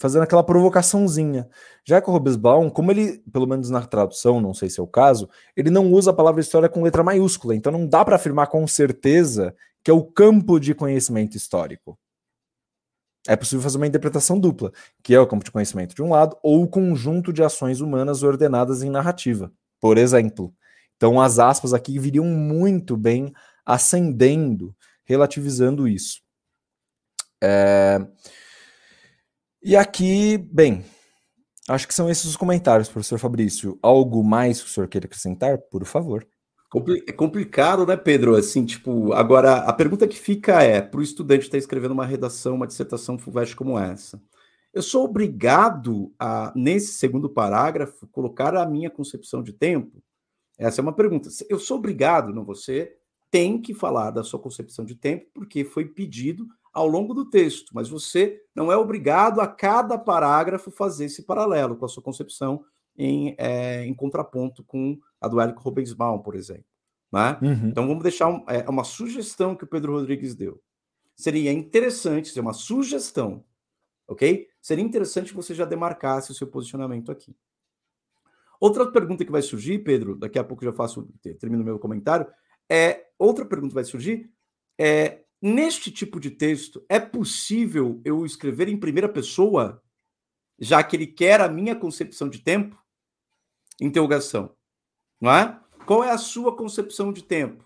fazendo 0.00 0.22
aquela 0.22 0.44
provocaçãozinha. 0.44 1.48
Já 1.84 2.00
que 2.00 2.08
o 2.08 2.12
Robesbaum, 2.12 2.70
como 2.70 2.92
ele, 2.92 3.18
pelo 3.32 3.44
menos 3.44 3.70
na 3.70 3.84
tradução, 3.84 4.40
não 4.40 4.54
sei 4.54 4.70
se 4.70 4.78
é 4.78 4.82
o 4.84 4.86
caso, 4.86 5.28
ele 5.56 5.68
não 5.68 5.90
usa 5.90 6.12
a 6.12 6.14
palavra 6.14 6.40
história 6.40 6.68
com 6.68 6.84
letra 6.84 7.02
maiúscula, 7.02 7.56
então 7.56 7.72
não 7.72 7.84
dá 7.84 8.04
para 8.04 8.14
afirmar 8.14 8.46
com 8.46 8.64
certeza 8.68 9.52
que 9.82 9.90
é 9.90 9.94
o 9.94 10.04
campo 10.04 10.60
de 10.60 10.76
conhecimento 10.76 11.36
histórico. 11.36 11.98
É 13.26 13.34
possível 13.34 13.64
fazer 13.64 13.78
uma 13.78 13.86
interpretação 13.88 14.38
dupla, 14.38 14.70
que 15.02 15.12
é 15.12 15.18
o 15.18 15.26
campo 15.26 15.44
de 15.44 15.50
conhecimento 15.50 15.92
de 15.92 16.02
um 16.04 16.10
lado, 16.10 16.38
ou 16.40 16.62
o 16.62 16.68
conjunto 16.68 17.32
de 17.32 17.42
ações 17.42 17.80
humanas 17.80 18.22
ordenadas 18.22 18.84
em 18.84 18.90
narrativa, 18.90 19.52
por 19.80 19.98
exemplo. 19.98 20.54
Então 20.98 21.20
as 21.20 21.38
aspas 21.38 21.72
aqui 21.72 21.96
viriam 21.98 22.24
muito 22.26 22.96
bem 22.96 23.32
ascendendo, 23.64 24.74
relativizando 25.04 25.86
isso. 25.86 26.20
É... 27.40 28.04
E 29.62 29.76
aqui, 29.76 30.36
bem, 30.36 30.84
acho 31.68 31.86
que 31.86 31.94
são 31.94 32.10
esses 32.10 32.24
os 32.24 32.36
comentários, 32.36 32.88
professor 32.88 33.18
Fabrício. 33.18 33.78
Algo 33.80 34.24
mais 34.24 34.60
que 34.60 34.68
o 34.68 34.70
senhor 34.70 34.88
queira 34.88 35.06
acrescentar, 35.06 35.58
por 35.70 35.84
favor? 35.84 36.26
É 37.06 37.12
complicado, 37.12 37.86
né, 37.86 37.96
Pedro? 37.96 38.34
Assim, 38.34 38.66
tipo, 38.66 39.12
agora 39.12 39.54
a 39.54 39.72
pergunta 39.72 40.06
que 40.06 40.18
fica 40.18 40.62
é: 40.62 40.82
para 40.82 41.00
o 41.00 41.02
estudante 41.02 41.42
estar 41.42 41.52
tá 41.52 41.58
escrevendo 41.58 41.92
uma 41.92 42.04
redação, 42.04 42.56
uma 42.56 42.66
dissertação 42.66 43.18
FUVEST 43.18 43.54
como 43.56 43.78
essa, 43.78 44.20
eu 44.74 44.82
sou 44.82 45.04
obrigado 45.04 46.12
a, 46.18 46.52
nesse 46.54 46.92
segundo 46.94 47.30
parágrafo, 47.30 48.06
colocar 48.08 48.54
a 48.54 48.66
minha 48.66 48.90
concepção 48.90 49.42
de 49.42 49.52
tempo? 49.52 50.02
Essa 50.58 50.80
é 50.80 50.82
uma 50.82 50.92
pergunta. 50.92 51.28
Eu 51.48 51.58
sou 51.58 51.78
obrigado, 51.78 52.34
não 52.34 52.44
você 52.44 52.96
tem 53.30 53.60
que 53.60 53.72
falar 53.72 54.10
da 54.10 54.24
sua 54.24 54.40
concepção 54.40 54.84
de 54.84 54.94
tempo, 54.94 55.26
porque 55.32 55.64
foi 55.64 55.84
pedido 55.84 56.46
ao 56.72 56.86
longo 56.86 57.14
do 57.14 57.28
texto, 57.28 57.70
mas 57.74 57.88
você 57.88 58.40
não 58.54 58.70
é 58.70 58.76
obrigado 58.76 59.40
a 59.40 59.46
cada 59.46 59.98
parágrafo 59.98 60.70
fazer 60.70 61.06
esse 61.06 61.22
paralelo 61.22 61.76
com 61.76 61.84
a 61.84 61.88
sua 61.88 62.02
concepção 62.02 62.64
em, 62.96 63.34
é, 63.38 63.84
em 63.84 63.94
contraponto 63.94 64.64
com 64.64 64.98
a 65.20 65.28
do 65.28 65.40
Érico 65.40 65.62
Rubensbaum, 65.62 66.18
por 66.18 66.34
exemplo. 66.34 66.64
Né? 67.12 67.38
Uhum. 67.40 67.68
Então 67.68 67.86
vamos 67.86 68.02
deixar 68.02 68.28
um, 68.28 68.44
é, 68.48 68.68
uma 68.68 68.84
sugestão 68.84 69.54
que 69.54 69.64
o 69.64 69.68
Pedro 69.68 69.92
Rodrigues 69.92 70.34
deu. 70.34 70.60
Seria 71.16 71.52
interessante, 71.52 72.28
ser 72.28 72.40
uma 72.40 72.52
sugestão, 72.52 73.44
ok? 74.06 74.46
Seria 74.60 74.84
interessante 74.84 75.30
que 75.30 75.36
você 75.36 75.54
já 75.54 75.64
demarcasse 75.64 76.30
o 76.30 76.34
seu 76.34 76.46
posicionamento 76.46 77.10
aqui. 77.10 77.34
Outra 78.60 78.90
pergunta 78.90 79.24
que 79.24 79.30
vai 79.30 79.42
surgir, 79.42 79.78
Pedro, 79.80 80.16
daqui 80.16 80.38
a 80.38 80.44
pouco 80.44 80.64
já 80.64 80.72
faço, 80.72 81.08
termino 81.38 81.62
meu 81.62 81.78
comentário, 81.78 82.26
é 82.68 83.06
outra 83.18 83.44
pergunta 83.44 83.74
vai 83.74 83.84
surgir 83.84 84.30
é 84.78 85.24
Neste 85.40 85.92
tipo 85.92 86.18
de 86.18 86.32
texto, 86.32 86.84
é 86.88 86.98
possível 86.98 88.02
eu 88.04 88.26
escrever 88.26 88.68
em 88.68 88.76
primeira 88.76 89.08
pessoa, 89.08 89.80
já 90.58 90.82
que 90.82 90.96
ele 90.96 91.06
quer 91.06 91.40
a 91.40 91.48
minha 91.48 91.76
concepção 91.76 92.28
de 92.28 92.40
tempo? 92.40 92.76
Interrogação. 93.80 94.56
Não 95.20 95.30
é? 95.30 95.60
Qual 95.86 96.02
é 96.02 96.10
a 96.10 96.18
sua 96.18 96.56
concepção 96.56 97.12
de 97.12 97.22
tempo? 97.22 97.64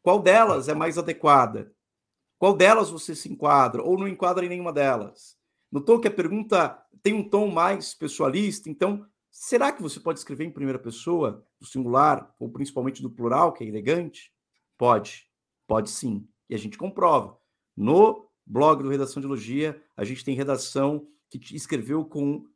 Qual 0.00 0.22
delas 0.22 0.68
é 0.68 0.74
mais 0.74 0.96
adequada? 0.96 1.74
Qual 2.38 2.56
delas 2.56 2.88
você 2.88 3.16
se 3.16 3.28
enquadra 3.28 3.82
ou 3.82 3.98
não 3.98 4.06
enquadra 4.06 4.46
em 4.46 4.48
nenhuma 4.48 4.72
delas? 4.72 5.36
Notou 5.72 6.00
que 6.00 6.06
a 6.06 6.12
pergunta 6.12 6.80
tem 7.02 7.14
um 7.14 7.28
tom 7.28 7.50
mais 7.50 7.94
pessoalista, 7.94 8.70
então 8.70 9.04
será 9.32 9.72
que 9.72 9.82
você 9.82 9.98
pode 9.98 10.20
escrever 10.20 10.44
em 10.44 10.52
primeira 10.52 10.78
pessoa, 10.78 11.44
do 11.58 11.66
singular, 11.66 12.32
ou 12.38 12.48
principalmente 12.52 13.02
do 13.02 13.10
plural, 13.10 13.52
que 13.52 13.64
é 13.64 13.66
elegante? 13.66 14.32
Pode, 14.78 15.26
pode 15.66 15.90
sim 15.90 16.28
e 16.52 16.54
a 16.54 16.58
gente 16.58 16.76
comprova. 16.76 17.38
No 17.74 18.28
blog 18.46 18.82
do 18.82 18.90
Redação 18.90 19.22
de 19.22 19.26
Elogia, 19.26 19.82
a 19.96 20.04
gente 20.04 20.22
tem 20.22 20.34
redação 20.34 21.08
que 21.30 21.56
escreveu 21.56 22.04
com 22.04 22.46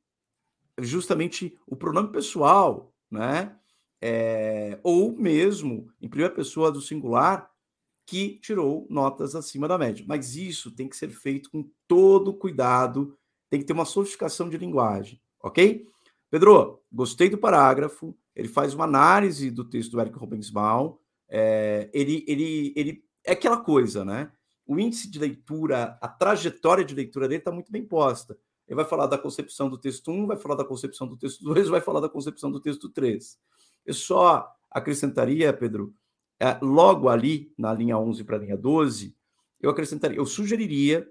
justamente 0.78 1.58
o 1.66 1.74
pronome 1.74 2.12
pessoal, 2.12 2.94
né? 3.10 3.58
É, 4.02 4.78
ou 4.82 5.16
mesmo 5.16 5.90
em 5.98 6.08
primeira 6.10 6.34
pessoa 6.34 6.70
do 6.70 6.82
singular, 6.82 7.50
que 8.06 8.38
tirou 8.40 8.86
notas 8.90 9.34
acima 9.34 9.66
da 9.66 9.78
média. 9.78 10.04
Mas 10.06 10.36
isso 10.36 10.70
tem 10.70 10.86
que 10.86 10.96
ser 10.96 11.08
feito 11.08 11.50
com 11.50 11.68
todo 11.88 12.34
cuidado, 12.34 13.16
tem 13.48 13.60
que 13.60 13.66
ter 13.66 13.72
uma 13.72 13.86
sofisticação 13.86 14.50
de 14.50 14.58
linguagem, 14.58 15.18
ok? 15.42 15.88
Pedro, 16.30 16.82
gostei 16.92 17.28
do 17.28 17.38
parágrafo, 17.38 18.16
ele 18.34 18.48
faz 18.48 18.74
uma 18.74 18.84
análise 18.84 19.50
do 19.50 19.64
texto 19.64 19.92
do 19.92 20.00
Eric 20.00 20.18
Robensbaum, 20.18 20.96
é, 21.28 21.90
ele, 21.92 22.24
ele, 22.26 22.72
ele 22.76 23.04
é 23.24 23.32
aquela 23.32 23.58
coisa, 23.58 24.04
né? 24.04 24.30
O 24.66 24.78
índice 24.78 25.10
de 25.10 25.18
leitura, 25.18 25.96
a 26.00 26.08
trajetória 26.08 26.84
de 26.84 26.94
leitura 26.94 27.28
dele 27.28 27.40
está 27.40 27.52
muito 27.52 27.70
bem 27.70 27.84
posta. 27.84 28.36
Ele 28.66 28.76
vai 28.76 28.84
falar 28.84 29.06
da 29.06 29.16
concepção 29.16 29.70
do 29.70 29.78
texto 29.78 30.10
1, 30.10 30.26
vai 30.26 30.36
falar 30.36 30.56
da 30.56 30.64
concepção 30.64 31.06
do 31.06 31.16
texto 31.16 31.44
2, 31.44 31.68
vai 31.68 31.80
falar 31.80 32.00
da 32.00 32.08
concepção 32.08 32.50
do 32.50 32.60
texto 32.60 32.88
3. 32.88 33.38
Eu 33.84 33.94
só 33.94 34.52
acrescentaria, 34.70 35.52
Pedro, 35.52 35.94
é, 36.40 36.58
logo 36.60 37.08
ali, 37.08 37.52
na 37.56 37.72
linha 37.72 37.96
11 37.96 38.24
para 38.24 38.36
a 38.36 38.40
linha 38.40 38.56
12, 38.56 39.16
eu 39.60 39.70
acrescentaria, 39.70 40.18
eu 40.18 40.26
sugeriria, 40.26 41.08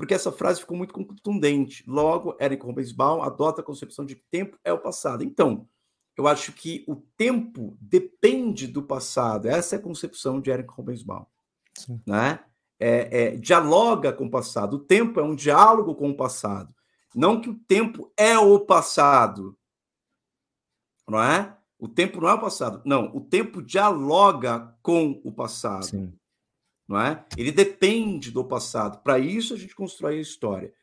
porque 0.00 0.14
essa 0.14 0.32
frase 0.32 0.60
ficou 0.60 0.76
muito 0.76 0.94
contundente. 0.94 1.84
Logo, 1.86 2.34
Eric 2.40 2.64
Robensbaum 2.64 3.22
adota 3.22 3.60
a 3.60 3.64
concepção 3.64 4.06
de 4.06 4.16
que 4.16 4.24
tempo 4.30 4.58
é 4.64 4.72
o 4.72 4.78
passado. 4.78 5.22
Então, 5.22 5.68
eu 6.16 6.26
acho 6.26 6.52
que 6.52 6.84
o 6.88 6.96
tempo 6.96 7.76
depende 7.78 8.66
do 8.66 8.82
passado. 8.82 9.46
Essa 9.46 9.76
é 9.76 9.78
a 9.78 9.82
concepção 9.82 10.40
de 10.40 10.50
Eric 10.50 10.72
Robensbaum 10.72 11.26
né? 12.06 12.40
É, 12.78 13.24
é, 13.24 13.36
dialoga 13.36 14.10
com 14.10 14.24
o 14.24 14.30
passado. 14.30 14.76
O 14.76 14.78
tempo 14.78 15.20
é 15.20 15.22
um 15.22 15.34
diálogo 15.34 15.94
com 15.94 16.10
o 16.10 16.16
passado. 16.16 16.74
Não 17.14 17.40
que 17.40 17.50
o 17.50 17.54
tempo 17.54 18.10
é 18.16 18.38
o 18.38 18.58
passado, 18.58 19.54
não 21.06 21.22
é? 21.22 21.54
O 21.78 21.88
tempo 21.88 22.20
não 22.20 22.28
é 22.28 22.34
o 22.34 22.40
passado. 22.40 22.80
Não, 22.84 23.14
o 23.14 23.20
tempo 23.20 23.62
dialoga 23.62 24.74
com 24.82 25.20
o 25.24 25.32
passado. 25.32 25.84
Sim. 25.84 26.12
Não 26.90 27.00
é? 27.00 27.24
Ele 27.38 27.52
depende 27.52 28.32
do 28.32 28.44
passado. 28.44 29.00
Para 29.00 29.16
isso 29.16 29.54
a 29.54 29.56
gente 29.56 29.76
constrói 29.76 30.18
a 30.18 30.20
história. 30.20 30.74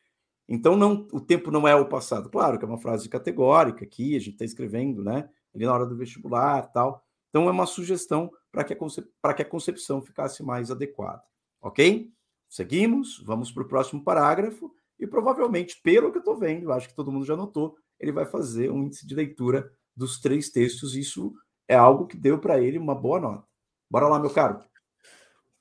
Então 0.47 0.78
não, 0.78 1.05
o 1.12 1.20
tempo 1.20 1.51
não 1.51 1.68
é 1.68 1.76
o 1.76 1.89
passado. 1.89 2.30
Claro 2.30 2.58
que 2.58 2.64
é 2.64 2.68
uma 2.68 2.78
frase 2.78 3.10
categórica 3.10 3.84
aqui, 3.84 4.16
a 4.16 4.20
gente 4.20 4.36
está 4.36 4.45
escrevendo, 4.45 5.03
né? 5.03 5.30
Ali 5.53 5.66
na 5.66 5.74
hora 5.74 5.86
do 5.86 5.97
vestibular, 5.97 6.72
tal. 6.72 7.03
Então 7.28 7.49
é 7.49 7.51
uma 7.51 7.66
sugestão 7.66 8.32
para 8.49 8.64
que, 8.64 8.74
que 8.74 9.41
a 9.41 9.45
concepção 9.45 10.01
ficasse 10.01 10.41
mais 10.41 10.72
adequada. 10.72 11.22
Ok? 11.62 12.10
Seguimos, 12.47 13.22
vamos 13.26 13.51
para 13.51 13.64
o 13.64 13.68
próximo 13.68 14.01
parágrafo, 14.01 14.72
e 14.97 15.05
provavelmente, 15.05 15.78
pelo 15.84 16.10
que 16.10 16.20
eu 16.20 16.22
estou 16.22 16.38
vendo, 16.38 16.72
acho 16.72 16.88
que 16.88 16.95
todo 16.95 17.12
mundo 17.12 17.26
já 17.26 17.36
notou, 17.36 17.76
ele 17.99 18.14
vai 18.14 18.26
fazer 18.26 18.72
um 18.72 18.84
índice 18.84 19.05
de 19.05 19.14
leitura 19.14 19.70
dos 19.93 20.22
três 20.22 20.49
textos. 20.49 20.95
Isso 20.95 21.34
é 21.68 21.76
algo 21.76 22.08
que 22.08 22.16
deu 22.16 22.39
para 22.39 22.62
ele 22.62 22.78
uma 22.78 22.95
boa 22.95 23.20
nota. 23.20 23.45
Bora 23.91 24.08
lá, 24.08 24.18
meu 24.18 24.30
caro. 24.30 24.64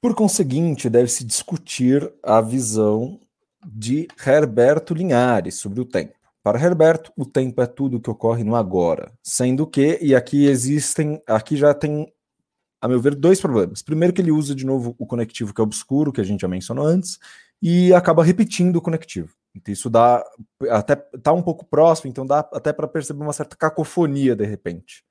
Por 0.00 0.14
conseguinte, 0.14 0.88
deve-se 0.88 1.24
discutir 1.24 2.12
a 2.22 2.40
visão 2.40 3.20
de 3.66 4.06
Herberto 4.24 4.94
Linhares 4.94 5.56
sobre 5.56 5.80
o 5.80 5.84
tempo. 5.84 6.14
Para 6.42 6.62
Herberto, 6.62 7.12
o 7.16 7.24
tempo 7.24 7.60
é 7.60 7.66
tudo 7.66 8.00
que 8.00 8.08
ocorre 8.08 8.44
no 8.44 8.54
agora, 8.54 9.12
sendo 9.20 9.66
que, 9.66 9.98
e 10.00 10.14
aqui 10.14 10.46
existem, 10.46 11.20
aqui 11.26 11.56
já 11.56 11.74
tem 11.74 12.12
a 12.80 12.88
meu 12.88 13.00
ver, 13.00 13.14
dois 13.14 13.40
problemas. 13.40 13.82
Primeiro, 13.82 14.14
que 14.14 14.20
ele 14.20 14.30
usa 14.30 14.54
de 14.54 14.64
novo 14.64 14.94
o 14.98 15.06
conectivo 15.06 15.52
que 15.52 15.60
é 15.60 15.64
obscuro, 15.64 16.12
que 16.12 16.20
a 16.20 16.24
gente 16.24 16.42
já 16.42 16.48
mencionou 16.48 16.86
antes, 16.86 17.18
e 17.60 17.92
acaba 17.92 18.22
repetindo 18.22 18.76
o 18.76 18.82
conectivo. 18.82 19.34
Então, 19.54 19.72
isso 19.72 19.88
dá 19.88 20.22
até 20.70 20.94
tá 20.94 21.32
um 21.32 21.42
pouco 21.42 21.64
próximo, 21.64 22.10
então 22.10 22.26
dá 22.26 22.40
até 22.52 22.72
para 22.72 22.86
perceber 22.86 23.22
uma 23.22 23.32
certa 23.32 23.56
cacofonia 23.56 24.36
de 24.36 24.44
repente. 24.44 25.02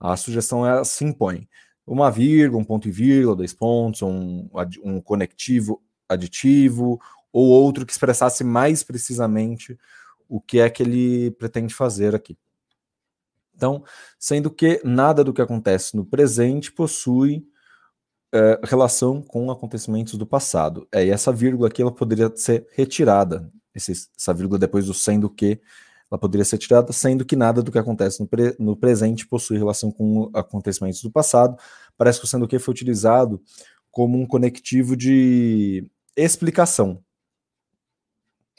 A 0.00 0.16
sugestão 0.16 0.66
é 0.66 0.82
se 0.84 1.04
impõe 1.04 1.48
uma 1.86 2.10
vírgula, 2.10 2.62
um 2.62 2.64
ponto 2.64 2.88
e 2.88 2.90
vírgula, 2.90 3.36
dois 3.36 3.52
pontos, 3.52 4.02
um, 4.02 4.48
um 4.82 5.00
conectivo 5.00 5.82
aditivo, 6.08 7.00
ou 7.32 7.46
outro 7.48 7.84
que 7.84 7.92
expressasse 7.92 8.44
mais 8.44 8.82
precisamente 8.82 9.78
o 10.28 10.40
que 10.40 10.60
é 10.60 10.70
que 10.70 10.82
ele 10.82 11.30
pretende 11.32 11.74
fazer 11.74 12.14
aqui. 12.14 12.38
Então, 13.54 13.84
sendo 14.18 14.50
que 14.50 14.80
nada 14.84 15.22
do 15.22 15.32
que 15.32 15.42
acontece 15.42 15.96
no 15.96 16.04
presente 16.04 16.72
possui 16.72 17.46
é, 18.32 18.60
relação 18.64 19.22
com 19.22 19.50
acontecimentos 19.50 20.14
do 20.14 20.26
passado. 20.26 20.88
É, 20.90 21.04
e 21.04 21.10
essa 21.10 21.32
vírgula 21.32 21.68
aqui 21.68 21.82
ela 21.82 21.92
poderia 21.92 22.32
ser 22.34 22.66
retirada. 22.72 23.50
Esse, 23.74 23.92
essa 24.18 24.34
vírgula 24.34 24.58
depois 24.58 24.86
do 24.86 24.94
sendo 24.94 25.30
que 25.30 25.60
ela 26.10 26.18
poderia 26.18 26.44
ser 26.44 26.58
tirada, 26.58 26.92
sendo 26.92 27.24
que 27.24 27.34
nada 27.34 27.62
do 27.62 27.72
que 27.72 27.78
acontece 27.78 28.20
no, 28.20 28.26
pre, 28.26 28.54
no 28.58 28.76
presente 28.76 29.26
possui 29.26 29.58
relação 29.58 29.90
com 29.90 30.30
acontecimentos 30.34 31.02
do 31.02 31.10
passado. 31.10 31.56
Parece 31.96 32.20
que 32.20 32.26
o 32.26 32.28
sendo 32.28 32.46
que 32.46 32.58
foi 32.58 32.72
utilizado 32.72 33.40
como 33.90 34.18
um 34.18 34.26
conectivo 34.26 34.96
de 34.96 35.90
explicação, 36.16 37.02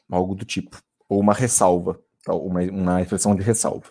algo 0.10 0.36
do 0.36 0.46
tipo, 0.46 0.82
ou 1.08 1.20
uma 1.20 1.34
ressalva, 1.34 2.00
uma, 2.28 2.62
uma 2.64 3.02
expressão 3.02 3.36
de 3.36 3.44
ressalva. 3.44 3.88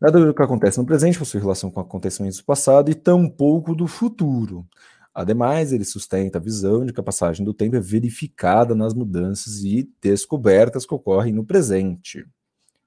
Nada 0.00 0.24
do 0.24 0.34
que 0.34 0.42
acontece 0.42 0.78
no 0.78 0.86
presente 0.86 1.18
possui 1.18 1.40
relação 1.40 1.70
com 1.70 1.80
acontecimentos 1.80 2.38
do 2.38 2.44
passado 2.44 2.90
e 2.90 2.94
tampouco 2.94 3.74
do 3.74 3.86
futuro. 3.86 4.66
Ademais, 5.14 5.72
ele 5.72 5.84
sustenta 5.84 6.38
a 6.38 6.40
visão 6.40 6.84
de 6.84 6.92
que 6.92 7.00
a 7.00 7.04
passagem 7.04 7.44
do 7.44 7.54
tempo 7.54 7.76
é 7.76 7.80
verificada 7.80 8.74
nas 8.74 8.92
mudanças 8.92 9.62
e 9.62 9.88
descobertas 10.02 10.84
que 10.84 10.94
ocorrem 10.94 11.32
no 11.32 11.46
presente. 11.46 12.26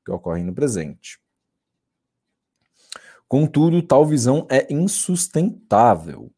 Que 0.08 0.12
ocorrem 0.12 0.46
no 0.46 0.54
presente. 0.54 1.20
Contudo, 3.28 3.82
tal 3.82 4.06
visão 4.06 4.48
é 4.50 4.66
insustentável, 4.74 6.32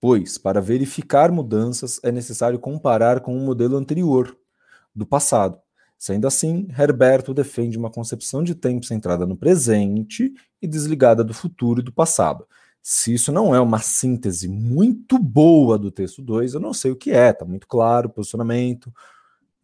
pois, 0.00 0.38
para 0.38 0.58
verificar 0.58 1.30
mudanças, 1.30 2.00
é 2.02 2.10
necessário 2.10 2.58
comparar 2.58 3.20
com 3.20 3.34
o 3.34 3.36
um 3.36 3.44
modelo 3.44 3.76
anterior, 3.76 4.34
do 4.94 5.04
passado. 5.04 5.60
Sendo 5.98 6.26
assim, 6.26 6.66
Herberto 6.78 7.34
defende 7.34 7.76
uma 7.76 7.90
concepção 7.90 8.42
de 8.42 8.54
tempo 8.54 8.86
centrada 8.86 9.26
no 9.26 9.36
presente 9.36 10.32
e 10.62 10.66
desligada 10.66 11.22
do 11.22 11.34
futuro 11.34 11.80
e 11.80 11.84
do 11.84 11.92
passado 11.92 12.46
se 12.82 13.12
isso 13.14 13.30
não 13.30 13.54
é 13.54 13.60
uma 13.60 13.80
síntese 13.80 14.48
muito 14.48 15.18
boa 15.18 15.78
do 15.78 15.90
texto 15.90 16.22
2, 16.22 16.54
eu 16.54 16.60
não 16.60 16.72
sei 16.72 16.90
o 16.90 16.96
que 16.96 17.10
é, 17.10 17.32
tá 17.32 17.44
muito 17.44 17.66
claro 17.66 18.08
o 18.08 18.12
posicionamento, 18.12 18.92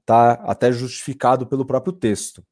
tá 0.05 0.33
até 0.33 0.71
justificado 0.71 1.47
pelo 1.47 1.65
próprio 1.65 1.93
texto. 1.93 2.45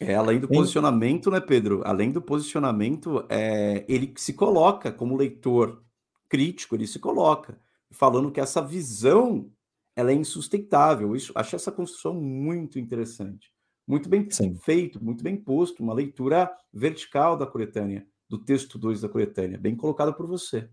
É, 0.00 0.14
além 0.14 0.38
do 0.38 0.46
posicionamento, 0.46 1.30
né, 1.30 1.40
Pedro? 1.40 1.82
Além 1.84 2.12
do 2.12 2.22
posicionamento, 2.22 3.24
é, 3.28 3.84
ele 3.88 4.12
se 4.16 4.32
coloca 4.32 4.92
como 4.92 5.16
leitor 5.16 5.82
crítico, 6.28 6.76
ele 6.76 6.86
se 6.86 6.98
coloca 6.98 7.58
falando 7.90 8.30
que 8.30 8.40
essa 8.40 8.62
visão 8.62 9.50
ela 9.96 10.12
é 10.12 10.14
insustentável. 10.14 11.16
Isso, 11.16 11.32
acho 11.34 11.56
essa 11.56 11.72
construção 11.72 12.14
muito 12.14 12.78
interessante, 12.78 13.50
muito 13.86 14.08
bem 14.08 14.30
Sim. 14.30 14.54
feito, 14.54 15.02
muito 15.02 15.24
bem 15.24 15.36
posto, 15.36 15.82
uma 15.82 15.94
leitura 15.94 16.50
vertical 16.72 17.36
da 17.36 17.46
coletânea 17.46 18.06
do 18.28 18.38
texto 18.38 18.78
2 18.78 19.00
da 19.00 19.08
coletânea, 19.08 19.58
bem 19.58 19.74
colocado 19.74 20.14
por 20.14 20.26
você. 20.26 20.68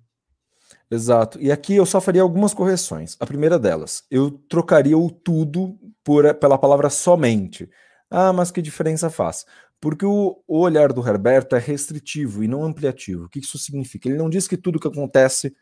Exato. 0.90 1.40
E 1.40 1.52
aqui 1.52 1.76
eu 1.76 1.86
só 1.86 2.02
faria 2.02 2.22
algumas 2.22 2.54
correções. 2.54 3.16
A 3.20 3.26
primeira 3.26 3.58
delas, 3.58 4.04
eu 4.12 4.32
trocaria 4.32 4.98
o 4.98 5.10
tudo 5.10 5.80
por, 6.04 6.34
pela 6.36 6.58
palavra 6.58 6.90
somente. 6.90 7.70
Ah, 8.10 8.32
mas 8.32 8.52
que 8.52 8.62
diferença 8.62 9.10
faz? 9.10 9.46
Porque 9.80 10.06
o, 10.06 10.42
olhar 10.48 10.94
do 10.94 11.08
Herberto 11.08 11.56
é 11.56 11.60
restritivo 11.60 12.44
e 12.44 12.48
não 12.48 12.64
ampliativo. 12.64 13.26
O 13.26 13.30
que 13.30 13.40
isso 13.40 13.58
significa? 13.58 14.08
Ele 14.08 14.18
não 14.18 14.30
diz 14.30 14.48
que 14.48 14.58
tudo 14.58 14.80
que 14.80 14.88
acontece, 14.88 15.56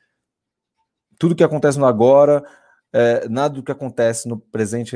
tudo 1.20 1.36
que 1.36 1.44
acontece 1.44 1.80
no 1.80 1.86
agora, 1.86 2.44
é, 2.92 3.28
nada 3.28 3.56
do 3.56 3.64
que 3.64 3.72
acontece 3.72 4.28
no 4.28 4.40
presente 4.40 4.96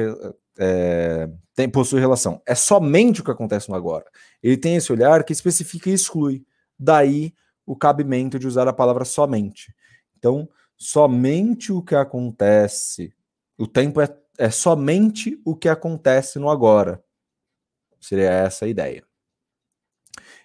é, 0.60 1.30
tem, 1.56 1.70
possui 1.70 2.00
relação. 2.00 2.42
É 2.46 2.56
somente 2.56 3.22
o 3.22 3.24
que 3.24 3.32
acontece 3.32 3.70
no 3.70 3.76
agora. 3.76 4.06
Ele 4.42 4.58
tem 4.58 4.76
esse 4.76 4.92
olhar 4.92 5.24
que 5.24 5.34
especifica 5.34 5.90
e 5.90 5.94
exclui. 5.94 6.46
Daí 6.78 7.34
o 7.66 7.76
cabimento 7.76 8.40
de 8.40 8.48
usar 8.48 8.68
a 8.68 8.74
palavra 8.74 9.04
somente. 9.04 9.74
Então, 10.18 10.48
somente 10.78 11.72
o 11.72 11.82
que 11.82 11.96
acontece, 11.96 13.14
o 13.58 13.68
tempo 13.68 14.00
é, 14.00 14.08
é 14.38 14.50
somente 14.50 15.40
o 15.44 15.56
que 15.56 15.68
acontece 15.68 16.40
no 16.40 16.50
agora. 16.50 17.04
Seria 18.00 18.30
essa 18.30 18.66
a 18.66 18.68
ideia. 18.68 19.04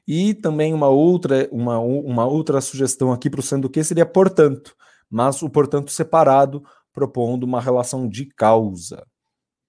E 0.07 0.35
também 0.35 0.75
uma 0.75 0.89
outra, 0.89 1.49
uma, 1.53 1.79
uma 1.79 2.27
outra 2.27 2.61
sugestão 2.61 3.13
aqui 3.13 3.31
para 3.31 3.41
o 3.41 3.43
sendo 3.43 3.71
que 3.71 3.83
seria 3.85 4.07
portanto, 4.07 4.77
mas 5.09 5.43
o 5.43 5.49
portanto 5.49 5.91
separado, 5.91 6.65
propondo 6.93 7.45
uma 7.45 7.61
relação 7.61 8.09
de 8.09 8.27
causa. 8.27 9.07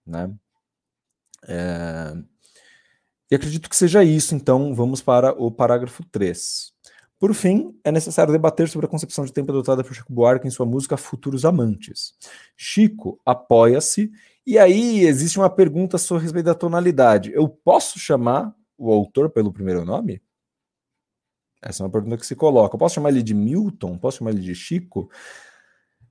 Né? 0.06 0.34
É... 1.48 2.14
E 3.32 3.36
acredito 3.36 3.70
que 3.70 3.76
seja 3.76 4.04
isso, 4.04 4.36
então 4.36 4.76
vamos 4.76 5.02
para 5.02 5.32
o 5.32 5.52
parágrafo 5.52 6.04
3. 6.12 6.72
Por 7.20 7.34
fim, 7.34 7.74
é 7.84 7.92
necessário 7.92 8.34
debater 8.34 8.68
sobre 8.68 8.86
a 8.86 8.90
concepção 8.90 9.24
de 9.24 9.32
tempo 9.32 9.52
adotada 9.52 9.84
por 9.84 9.94
Chico 9.94 10.12
Buarque 10.14 10.46
em 10.46 10.52
sua 10.52 10.66
música 10.66 10.98
Futuros 10.98 11.46
Amantes. 11.46 12.14
Chico 12.58 13.20
apoia-se, 13.26 14.12
e 14.46 14.58
aí 14.58 15.06
existe 15.06 15.38
uma 15.38 15.50
pergunta 15.50 15.98
sobre 15.98 16.24
respeito 16.24 16.46
da 16.46 16.56
tonalidade. 16.56 17.32
Eu 17.34 17.48
posso 17.48 17.98
chamar 17.98 18.54
o 18.78 18.92
autor 18.92 19.30
pelo 19.30 19.52
primeiro 19.52 19.86
nome? 19.86 20.22
Essa 21.62 21.82
é 21.82 21.86
uma 21.86 21.92
pergunta 21.92 22.18
que 22.18 22.26
se 22.26 22.36
coloca. 22.36 22.76
Eu 22.76 22.80
posso 22.80 22.96
chamar 22.96 23.10
ele 23.10 23.24
de 23.24 23.34
Milton? 23.34 23.98
Posso 23.98 24.18
chamar 24.18 24.32
ele 24.32 24.42
de 24.42 24.54
Chico? 24.54 25.10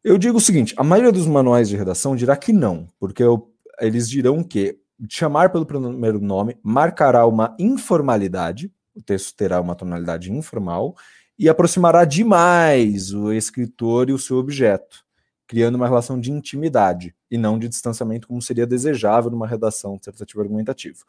Eu 0.03 0.17
digo 0.17 0.39
o 0.39 0.41
seguinte: 0.41 0.75
a 0.77 0.83
maioria 0.83 1.13
dos 1.13 1.27
manuais 1.27 1.69
de 1.69 1.77
redação 1.77 2.17
dirá 2.17 2.37
que 2.37 2.53
não, 2.53 2.89
porque 2.99 3.23
eu, 3.23 3.53
eles 3.81 4.09
dirão 4.09 4.43
que 4.43 4.79
chamar 5.09 5.51
pelo 5.51 5.67
primeiro 5.67 6.21
nome 6.21 6.57
marcará 6.63 7.27
uma 7.27 7.55
informalidade, 7.59 8.73
o 8.95 9.03
texto 9.03 9.37
terá 9.37 9.61
uma 9.61 9.75
tonalidade 9.75 10.33
informal, 10.33 10.97
e 11.39 11.49
aproximará 11.49 12.05
demais 12.05 13.13
o 13.13 13.33
escritor 13.33 14.09
e 14.09 14.13
o 14.13 14.19
seu 14.19 14.39
objeto, 14.39 15.05
criando 15.53 15.75
uma 15.75 15.87
relação 15.87 16.19
de 16.19 16.33
intimidade 16.33 17.15
e 17.31 17.37
não 17.37 17.59
de 17.59 17.69
distanciamento, 17.69 18.27
como 18.27 18.41
seria 18.41 18.67
desejável 18.67 19.31
numa 19.31 19.47
redação 19.47 19.99
dissertativa 19.99 20.41
argumentativa. 20.41 21.05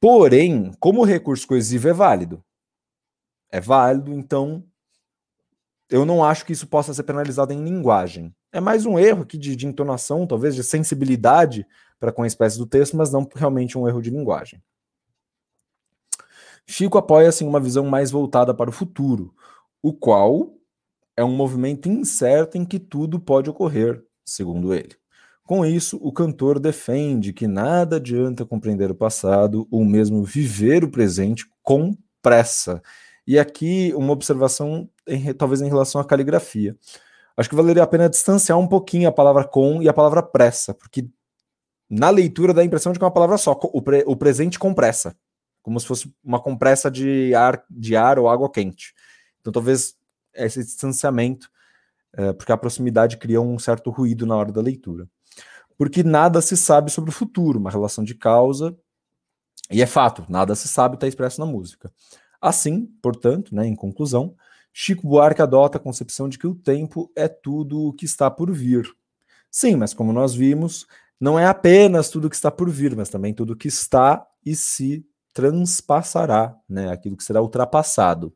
Porém, 0.00 0.72
como 0.80 1.02
o 1.02 1.04
recurso 1.04 1.46
coesivo 1.46 1.88
é 1.88 1.92
válido, 1.92 2.42
é 3.48 3.60
válido, 3.60 4.12
então 4.12 4.64
eu 5.88 6.04
não 6.04 6.24
acho 6.24 6.44
que 6.44 6.52
isso 6.52 6.66
possa 6.66 6.92
ser 6.92 7.04
penalizado 7.04 7.52
em 7.52 7.62
linguagem. 7.62 8.34
É 8.50 8.60
mais 8.60 8.84
um 8.84 8.98
erro 8.98 9.22
aqui 9.22 9.38
de, 9.38 9.54
de 9.54 9.68
entonação, 9.68 10.26
talvez 10.26 10.56
de 10.56 10.64
sensibilidade 10.64 11.64
para 12.00 12.10
com 12.10 12.24
a 12.24 12.26
espécie 12.26 12.58
do 12.58 12.66
texto, 12.66 12.96
mas 12.96 13.12
não 13.12 13.24
realmente 13.36 13.78
um 13.78 13.86
erro 13.86 14.02
de 14.02 14.10
linguagem. 14.10 14.60
Chico 16.66 16.98
apoia-se 16.98 17.44
em 17.44 17.46
uma 17.46 17.60
visão 17.60 17.86
mais 17.86 18.10
voltada 18.10 18.52
para 18.52 18.68
o 18.68 18.72
futuro, 18.72 19.32
o 19.80 19.92
qual 19.92 20.59
é 21.20 21.24
um 21.24 21.36
movimento 21.36 21.86
incerto 21.86 22.56
em 22.56 22.64
que 22.64 22.78
tudo 22.78 23.20
pode 23.20 23.50
ocorrer, 23.50 24.02
segundo 24.24 24.72
ele. 24.72 24.96
Com 25.44 25.66
isso, 25.66 25.98
o 26.00 26.10
cantor 26.10 26.58
defende 26.58 27.34
que 27.34 27.46
nada 27.46 27.96
adianta 27.96 28.46
compreender 28.46 28.90
o 28.90 28.94
passado 28.94 29.68
ou 29.70 29.84
mesmo 29.84 30.24
viver 30.24 30.82
o 30.82 30.90
presente 30.90 31.44
com 31.62 31.94
pressa. 32.22 32.80
E 33.26 33.38
aqui 33.38 33.92
uma 33.94 34.14
observação, 34.14 34.88
em, 35.06 35.34
talvez 35.34 35.60
em 35.60 35.68
relação 35.68 36.00
à 36.00 36.04
caligrafia. 36.04 36.74
Acho 37.36 37.50
que 37.50 37.54
valeria 37.54 37.82
a 37.82 37.86
pena 37.86 38.08
distanciar 38.08 38.58
um 38.58 38.66
pouquinho 38.66 39.06
a 39.06 39.12
palavra 39.12 39.44
com 39.44 39.82
e 39.82 39.88
a 39.90 39.92
palavra 39.92 40.22
pressa, 40.22 40.72
porque 40.72 41.06
na 41.88 42.08
leitura 42.08 42.54
dá 42.54 42.62
a 42.62 42.64
impressão 42.64 42.92
de 42.92 42.98
que 42.98 43.04
é 43.04 43.06
uma 43.06 43.12
palavra 43.12 43.36
só, 43.36 43.52
o, 43.60 43.82
pre, 43.82 44.04
o 44.06 44.16
presente 44.16 44.58
compressa, 44.58 45.14
como 45.60 45.78
se 45.78 45.86
fosse 45.86 46.10
uma 46.24 46.40
compressa 46.40 46.90
de 46.90 47.34
ar, 47.34 47.62
de 47.68 47.94
ar 47.94 48.18
ou 48.18 48.26
água 48.26 48.50
quente. 48.50 48.94
Então 49.40 49.52
talvez 49.52 49.99
esse 50.34 50.62
distanciamento, 50.62 51.50
é, 52.12 52.32
porque 52.32 52.52
a 52.52 52.56
proximidade 52.56 53.16
cria 53.16 53.40
um 53.40 53.58
certo 53.58 53.90
ruído 53.90 54.26
na 54.26 54.36
hora 54.36 54.52
da 54.52 54.60
leitura. 54.60 55.08
Porque 55.76 56.02
nada 56.02 56.40
se 56.40 56.56
sabe 56.56 56.90
sobre 56.90 57.10
o 57.10 57.12
futuro, 57.12 57.58
uma 57.58 57.70
relação 57.70 58.04
de 58.04 58.14
causa, 58.14 58.76
e 59.70 59.80
é 59.80 59.86
fato, 59.86 60.26
nada 60.28 60.54
se 60.54 60.68
sabe 60.68 60.96
está 60.96 61.06
expresso 61.06 61.40
na 61.40 61.46
música. 61.46 61.92
Assim, 62.40 62.86
portanto, 63.00 63.54
né, 63.54 63.66
em 63.66 63.76
conclusão, 63.76 64.34
Chico 64.72 65.06
Buarque 65.06 65.42
adota 65.42 65.78
a 65.78 65.80
concepção 65.80 66.28
de 66.28 66.38
que 66.38 66.46
o 66.46 66.54
tempo 66.54 67.10
é 67.16 67.28
tudo 67.28 67.86
o 67.86 67.92
que 67.92 68.04
está 68.04 68.30
por 68.30 68.52
vir. 68.52 68.88
Sim, 69.50 69.76
mas 69.76 69.92
como 69.92 70.12
nós 70.12 70.34
vimos, 70.34 70.86
não 71.20 71.38
é 71.38 71.46
apenas 71.46 72.08
tudo 72.08 72.30
que 72.30 72.36
está 72.36 72.50
por 72.50 72.70
vir, 72.70 72.96
mas 72.96 73.08
também 73.08 73.34
tudo 73.34 73.56
que 73.56 73.68
está 73.68 74.26
e 74.44 74.54
se 74.56 75.04
transpassará, 75.32 76.56
né? 76.68 76.90
Aquilo 76.90 77.16
que 77.16 77.24
será 77.24 77.42
ultrapassado. 77.42 78.32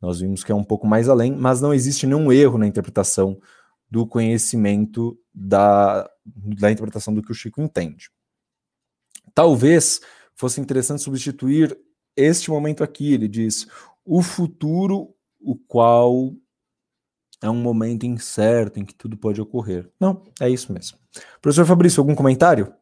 Nós 0.00 0.20
vimos 0.20 0.44
que 0.44 0.52
é 0.52 0.54
um 0.54 0.64
pouco 0.64 0.86
mais 0.86 1.08
além, 1.08 1.34
mas 1.34 1.60
não 1.60 1.72
existe 1.72 2.06
nenhum 2.06 2.30
erro 2.30 2.58
na 2.58 2.66
interpretação 2.66 3.40
do 3.90 4.06
conhecimento 4.06 5.18
da, 5.32 6.08
da 6.24 6.70
interpretação 6.70 7.14
do 7.14 7.22
que 7.22 7.30
o 7.30 7.34
Chico 7.34 7.60
entende. 7.60 8.10
Talvez 9.34 10.00
fosse 10.34 10.60
interessante 10.60 11.02
substituir 11.02 11.76
este 12.16 12.50
momento 12.50 12.82
aqui, 12.82 13.12
ele 13.12 13.28
diz, 13.28 13.66
o 14.04 14.22
futuro, 14.22 15.14
o 15.40 15.56
qual 15.56 16.34
é 17.42 17.50
um 17.50 17.60
momento 17.60 18.06
incerto 18.06 18.80
em 18.80 18.84
que 18.84 18.94
tudo 18.94 19.16
pode 19.16 19.40
ocorrer. 19.40 19.90
Não, 20.00 20.22
é 20.40 20.48
isso 20.48 20.72
mesmo. 20.72 20.98
Professor 21.40 21.66
Fabrício, 21.66 22.00
algum 22.00 22.14
comentário? 22.14 22.72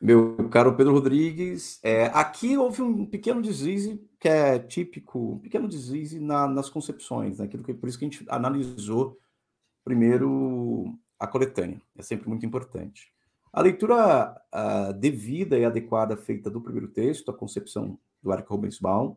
Meu 0.00 0.48
caro 0.48 0.74
Pedro 0.74 0.94
Rodrigues, 0.94 1.78
é, 1.82 2.06
aqui 2.06 2.56
houve 2.56 2.80
um 2.80 3.04
pequeno 3.04 3.42
deslize 3.42 4.02
que 4.18 4.28
é 4.28 4.58
típico, 4.58 5.32
um 5.32 5.38
pequeno 5.38 5.68
deslize 5.68 6.18
na, 6.18 6.48
nas 6.48 6.70
concepções, 6.70 7.38
naquilo 7.38 7.62
né? 7.62 7.66
que 7.66 7.74
por 7.74 7.86
isso 7.86 7.98
que 7.98 8.06
a 8.06 8.08
gente 8.08 8.24
analisou 8.30 9.18
primeiro 9.84 10.98
a 11.18 11.26
coletânea, 11.26 11.82
é 11.98 12.02
sempre 12.02 12.30
muito 12.30 12.46
importante. 12.46 13.12
A 13.52 13.60
leitura 13.60 14.40
uh, 14.54 14.94
devida 14.94 15.58
e 15.58 15.66
adequada 15.66 16.16
feita 16.16 16.48
do 16.48 16.62
primeiro 16.62 16.88
texto, 16.88 17.30
a 17.30 17.36
concepção 17.36 17.98
do 18.22 18.32
Eric 18.32 18.48
Rubensbaum, 18.48 19.16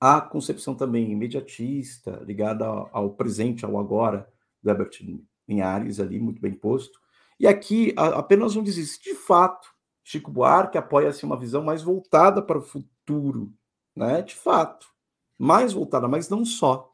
a 0.00 0.22
concepção 0.22 0.74
também 0.74 1.12
imediatista, 1.12 2.22
ligada 2.24 2.64
ao, 2.64 2.88
ao 2.92 3.10
presente, 3.10 3.64
ao 3.64 3.78
agora, 3.78 4.26
do 4.62 4.70
Herbert 4.70 4.90
Linhares, 5.46 6.00
ali, 6.00 6.18
muito 6.18 6.40
bem 6.40 6.54
posto. 6.54 6.98
E 7.38 7.46
aqui 7.46 7.92
a, 7.96 8.20
apenas 8.20 8.56
um 8.56 8.62
diz 8.62 8.98
de 8.98 9.14
fato, 9.14 9.71
Chico 10.04 10.30
Buarque 10.30 10.78
apoia-se 10.78 11.24
uma 11.24 11.38
visão 11.38 11.62
mais 11.62 11.82
voltada 11.82 12.42
para 12.42 12.58
o 12.58 12.62
futuro, 12.62 13.52
né? 13.94 14.22
De 14.22 14.34
fato, 14.34 14.86
mais 15.38 15.72
voltada, 15.72 16.08
mas 16.08 16.28
não 16.28 16.44
só, 16.44 16.92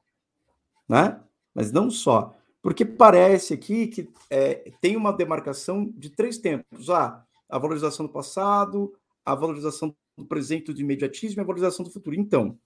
né? 0.89 1.21
Mas 1.55 1.73
não 1.73 1.91
só. 1.91 2.35
Porque 2.61 2.85
parece 2.85 3.55
aqui 3.55 3.87
que 3.87 4.11
é, 4.29 4.73
tem 4.81 4.97
uma 4.97 5.13
demarcação 5.13 5.91
de 5.97 6.11
três 6.11 6.39
tempos: 6.39 6.91
ah, 6.91 7.25
a 7.49 7.59
valorização 7.59 8.07
do 8.07 8.13
passado, 8.13 8.93
a 9.25 9.35
valorização 9.35 9.95
do 10.17 10.27
presente 10.27 10.73
do 10.73 10.81
imediatismo 10.81 11.41
e 11.41 11.43
a 11.43 11.47
valorização 11.47 11.85
do 11.85 11.91
futuro. 11.91 12.17
Então, 12.17 12.59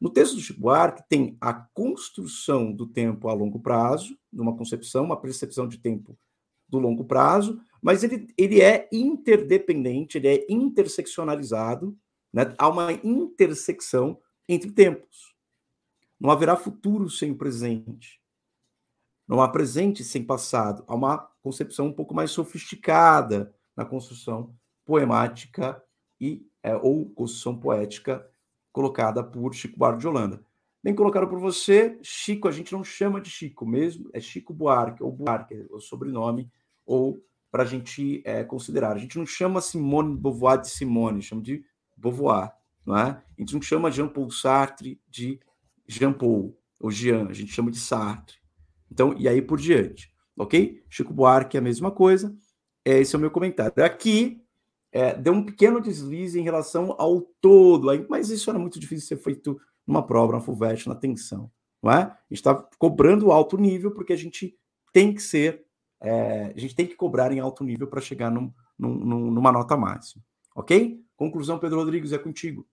no 0.00 0.10
texto 0.10 0.34
do 0.34 0.40
Chico 0.40 0.60
Buarque 0.60 1.02
tem 1.08 1.36
a 1.40 1.52
construção 1.52 2.72
do 2.72 2.86
tempo 2.86 3.28
a 3.28 3.34
longo 3.34 3.58
prazo, 3.58 4.16
numa 4.32 4.56
concepção, 4.56 5.04
uma 5.04 5.20
percepção 5.20 5.66
de 5.66 5.78
tempo 5.78 6.16
do 6.68 6.78
longo 6.78 7.04
prazo, 7.04 7.60
mas 7.80 8.02
ele, 8.02 8.32
ele 8.36 8.60
é 8.60 8.88
interdependente, 8.92 10.18
ele 10.18 10.28
é 10.28 10.46
interseccionalizado, 10.48 11.96
né? 12.32 12.54
há 12.58 12.68
uma 12.68 12.92
intersecção 12.92 14.20
entre 14.48 14.70
tempos. 14.70 15.34
Não 16.18 16.30
haverá 16.30 16.56
futuro 16.56 17.08
sem 17.08 17.32
presente. 17.32 18.20
Não 19.26 19.40
há 19.40 19.48
presente 19.48 20.02
sem 20.02 20.24
passado. 20.24 20.82
Há 20.88 20.94
uma 20.94 21.18
concepção 21.42 21.86
um 21.86 21.92
pouco 21.92 22.14
mais 22.14 22.30
sofisticada 22.30 23.54
na 23.76 23.84
construção 23.84 24.54
poemática 24.84 25.82
e 26.20 26.48
é, 26.62 26.74
ou 26.74 27.08
construção 27.10 27.56
poética 27.58 28.28
colocada 28.72 29.22
por 29.22 29.54
Chico 29.54 29.78
Buarque 29.78 30.00
de 30.00 30.08
Holanda. 30.08 30.44
Bem 30.82 30.94
colocado 30.94 31.28
por 31.28 31.38
você, 31.38 31.98
Chico, 32.02 32.48
a 32.48 32.52
gente 32.52 32.72
não 32.72 32.82
chama 32.82 33.20
de 33.20 33.30
Chico 33.30 33.66
mesmo, 33.66 34.08
é 34.12 34.20
Chico 34.20 34.54
Buarque, 34.54 35.02
ou 35.02 35.12
Buarque, 35.12 35.54
é 35.54 35.66
o 35.70 35.80
sobrenome, 35.80 36.50
ou 36.86 37.22
para 37.50 37.62
a 37.62 37.66
gente 37.66 38.22
é, 38.24 38.44
considerar. 38.44 38.94
A 38.94 38.98
gente 38.98 39.18
não 39.18 39.26
chama 39.26 39.60
Simone 39.60 40.16
Beauvoir 40.16 40.60
de 40.60 40.68
Simone, 40.68 41.22
chama 41.22 41.42
de 41.42 41.64
Beauvoir, 41.96 42.52
não 42.84 42.96
é? 42.96 43.02
A 43.10 43.40
gente 43.40 43.54
não 43.54 43.62
chama 43.62 43.90
Jean-Paul 43.90 44.30
Sartre 44.30 45.00
de 45.08 45.40
Jean-Paul, 45.86 46.56
ou 46.80 46.90
Jean, 46.90 47.28
a 47.28 47.32
gente 47.32 47.52
chama 47.52 47.70
de 47.70 47.78
Sartre. 47.78 48.36
Então, 48.90 49.14
e 49.18 49.28
aí 49.28 49.40
por 49.42 49.58
diante, 49.58 50.12
ok? 50.36 50.82
Chico 50.88 51.12
Buarque 51.12 51.56
é 51.56 51.60
a 51.60 51.62
mesma 51.62 51.90
coisa. 51.90 52.34
É, 52.84 53.00
esse 53.00 53.14
é 53.14 53.18
o 53.18 53.20
meu 53.20 53.30
comentário. 53.30 53.84
Aqui 53.84 54.42
é, 54.92 55.14
deu 55.14 55.32
um 55.32 55.44
pequeno 55.44 55.80
deslize 55.80 56.38
em 56.38 56.42
relação 56.42 56.94
ao 56.98 57.20
todo, 57.20 57.88
mas 58.08 58.30
isso 58.30 58.48
era 58.48 58.58
muito 58.58 58.78
difícil 58.78 59.02
de 59.02 59.08
ser 59.08 59.22
feito 59.22 59.60
numa 59.86 60.06
prova, 60.06 60.34
na 60.34 60.40
FUVEST, 60.40 60.88
na 60.88 60.94
tensão, 60.94 61.50
não 61.82 61.90
é? 61.90 61.96
A 62.02 62.18
gente 62.30 62.38
está 62.38 62.54
cobrando 62.78 63.32
alto 63.32 63.56
nível 63.56 63.90
porque 63.90 64.12
a 64.12 64.16
gente 64.16 64.56
tem 64.92 65.14
que 65.14 65.22
ser, 65.22 65.64
é, 66.00 66.52
a 66.54 66.58
gente 66.58 66.74
tem 66.74 66.86
que 66.86 66.94
cobrar 66.94 67.32
em 67.32 67.40
alto 67.40 67.64
nível 67.64 67.86
para 67.86 68.00
chegar 68.00 68.30
num, 68.30 68.52
num, 68.78 69.30
numa 69.30 69.52
nota 69.52 69.76
máxima, 69.76 70.22
ok? 70.54 71.00
Conclusão, 71.16 71.58
Pedro 71.58 71.78
Rodrigues, 71.78 72.12
é 72.12 72.18
contigo. 72.18 72.66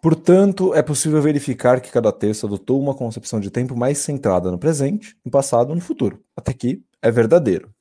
Portanto, 0.00 0.72
é 0.74 0.82
possível 0.82 1.20
verificar 1.20 1.80
que 1.80 1.90
cada 1.90 2.12
texto 2.12 2.46
adotou 2.46 2.80
uma 2.80 2.94
concepção 2.94 3.40
de 3.40 3.50
tempo 3.50 3.76
mais 3.76 3.98
centrada 3.98 4.50
no 4.50 4.58
presente, 4.58 5.16
no 5.24 5.30
passado 5.30 5.70
ou 5.70 5.74
no 5.74 5.80
futuro. 5.80 6.22
Até 6.36 6.52
aqui 6.52 6.84
é 7.02 7.10
verdadeiro. 7.10 7.74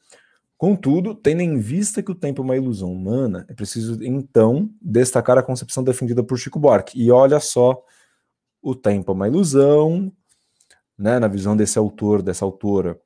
Contudo, 0.58 1.14
tendo 1.14 1.42
em 1.42 1.60
vista 1.60 2.02
que 2.02 2.12
o 2.12 2.16
tempo 2.16 2.42
é 2.42 2.46
uma 2.46 2.58
ilusão 2.58 2.92
humana, 2.92 3.46
é 3.48 3.54
preciso 3.54 4.04
então 4.04 4.72
destacar 4.82 5.38
a 5.38 5.44
concepção 5.44 5.84
defendida 5.84 6.24
por 6.24 6.40
Chico 6.40 6.58
Buarque. 6.58 7.00
E 7.00 7.12
olha 7.12 7.40
só, 7.40 7.80
o 8.60 8.74
tempo 8.74 9.12
é 9.12 9.14
uma 9.14 9.28
ilusão, 9.28 10.12
né, 10.98 11.20
na 11.20 11.28
visão 11.28 11.56
desse 11.56 11.78
autor, 11.78 12.24
dessa 12.24 12.44
autora. 12.44 13.00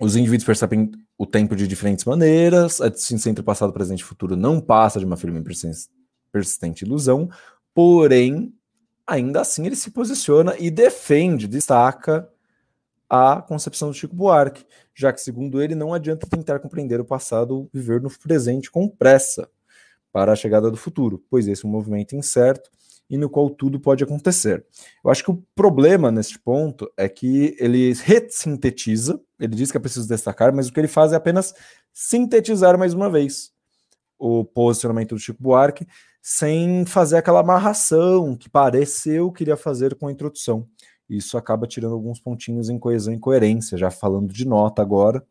Os 0.00 0.16
indivíduos 0.16 0.44
percebem 0.44 0.90
o 1.16 1.24
tempo 1.24 1.54
de 1.54 1.68
diferentes 1.68 2.04
maneiras, 2.04 2.80
a 2.80 2.88
distinção 2.88 3.30
entre 3.30 3.44
passado, 3.44 3.72
presente 3.72 4.00
e 4.00 4.04
futuro 4.04 4.36
não 4.36 4.60
passa 4.60 4.98
de 4.98 5.06
uma 5.06 5.16
firme 5.16 5.42
persistente 6.32 6.84
ilusão, 6.84 7.30
porém, 7.72 8.52
ainda 9.06 9.40
assim 9.40 9.66
ele 9.66 9.76
se 9.76 9.90
posiciona 9.90 10.56
e 10.58 10.70
defende, 10.70 11.46
destaca 11.46 12.28
a 13.08 13.40
concepção 13.42 13.88
do 13.88 13.94
Chico 13.94 14.16
Buarque, 14.16 14.66
já 14.92 15.12
que, 15.12 15.20
segundo 15.20 15.62
ele, 15.62 15.76
não 15.76 15.94
adianta 15.94 16.26
tentar 16.26 16.58
compreender 16.58 17.00
o 17.00 17.04
passado 17.04 17.54
ou 17.54 17.70
viver 17.72 18.00
no 18.00 18.10
presente 18.10 18.70
com 18.70 18.88
pressa 18.88 19.48
para 20.10 20.32
a 20.32 20.36
chegada 20.36 20.70
do 20.70 20.76
futuro, 20.76 21.22
pois 21.30 21.46
esse 21.46 21.64
é 21.64 21.68
um 21.68 21.70
movimento 21.70 22.16
incerto 22.16 22.70
e 23.08 23.16
no 23.16 23.28
qual 23.28 23.50
tudo 23.50 23.78
pode 23.78 24.02
acontecer. 24.02 24.64
Eu 25.04 25.10
acho 25.10 25.22
que 25.22 25.30
o 25.30 25.42
problema 25.54 26.10
neste 26.10 26.38
ponto 26.38 26.90
é 26.96 27.08
que 27.08 27.56
ele 27.58 27.92
ressintetiza, 27.92 29.20
ele 29.38 29.54
diz 29.54 29.70
que 29.70 29.76
é 29.76 29.80
preciso 29.80 30.08
destacar, 30.08 30.54
mas 30.54 30.68
o 30.68 30.72
que 30.72 30.80
ele 30.80 30.88
faz 30.88 31.12
é 31.12 31.16
apenas 31.16 31.54
sintetizar 31.92 32.78
mais 32.78 32.94
uma 32.94 33.10
vez 33.10 33.52
o 34.18 34.44
posicionamento 34.44 35.14
do 35.14 35.20
Chico 35.20 35.42
Buarque, 35.42 35.86
sem 36.22 36.86
fazer 36.86 37.18
aquela 37.18 37.40
amarração 37.40 38.34
que 38.34 38.48
pareceu 38.48 39.30
que 39.30 39.44
iria 39.44 39.56
fazer 39.56 39.94
com 39.94 40.06
a 40.06 40.12
introdução. 40.12 40.66
Isso 41.08 41.36
acaba 41.36 41.66
tirando 41.66 41.92
alguns 41.92 42.18
pontinhos 42.18 42.70
em 42.70 42.78
coesão 42.78 43.12
e 43.12 43.18
coerência, 43.18 43.76
já 43.76 43.90
falando 43.90 44.32
de 44.32 44.46
nota 44.46 44.80
agora, 44.80 45.22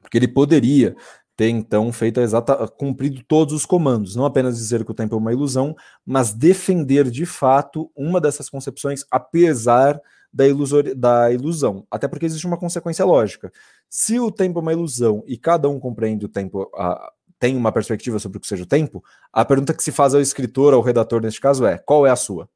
porque 0.00 0.16
ele 0.16 0.28
poderia 0.28 0.94
ter 1.38 1.48
então 1.48 1.90
feito 1.92 2.18
a 2.18 2.22
exata, 2.22 2.68
cumprido 2.68 3.22
todos 3.22 3.54
os 3.54 3.64
comandos, 3.64 4.14
não 4.14 4.26
apenas 4.26 4.58
dizer 4.58 4.84
que 4.84 4.90
o 4.90 4.94
tempo 4.94 5.14
é 5.14 5.18
uma 5.18 5.32
ilusão, 5.32 5.74
mas 6.04 6.34
defender 6.34 7.10
de 7.10 7.24
fato 7.24 7.90
uma 7.96 8.20
dessas 8.20 8.50
concepções, 8.50 9.04
apesar 9.10 9.98
da, 10.30 10.46
ilusor, 10.46 10.94
da 10.94 11.32
ilusão. 11.32 11.86
Até 11.90 12.08
porque 12.08 12.26
existe 12.26 12.46
uma 12.46 12.58
consequência 12.58 13.04
lógica. 13.04 13.50
Se 13.88 14.18
o 14.18 14.30
tempo 14.30 14.58
é 14.58 14.62
uma 14.62 14.72
ilusão 14.72 15.22
e 15.26 15.38
cada 15.38 15.68
um 15.68 15.80
compreende 15.80 16.26
o 16.26 16.28
tempo, 16.28 16.68
a, 16.74 17.10
tem 17.38 17.56
uma 17.56 17.72
perspectiva 17.72 18.18
sobre 18.18 18.38
o 18.38 18.40
que 18.40 18.48
seja 18.48 18.64
o 18.64 18.66
tempo, 18.66 19.02
a 19.32 19.44
pergunta 19.44 19.72
que 19.72 19.82
se 19.82 19.92
faz 19.92 20.14
ao 20.14 20.20
escritor, 20.20 20.74
ao 20.74 20.82
redator 20.82 21.22
neste 21.22 21.40
caso 21.40 21.64
é: 21.64 21.78
qual 21.78 22.06
é 22.06 22.10
a 22.10 22.16
sua? 22.16 22.50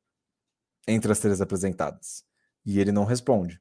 entre 0.87 1.12
as 1.12 1.18
três 1.18 1.41
apresentadas. 1.41 2.24
E 2.64 2.80
ele 2.80 2.93
não 2.93 3.05
responde. 3.05 3.61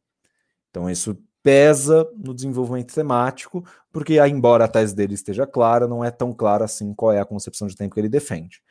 Então 0.69 0.89
isso 0.89 1.17
pesa 1.43 2.07
no 2.15 2.33
desenvolvimento 2.33 2.93
temático, 2.93 3.65
porque 3.91 4.19
embora 4.19 4.65
a 4.65 4.67
tese 4.67 4.95
dele 4.95 5.13
esteja 5.13 5.47
clara, 5.47 5.87
não 5.87 6.03
é 6.03 6.11
tão 6.11 6.31
clara 6.31 6.65
assim 6.65 6.93
qual 6.93 7.11
é 7.11 7.19
a 7.19 7.25
concepção 7.25 7.67
de 7.67 7.75
tempo 7.75 7.93
que 7.93 7.99
ele 7.99 8.09
defende. 8.09 8.61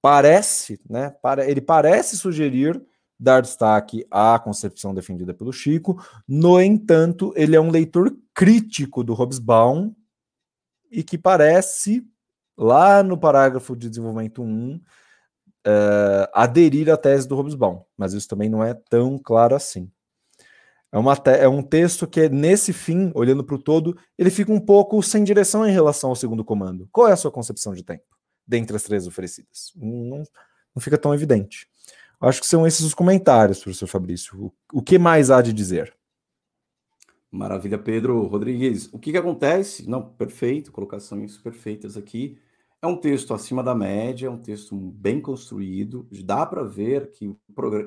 Parece, 0.00 0.80
né? 0.88 1.10
Para, 1.22 1.48
ele 1.48 1.60
parece 1.60 2.16
sugerir 2.16 2.80
dar 3.18 3.40
destaque 3.40 4.06
à 4.10 4.38
concepção 4.38 4.94
defendida 4.94 5.32
pelo 5.32 5.52
Chico, 5.52 6.02
no 6.28 6.60
entanto, 6.60 7.32
ele 7.34 7.56
é 7.56 7.60
um 7.60 7.70
leitor 7.70 8.14
crítico 8.34 9.02
do 9.02 9.14
Hobsbawm 9.14 9.92
e 10.90 11.02
que 11.02 11.16
parece, 11.16 12.06
lá 12.56 13.02
no 13.02 13.18
parágrafo 13.18 13.74
de 13.74 13.88
desenvolvimento 13.88 14.42
1, 14.42 14.76
uh, 14.76 14.80
aderir 16.32 16.90
à 16.90 16.96
tese 16.96 17.26
do 17.26 17.36
Hobsbawm, 17.36 17.82
mas 17.96 18.12
isso 18.12 18.28
também 18.28 18.48
não 18.48 18.62
é 18.62 18.74
tão 18.74 19.18
claro 19.18 19.54
assim. 19.54 19.90
É, 20.96 20.98
uma 20.98 21.12
é 21.38 21.46
um 21.46 21.62
texto 21.62 22.06
que, 22.06 22.26
nesse 22.26 22.72
fim, 22.72 23.12
olhando 23.14 23.44
para 23.44 23.54
o 23.54 23.62
todo, 23.62 23.94
ele 24.16 24.30
fica 24.30 24.50
um 24.50 24.58
pouco 24.58 25.02
sem 25.02 25.22
direção 25.22 25.66
em 25.68 25.70
relação 25.70 26.08
ao 26.08 26.16
segundo 26.16 26.42
comando. 26.42 26.88
Qual 26.90 27.06
é 27.06 27.12
a 27.12 27.16
sua 27.16 27.30
concepção 27.30 27.74
de 27.74 27.84
tempo, 27.84 28.16
dentre 28.46 28.74
as 28.74 28.82
três 28.82 29.06
oferecidas? 29.06 29.72
Não, 29.76 30.22
não 30.74 30.80
fica 30.80 30.96
tão 30.96 31.12
evidente. 31.12 31.68
Acho 32.18 32.40
que 32.40 32.46
são 32.46 32.66
esses 32.66 32.80
os 32.80 32.94
comentários, 32.94 33.62
professor 33.62 33.86
Fabrício. 33.86 34.42
O, 34.42 34.78
o 34.78 34.82
que 34.82 34.98
mais 34.98 35.30
há 35.30 35.42
de 35.42 35.52
dizer? 35.52 35.94
Maravilha, 37.30 37.76
Pedro 37.76 38.22
Rodrigues. 38.22 38.88
O 38.90 38.98
que, 38.98 39.12
que 39.12 39.18
acontece? 39.18 39.86
Não, 39.86 40.02
perfeito, 40.02 40.72
colocações 40.72 41.36
perfeitas 41.36 41.98
aqui. 41.98 42.38
É 42.80 42.86
um 42.86 42.96
texto 42.96 43.34
acima 43.34 43.62
da 43.62 43.74
média, 43.74 44.28
é 44.28 44.30
um 44.30 44.40
texto 44.40 44.74
bem 44.74 45.20
construído, 45.20 46.08
dá 46.24 46.46
para 46.46 46.62
ver 46.62 47.10
que 47.10 47.28
o, 47.28 47.36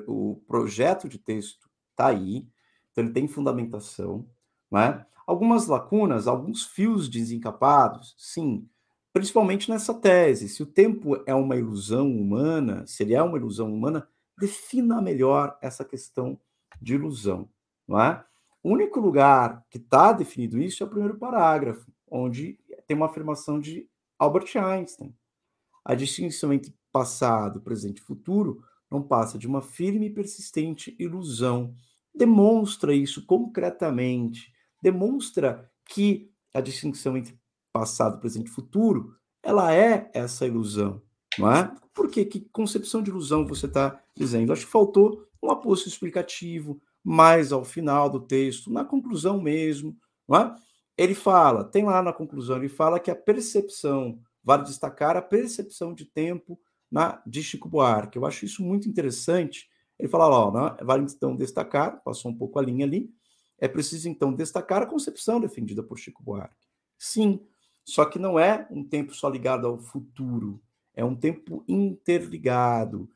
o, 0.06 0.36
projeto 0.46 1.08
de 1.08 1.18
texto 1.18 1.68
está 1.90 2.06
aí, 2.06 2.46
então 2.90 3.04
ele 3.04 3.12
tem 3.12 3.28
fundamentação. 3.28 4.26
Né? 4.70 5.04
Algumas 5.26 5.66
lacunas, 5.66 6.26
alguns 6.26 6.64
fios 6.64 7.08
desencapados, 7.08 8.14
sim, 8.18 8.68
principalmente 9.12 9.70
nessa 9.70 9.94
tese. 9.94 10.48
Se 10.48 10.62
o 10.62 10.66
tempo 10.66 11.22
é 11.26 11.34
uma 11.34 11.56
ilusão 11.56 12.10
humana, 12.10 12.86
se 12.86 13.02
ele 13.02 13.14
é 13.14 13.22
uma 13.22 13.38
ilusão 13.38 13.72
humana, 13.72 14.08
defina 14.38 15.00
melhor 15.00 15.58
essa 15.60 15.84
questão 15.84 16.38
de 16.80 16.94
ilusão. 16.94 17.48
Não 17.86 18.00
é? 18.00 18.24
O 18.62 18.70
único 18.70 19.00
lugar 19.00 19.64
que 19.70 19.78
está 19.78 20.12
definido 20.12 20.60
isso 20.60 20.82
é 20.82 20.86
o 20.86 20.90
primeiro 20.90 21.16
parágrafo, 21.16 21.90
onde 22.10 22.58
tem 22.86 22.96
uma 22.96 23.06
afirmação 23.06 23.58
de 23.58 23.88
Albert 24.18 24.56
Einstein. 24.56 25.14
A 25.84 25.94
distinção 25.94 26.52
entre 26.52 26.74
passado, 26.92 27.60
presente 27.60 27.98
e 27.98 28.02
futuro 28.02 28.62
não 28.90 29.02
passa 29.02 29.38
de 29.38 29.46
uma 29.46 29.62
firme 29.62 30.06
e 30.06 30.10
persistente 30.10 30.94
ilusão. 30.98 31.74
Demonstra 32.14 32.94
isso 32.94 33.24
concretamente, 33.24 34.52
demonstra 34.82 35.70
que 35.86 36.30
a 36.52 36.60
distinção 36.60 37.16
entre 37.16 37.38
passado, 37.72 38.18
presente 38.18 38.48
e 38.48 38.50
futuro, 38.50 39.14
ela 39.42 39.74
é 39.74 40.10
essa 40.12 40.46
ilusão, 40.46 41.02
não 41.38 41.50
é? 41.50 41.72
Por 41.94 42.10
quê? 42.10 42.24
Que 42.24 42.40
concepção 42.52 43.02
de 43.02 43.10
ilusão 43.10 43.46
você 43.46 43.66
está 43.66 44.02
dizendo? 44.16 44.52
Acho 44.52 44.66
que 44.66 44.72
faltou 44.72 45.26
um 45.42 45.50
aposto 45.50 45.88
explicativo 45.88 46.80
mais 47.02 47.52
ao 47.52 47.64
final 47.64 48.10
do 48.10 48.20
texto, 48.20 48.70
na 48.70 48.84
conclusão 48.84 49.40
mesmo, 49.40 49.96
não 50.28 50.38
é? 50.38 50.56
Ele 50.98 51.14
fala, 51.14 51.64
tem 51.64 51.84
lá 51.84 52.02
na 52.02 52.12
conclusão, 52.12 52.56
ele 52.56 52.68
fala 52.68 53.00
que 53.00 53.10
a 53.10 53.16
percepção, 53.16 54.20
vale 54.44 54.64
destacar 54.64 55.16
a 55.16 55.22
percepção 55.22 55.94
de 55.94 56.04
tempo 56.04 56.60
na, 56.90 57.22
de 57.26 57.42
Chico 57.42 57.68
Buarque. 57.68 58.18
Eu 58.18 58.26
acho 58.26 58.44
isso 58.44 58.62
muito 58.62 58.86
interessante. 58.86 59.69
Ele 60.00 60.08
fala 60.08 60.26
lá, 60.26 60.38
ó, 60.38 60.84
vale 60.84 61.04
então 61.04 61.36
destacar, 61.36 62.02
passou 62.02 62.30
um 62.30 62.34
pouco 62.34 62.58
a 62.58 62.62
linha 62.62 62.86
ali, 62.86 63.12
é 63.58 63.68
preciso 63.68 64.08
então 64.08 64.32
destacar 64.32 64.82
a 64.82 64.86
concepção 64.86 65.38
defendida 65.38 65.82
por 65.82 65.98
Chico 65.98 66.22
Buarque. 66.22 66.66
Sim, 66.98 67.38
só 67.84 68.06
que 68.06 68.18
não 68.18 68.38
é 68.38 68.66
um 68.70 68.82
tempo 68.82 69.14
só 69.14 69.28
ligado 69.28 69.66
ao 69.66 69.78
futuro, 69.78 70.58
é 70.94 71.04
um 71.04 71.14
tempo 71.14 71.62
interligado. 71.68 73.10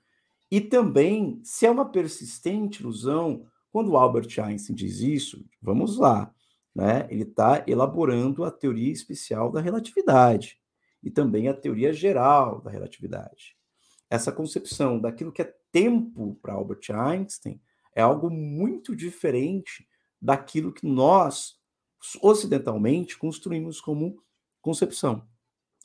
E 0.51 0.61
também, 0.61 1.41
se 1.43 1.65
é 1.65 1.71
uma 1.71 1.91
persistente 1.91 2.83
ilusão, 2.83 3.47
quando 3.73 3.97
Albert 3.97 4.39
Einstein 4.39 4.77
diz 4.77 5.01
isso, 5.01 5.43
vamos 5.61 5.97
lá, 5.97 6.33
né? 6.75 7.07
Ele 7.11 7.23
está 7.23 7.65
elaborando 7.67 8.45
a 8.45 8.51
teoria 8.51 8.93
especial 8.93 9.51
da 9.51 9.61
relatividade 9.61 10.61
e 11.03 11.11
também 11.11 11.49
a 11.49 11.55
teoria 11.55 11.95
geral 11.95 12.61
da 12.61 12.71
relatividade. 12.71 13.57
Essa 14.11 14.31
concepção 14.31 15.01
daquilo 15.01 15.33
que 15.33 15.43
é 15.43 15.55
tempo 15.73 16.39
para 16.41 16.55
Albert 16.55 16.91
Einstein 16.91 17.61
é 17.95 18.03
algo 18.03 18.31
muito 18.31 18.95
diferente 18.95 19.89
daquilo 20.21 20.73
que 20.73 20.87
nós, 20.87 21.57
ocidentalmente, 22.23 23.19
construímos 23.19 23.81
como 23.81 24.23
concepção. 24.61 25.27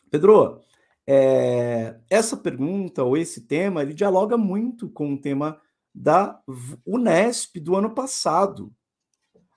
Pedro, 0.10 0.62
é, 1.06 2.00
essa 2.10 2.38
pergunta 2.38 3.04
ou 3.04 3.18
esse 3.18 3.48
tema, 3.48 3.82
ele 3.82 3.94
dialoga 3.94 4.38
muito 4.38 4.90
com 4.90 5.14
o 5.14 5.20
tema 5.20 5.60
da 5.94 6.42
Unesp 6.86 7.60
do 7.60 7.76
ano 7.76 7.94
passado. 7.94 8.74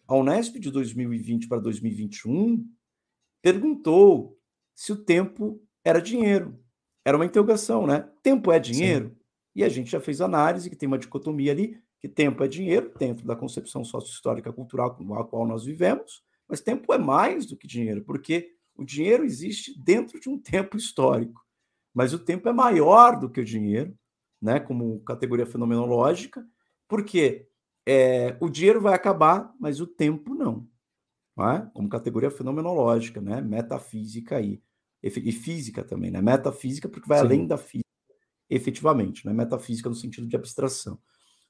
A 0.07 0.15
Unesp 0.17 0.59
de 0.59 0.71
2020 0.71 1.49
para 1.49 1.61
2021 1.61 2.67
perguntou 3.41 4.39
se 4.75 4.93
o 4.93 4.97
tempo 4.97 5.63
era 5.85 6.01
dinheiro. 6.01 6.59
Era 7.05 7.17
uma 7.17 7.25
interrogação, 7.25 7.87
né? 7.87 8.09
Tempo 8.23 8.53
é 8.53 8.59
dinheiro? 8.59 9.09
Sim. 9.09 9.17
E 9.57 9.65
a 9.65 9.69
gente 9.69 9.91
já 9.91 10.01
fez 10.01 10.21
análise 10.21 10.71
que 10.71 10.77
tem 10.77 10.87
uma 10.87 10.99
dicotomia 10.99 11.53
ali, 11.53 11.79
que 12.01 12.09
tempo 12.09 12.43
é 12.43 12.49
dinheiro, 12.49 12.93
dentro 12.99 13.27
da 13.27 13.37
concepção 13.37 13.85
sócio-histórica 13.85 14.53
cultural 14.53 14.95
com 14.95 15.15
a 15.15 15.25
qual 15.25 15.47
nós 15.47 15.65
vivemos, 15.65 16.23
mas 16.49 16.61
tempo 16.61 16.93
é 16.93 16.99
mais 16.99 17.47
do 17.47 17.57
que 17.57 17.67
dinheiro, 17.67 18.03
porque 18.05 18.55
o 18.75 18.85
dinheiro 18.85 19.25
existe 19.25 19.79
dentro 19.79 20.19
de 20.19 20.29
um 20.29 20.39
tempo 20.39 20.77
histórico, 20.77 21.45
mas 21.95 22.13
o 22.13 22.19
tempo 22.19 22.49
é 22.49 22.53
maior 22.53 23.19
do 23.19 23.29
que 23.29 23.41
o 23.41 23.45
dinheiro, 23.45 23.95
né, 24.41 24.59
como 24.59 25.01
categoria 25.01 25.47
fenomenológica, 25.47 26.45
porque 26.89 27.47
é, 27.87 28.37
o 28.41 28.49
dinheiro 28.49 28.81
vai 28.81 28.95
acabar, 28.95 29.55
mas 29.61 29.81
o 29.81 29.87
tempo 29.87 30.35
não, 30.35 30.69
não 31.37 31.51
é? 31.51 31.71
como 31.75 31.89
categoria 31.89 32.31
fenomenológica, 32.31 33.21
né, 33.21 33.41
metafísica 33.41 34.37
aí 34.37 34.61
e 35.03 35.33
física 35.33 35.83
também, 35.83 36.11
né? 36.11 36.23
Metafísica, 36.23 36.89
porque 36.89 37.09
vai 37.09 37.19
Sim. 37.19 37.25
além 37.25 37.47
da 37.47 37.59
física, 37.59 37.89
efetivamente, 38.49 39.27
né? 39.27 39.33
Metafísica 39.33 39.89
no 39.89 39.95
sentido 39.95 40.29
de 40.29 40.37
abstração. 40.37 40.99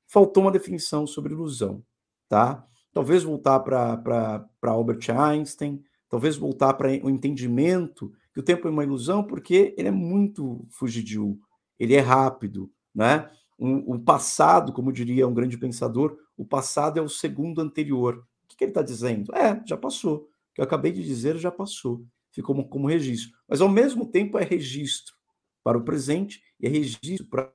Faltou 0.07 0.45
uma 0.45 0.53
definição 0.53 1.07
sobre 1.07 1.35
ilusão, 1.35 1.85
tá? 2.29 2.67
Talvez 2.93 3.23
voltar 3.23 3.61
para 3.61 4.47
Albert 4.63 5.11
Einstein, 5.11 5.83
talvez 6.09 6.37
voltar 6.37 6.75
para 6.75 6.89
o 6.89 7.11
entendimento 7.11 8.13
que 8.33 8.41
o 8.41 8.43
tempo 8.43 8.67
é 8.67 8.71
uma 8.71 8.85
ilusão, 8.85 9.23
porque 9.23 9.75
ele 9.77 9.89
é 9.89 9.93
muito 9.93 10.67
fugidio, 10.71 11.39
ele 11.79 11.95
é 11.95 12.01
rápido, 12.01 12.71
né? 12.95 13.31
O 13.59 13.97
passado, 13.99 14.73
como 14.73 14.93
diria 14.93 15.29
um 15.29 15.35
grande 15.35 15.57
pensador, 15.57 16.17
o 16.37 16.45
passado 16.45 16.99
é 16.99 17.03
o 17.03 17.09
segundo 17.09 17.61
anterior. 17.61 18.27
O 18.45 18.49
que, 18.49 18.57
que 18.57 18.65
ele 18.65 18.71
está 18.71 18.83
dizendo? 18.83 19.33
É, 19.37 19.63
já 19.65 19.77
passou. 19.77 20.17
O 20.17 20.55
que 20.55 20.61
eu 20.61 20.65
acabei 20.65 20.91
de 20.91 21.05
dizer 21.05 21.37
já 21.37 21.51
passou 21.51 22.05
ficou 22.33 22.55
como, 22.55 22.69
como 22.69 22.89
registro. 22.89 23.37
Mas, 23.47 23.61
ao 23.61 23.69
mesmo 23.69 24.07
tempo, 24.07 24.39
é 24.39 24.45
registro 24.45 25.15
para 25.63 25.79
o 25.79 25.85
presente 25.85 26.43
e 26.59 26.67
é 26.67 26.69
registro 26.69 27.27
para 27.29 27.53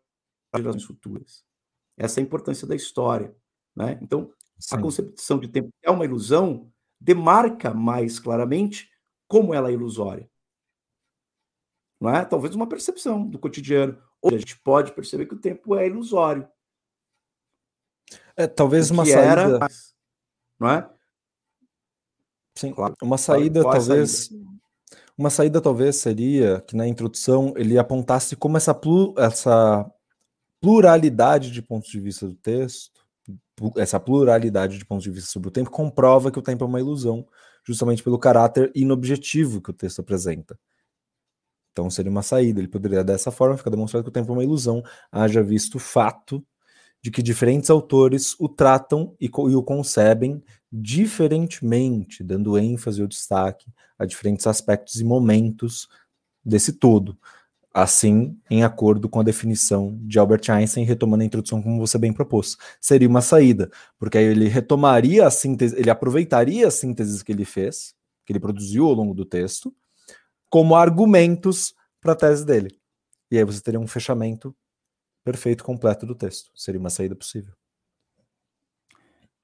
as 0.54 0.62
gerações 0.62 0.84
futuras. 0.84 1.44
Essa 1.98 2.20
é 2.20 2.24
a 2.24 2.26
importância 2.26 2.68
da 2.68 2.76
história. 2.76 3.36
Né? 3.76 4.00
Então, 4.02 4.32
Sim. 4.58 4.76
a 4.76 4.82
concepção 4.82 5.40
de 5.40 5.48
tempo 5.48 5.70
é 5.82 5.92
uma 5.92 6.06
ilusão, 6.06 6.72
demarca 7.00 7.74
mais 7.74 8.20
claramente 8.20 8.90
como 9.28 9.54
ela 9.54 9.70
é 9.70 9.74
ilusória. 9.74 10.30
Não 12.00 12.16
é? 12.16 12.24
Talvez 12.24 12.56
uma 12.56 12.70
percepção 12.70 13.28
do 13.28 13.40
cotidiano. 13.40 14.02
Ou 14.22 14.34
a 14.34 14.38
gente 14.38 14.60
pode 14.60 14.94
perceber 14.94 15.26
que 15.26 15.34
o 15.34 15.40
tempo 15.40 15.76
é 15.76 15.88
ilusório. 15.88 16.48
É, 18.36 18.48
talvez 18.48 18.90
uma 18.92 19.06
saída. 19.06 19.22
Era, 19.22 19.68
não 20.60 20.70
é? 20.70 20.90
Sim, 22.56 22.74
claro. 22.74 22.96
uma 23.02 23.18
saída, 23.18 23.64
talvez. 23.64 24.28
Saída? 24.28 24.57
Uma 25.18 25.32
saída 25.32 25.60
talvez 25.60 25.96
seria 25.96 26.62
que 26.62 26.76
na 26.76 26.88
introdução 26.88 27.54
ele 27.58 27.78
apontasse 27.78 28.36
como 28.36 28.56
essa, 28.56 28.74
plu 28.74 29.16
essa 29.18 29.90
pluralidade 30.62 31.50
de 31.50 31.62
pontos 31.62 31.90
de 31.90 32.00
vista 32.00 32.28
do 32.28 32.36
texto, 32.36 33.04
essa 33.76 34.00
pluralidade 34.00 34.78
de 34.78 34.86
pontos 34.86 35.04
de 35.04 35.10
vista 35.10 35.32
sobre 35.32 35.50
o 35.50 35.52
tempo, 35.52 35.72
comprova 35.72 36.32
que 36.32 36.38
o 36.38 36.42
tempo 36.42 36.64
é 36.64 36.68
uma 36.68 36.80
ilusão, 36.80 37.26
justamente 37.66 38.04
pelo 38.04 38.20
caráter 38.20 38.72
inobjetivo 38.76 39.60
que 39.60 39.72
o 39.72 39.74
texto 39.74 40.00
apresenta. 40.00 40.58
Então 41.72 41.90
seria 41.90 42.12
uma 42.12 42.22
saída, 42.22 42.60
ele 42.60 42.68
poderia 42.68 43.04
dessa 43.04 43.32
forma 43.32 43.58
ficar 43.58 43.72
demonstrado 43.72 44.04
que 44.04 44.10
o 44.10 44.14
tempo 44.14 44.32
é 44.32 44.34
uma 44.34 44.44
ilusão, 44.44 44.84
haja 45.12 45.42
visto 45.42 45.76
o 45.76 45.80
fato 45.80 46.46
de 47.02 47.12
que 47.12 47.22
diferentes 47.22 47.70
autores 47.70 48.36
o 48.40 48.50
tratam 48.50 49.16
e, 49.20 49.26
e 49.26 49.56
o 49.56 49.64
concebem 49.64 50.44
diferentemente, 50.72 52.24
dando 52.24 52.58
ênfase 52.58 53.02
ou 53.02 53.08
destaque 53.08 53.72
a 53.98 54.06
diferentes 54.06 54.46
aspectos 54.46 54.96
e 55.00 55.04
momentos 55.04 55.88
desse 56.44 56.74
todo. 56.74 57.18
Assim, 57.74 58.38
em 58.50 58.64
acordo 58.64 59.08
com 59.08 59.20
a 59.20 59.24
definição 59.24 60.00
de 60.02 60.18
Albert 60.18 60.50
Einstein, 60.50 60.84
retomando 60.84 61.22
a 61.22 61.26
introdução 61.26 61.62
como 61.62 61.80
você 61.80 61.98
bem 61.98 62.12
propôs, 62.12 62.58
seria 62.82 63.08
uma 63.08 63.22
saída, 63.22 63.70
porque 64.00 64.18
aí 64.18 64.26
ele 64.26 64.48
retomaria 64.48 65.28
a 65.28 65.32
síntese, 65.32 65.76
ele 65.78 65.90
aproveitaria 65.90 66.68
as 66.68 66.74
sínteses 66.74 67.22
que 67.22 67.32
ele 67.32 67.46
fez, 67.46 67.94
que 68.26 68.34
ele 68.34 68.40
produziu 68.40 68.88
ao 68.88 68.94
longo 68.94 69.14
do 69.14 69.26
texto, 69.26 69.74
como 70.50 70.76
argumentos 70.76 71.76
para 72.02 72.14
a 72.14 72.16
tese 72.16 72.46
dele. 72.46 72.80
E 73.30 73.38
aí 73.38 73.44
você 73.44 73.62
teria 73.62 73.80
um 73.80 73.88
fechamento 73.88 74.56
perfeito, 75.28 75.62
completo 75.62 76.06
do 76.06 76.16
texto. 76.16 76.50
Seria 76.56 76.80
uma 76.80 76.90
saída 76.90 77.14
possível. 77.14 77.54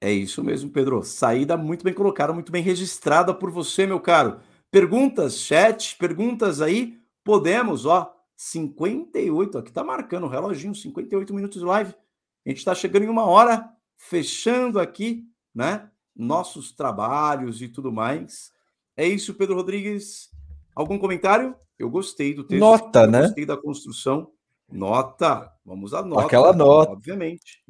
É 0.00 0.10
isso 0.10 0.42
mesmo, 0.42 0.70
Pedro. 0.70 1.02
Saída 1.04 1.58
muito 1.58 1.84
bem 1.84 1.92
colocada, 1.92 2.32
muito 2.32 2.50
bem 2.50 2.62
registrada 2.62 3.34
por 3.34 3.50
você, 3.50 3.86
meu 3.86 4.00
caro. 4.00 4.40
Perguntas, 4.70 5.38
chat, 5.38 5.94
perguntas 5.98 6.62
aí. 6.62 6.98
Podemos, 7.22 7.84
ó, 7.84 8.16
58, 8.34 9.58
aqui 9.58 9.70
tá 9.70 9.84
marcando 9.84 10.24
o 10.24 10.28
reloginho, 10.28 10.74
58 10.74 11.34
minutos 11.34 11.60
de 11.60 11.66
live. 11.66 11.94
A 12.46 12.48
gente 12.48 12.58
está 12.58 12.74
chegando 12.74 13.02
em 13.04 13.08
uma 13.08 13.26
hora, 13.26 13.70
fechando 13.98 14.80
aqui, 14.80 15.28
né? 15.54 15.90
Nossos 16.16 16.72
trabalhos 16.72 17.60
e 17.60 17.68
tudo 17.68 17.92
mais. 17.92 18.50
É 18.96 19.06
isso, 19.06 19.34
Pedro 19.34 19.56
Rodrigues. 19.56 20.30
Algum 20.74 20.98
comentário? 20.98 21.54
Eu 21.78 21.90
gostei 21.90 22.32
do 22.32 22.42
texto. 22.42 22.60
Nota, 22.60 23.06
né? 23.06 23.22
Gostei 23.22 23.44
da 23.44 23.56
construção. 23.56 24.33
Nota. 24.70 25.52
Vamos 25.64 25.94
à 25.94 26.02
nota. 26.02 26.26
Aquela 26.26 26.52
nota. 26.52 26.92
Obviamente. 26.92 27.64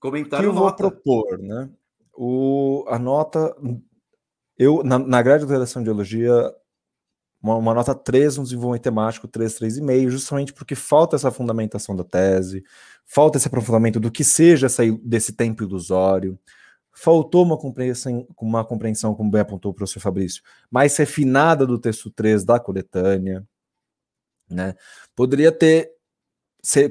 Comentário 0.00 0.50
que 0.50 0.56
eu 0.56 0.60
nota. 0.60 0.82
vou 0.82 0.92
propor, 0.92 1.38
né? 1.38 1.70
O, 2.14 2.84
a 2.88 2.98
nota. 2.98 3.54
Eu, 4.56 4.82
na, 4.82 4.98
na 4.98 5.22
grade 5.22 5.46
de 5.46 5.52
redação 5.52 5.82
de 5.82 5.90
elogia, 5.90 6.52
uma, 7.40 7.56
uma, 7.56 7.74
nota 7.74 7.94
3 7.94 8.38
no 8.38 8.44
desenvolvimento 8.44 8.82
temático, 8.82 9.28
3, 9.28 9.60
3,5, 9.60 10.08
justamente 10.10 10.52
porque 10.52 10.74
falta 10.74 11.14
essa 11.14 11.30
fundamentação 11.30 11.94
da 11.94 12.02
tese, 12.02 12.64
falta 13.06 13.38
esse 13.38 13.46
aprofundamento 13.46 14.00
do 14.00 14.10
que 14.10 14.24
seja 14.24 14.66
essa, 14.66 14.82
desse 15.02 15.32
tempo 15.32 15.62
ilusório, 15.62 16.38
faltou 16.92 17.44
uma 17.44 17.56
compreensão, 17.56 18.26
uma 18.40 18.64
compreensão, 18.64 19.14
como 19.14 19.30
bem 19.30 19.42
apontou 19.42 19.70
o 19.70 19.74
professor 19.74 20.00
Fabrício, 20.00 20.42
mais 20.68 20.96
refinada 20.96 21.64
do 21.64 21.78
texto 21.78 22.10
3 22.10 22.44
da 22.44 22.58
coletânea, 22.58 23.46
né? 24.50 24.74
Poderia 25.14 25.52
ter 25.52 25.92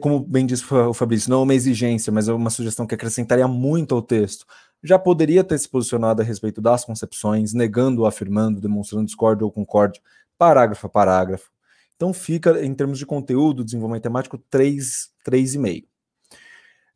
como 0.02 0.20
bem 0.20 0.46
disse 0.46 0.64
o 0.74 0.94
Fabrício, 0.94 1.30
não 1.30 1.42
é 1.42 1.44
uma 1.44 1.54
exigência, 1.54 2.12
mas 2.12 2.28
é 2.28 2.34
uma 2.34 2.50
sugestão 2.50 2.88
que 2.88 2.96
acrescentaria 2.96 3.48
muito 3.48 3.94
ao 3.94 4.02
texto. 4.02 4.46
Já 4.84 4.98
poderia 4.98 5.44
ter 5.44 5.58
se 5.58 5.68
posicionado 5.68 6.22
a 6.22 6.26
respeito 6.26 6.62
das 6.62 6.86
concepções, 6.86 7.54
negando 7.54 8.02
ou 8.02 8.08
afirmando, 8.08 8.62
demonstrando 8.62 9.06
discórdia 9.06 9.46
ou 9.46 9.52
concórdia, 9.52 10.02
parágrafo 10.38 10.88
a 10.88 10.90
parágrafo. 10.90 11.52
Então 11.96 12.14
fica, 12.14 12.64
em 12.64 12.74
termos 12.74 13.00
de 13.00 13.06
conteúdo, 13.06 13.66
desenvolvimento 13.66 14.04
temático, 14.04 14.38
3, 14.38 15.12
3,5. 15.26 15.86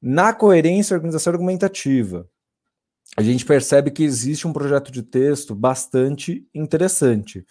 Na 0.02 0.34
coerência 0.34 0.96
organização 0.96 1.34
argumentativa, 1.34 2.28
a 3.18 3.22
gente 3.22 3.46
percebe 3.46 3.92
que 3.92 4.04
existe 4.04 4.48
um 4.48 4.54
projeto 4.54 4.92
de 4.92 5.04
texto 5.04 5.54
bastante 5.54 6.48
interessante. 6.54 7.46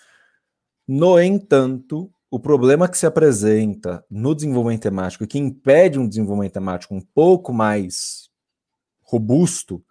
No 0.89 1.21
entanto, 1.21 2.11
o 2.31 2.39
problema 2.39 2.89
que 2.89 2.97
se 2.97 3.07
apresenta 3.07 4.05
no 4.09 4.35
desenvolvimento 4.35 4.83
temático 4.83 5.25
e 5.25 5.27
que 5.27 5.39
impede 5.39 5.99
um 5.99 6.09
desenvolvimento 6.09 6.53
temático 6.53 6.95
um 6.95 7.01
pouco 7.01 7.53
mais 7.53 8.31
robusto 9.03 9.85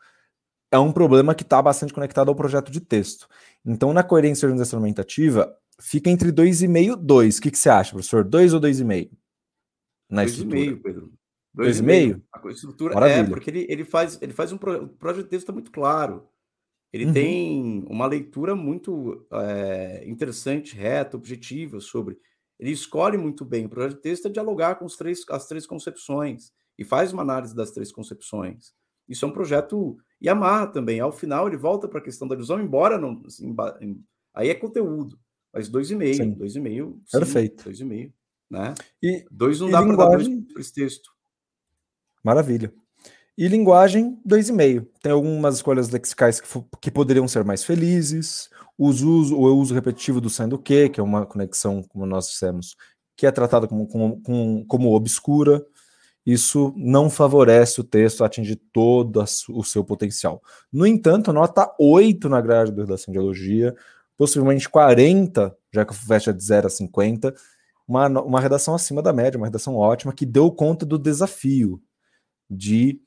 é 0.72 0.80
um 0.80 0.92
problema 0.92 1.36
que 1.36 1.44
está 1.44 1.62
bastante 1.62 1.94
conectado 1.94 2.30
ao 2.30 2.36
projeto 2.36 2.72
de 2.72 2.80
texto. 2.80 3.28
Então, 3.66 3.92
na 3.92 4.04
coerência 4.04 4.48
argumentativa, 4.48 5.54
fica 5.82 6.10
entre 6.10 6.32
2,5 6.32 6.94
e 6.94 6.96
2. 6.96 7.38
O 7.38 7.42
que, 7.42 7.52
que 7.52 7.58
você 7.58 7.70
acha, 7.70 7.92
professor? 7.92 8.24
2 8.24 8.54
ou 8.54 8.62
2,5? 8.62 9.12
Na 10.10 10.24
2,5, 10.24 10.82
Pedro. 10.82 11.12
2,5? 11.58 12.22
A 12.32 12.50
estrutura 12.50 12.94
Maravilha. 12.94 13.22
é, 13.22 13.30
porque 13.30 13.50
ele, 13.50 13.66
ele, 13.68 13.84
faz, 13.84 14.18
ele 14.22 14.32
faz 14.32 14.52
um 14.52 14.58
pro, 14.58 14.84
o 14.84 14.88
projeto 14.88 15.24
de 15.24 15.30
texto 15.30 15.44
está 15.44 15.54
muito 15.54 15.72
claro. 15.72 16.28
Ele 16.94 17.06
uhum. 17.06 17.14
tem 17.14 17.86
uma 17.88 18.06
leitura 18.08 18.56
muito 18.56 19.28
é, 19.32 20.04
interessante, 20.08 20.76
reta, 20.76 21.18
objetiva 21.18 21.80
sobre. 21.80 22.18
Ele 22.60 22.72
escolhe 22.72 23.18
muito 23.18 23.46
bem. 23.46 23.66
O 23.66 23.70
projeto 23.70 23.96
de 23.96 24.02
texto 24.02 24.28
é 24.28 24.32
dialogar 24.32 24.76
com 24.76 24.86
os 24.86 24.96
três, 24.96 25.24
as 25.30 25.48
três 25.48 25.66
concepções 25.66 26.52
e 26.78 26.84
faz 26.84 27.14
uma 27.14 27.22
análise 27.22 27.56
das 27.56 27.72
três 27.72 27.92
concepções. 27.92 28.74
Isso 29.08 29.26
é 29.26 29.28
um 29.28 29.32
projeto 29.32 29.98
e 30.22 30.30
amarra 30.30 30.68
também. 30.68 31.00
Ao 31.00 31.12
final, 31.12 31.48
ele 31.48 31.58
volta 31.58 31.88
para 31.88 32.00
a 32.00 32.04
questão 32.04 32.28
da 32.28 32.36
ilusão, 32.36 32.62
embora 32.62 32.98
não. 32.98 33.22
Assim, 33.26 33.56
aí 34.34 34.50
é 34.50 34.56
conteúdo, 34.56 35.18
mas 35.54 35.70
dois 35.70 35.90
e 35.90 35.96
meio, 35.96 36.36
dois 36.36 36.56
e 36.56 36.60
meio, 36.60 37.02
perfeito, 37.12 37.64
dois 37.64 37.80
e 37.80 37.86
meio, 37.86 38.14
né? 38.50 38.74
E 39.02 39.26
dois 39.32 39.60
não 39.60 39.70
dá 39.70 39.82
para 39.82 39.96
dar 39.96 40.10
dois 40.18 40.28
esse 40.58 40.74
texto. 40.74 41.10
Maravilha. 42.24 42.74
E 43.40 43.48
linguagem, 43.48 44.20
2,5. 44.28 44.86
Tem 45.02 45.14
algumas 45.14 45.56
escolhas 45.56 45.90
lexicais 45.90 46.42
que, 46.42 46.48
que 46.82 46.92
poderiam 46.92 47.26
ser 47.26 47.46
mais 47.46 47.64
felizes. 47.64 48.50
O 48.78 48.88
uso, 48.88 49.34
o 49.34 49.56
uso 49.56 49.74
repetitivo 49.74 50.20
do 50.20 50.30
sendo 50.30 50.60
que, 50.60 50.90
que 50.90 51.00
é 51.00 51.04
uma 51.04 51.26
conexão, 51.26 51.82
como 51.84 52.06
nós 52.06 52.28
dissemos, 52.28 52.76
que 53.16 53.26
é 53.26 53.32
tratada 53.32 53.66
como, 53.66 53.88
como, 53.88 54.66
como 54.68 54.94
obscura. 54.94 55.66
Isso 56.26 56.74
não 56.76 57.10
favorece 57.10 57.80
o 57.80 57.84
texto 57.86 58.26
a 58.26 58.28
atingir 58.28 58.58
todo 58.74 59.24
o 59.52 59.64
seu 59.64 59.86
potencial. 59.86 60.42
No 60.70 60.86
entanto, 60.86 61.32
nota 61.32 61.74
8 61.80 62.28
na 62.28 62.42
grade 62.42 62.74
de 62.74 63.18
elogia, 63.18 63.74
possivelmente 64.18 64.68
40, 64.68 65.56
já 65.74 65.86
que 65.86 65.96
FUVEST 65.96 66.32
é 66.32 66.34
de 66.34 66.44
0 66.44 66.68
a 66.68 66.70
50, 66.70 67.34
uma, 67.88 68.10
uma 68.22 68.42
redação 68.42 68.76
acima 68.76 69.02
da 69.02 69.14
média, 69.14 69.38
uma 69.38 69.48
redação 69.48 69.78
ótima, 69.78 70.12
que 70.12 70.26
deu 70.26 70.52
conta 70.52 70.86
do 70.86 71.00
desafio 71.00 71.82
de 72.50 73.00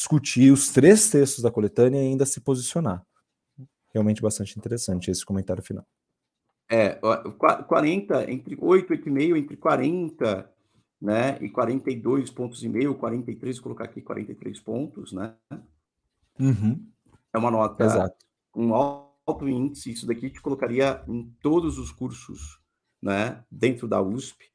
discutir 0.00 0.50
os 0.50 0.70
três 0.70 1.10
textos 1.10 1.42
da 1.42 1.50
coletânea 1.50 2.02
e 2.02 2.06
ainda 2.06 2.24
se 2.24 2.40
posicionar. 2.40 3.04
Realmente 3.92 4.22
bastante 4.22 4.58
interessante 4.58 5.10
esse 5.10 5.26
comentário 5.26 5.62
final. 5.62 5.86
É, 6.70 6.98
40, 7.68 8.30
entre 8.30 8.56
8, 8.58 8.94
8,5, 8.94 9.36
entre 9.36 9.56
40 9.58 10.50
né, 11.02 11.36
e 11.42 11.50
42 11.50 12.30
pontos 12.30 12.62
e 12.62 12.68
meio, 12.68 12.94
43, 12.94 13.56
vou 13.56 13.64
colocar 13.64 13.84
aqui 13.84 14.00
43 14.00 14.60
pontos, 14.60 15.12
né? 15.12 15.34
Uhum. 16.38 16.86
É 17.34 17.38
uma 17.38 17.50
nota 17.50 17.84
Exato. 17.84 18.16
um 18.56 18.74
alto 18.74 19.48
índice, 19.48 19.92
isso 19.92 20.06
daqui 20.06 20.30
te 20.30 20.40
colocaria 20.40 21.04
em 21.08 21.30
todos 21.42 21.78
os 21.78 21.92
cursos, 21.92 22.58
né, 23.02 23.44
dentro 23.50 23.86
da 23.86 24.00
USP. 24.00 24.50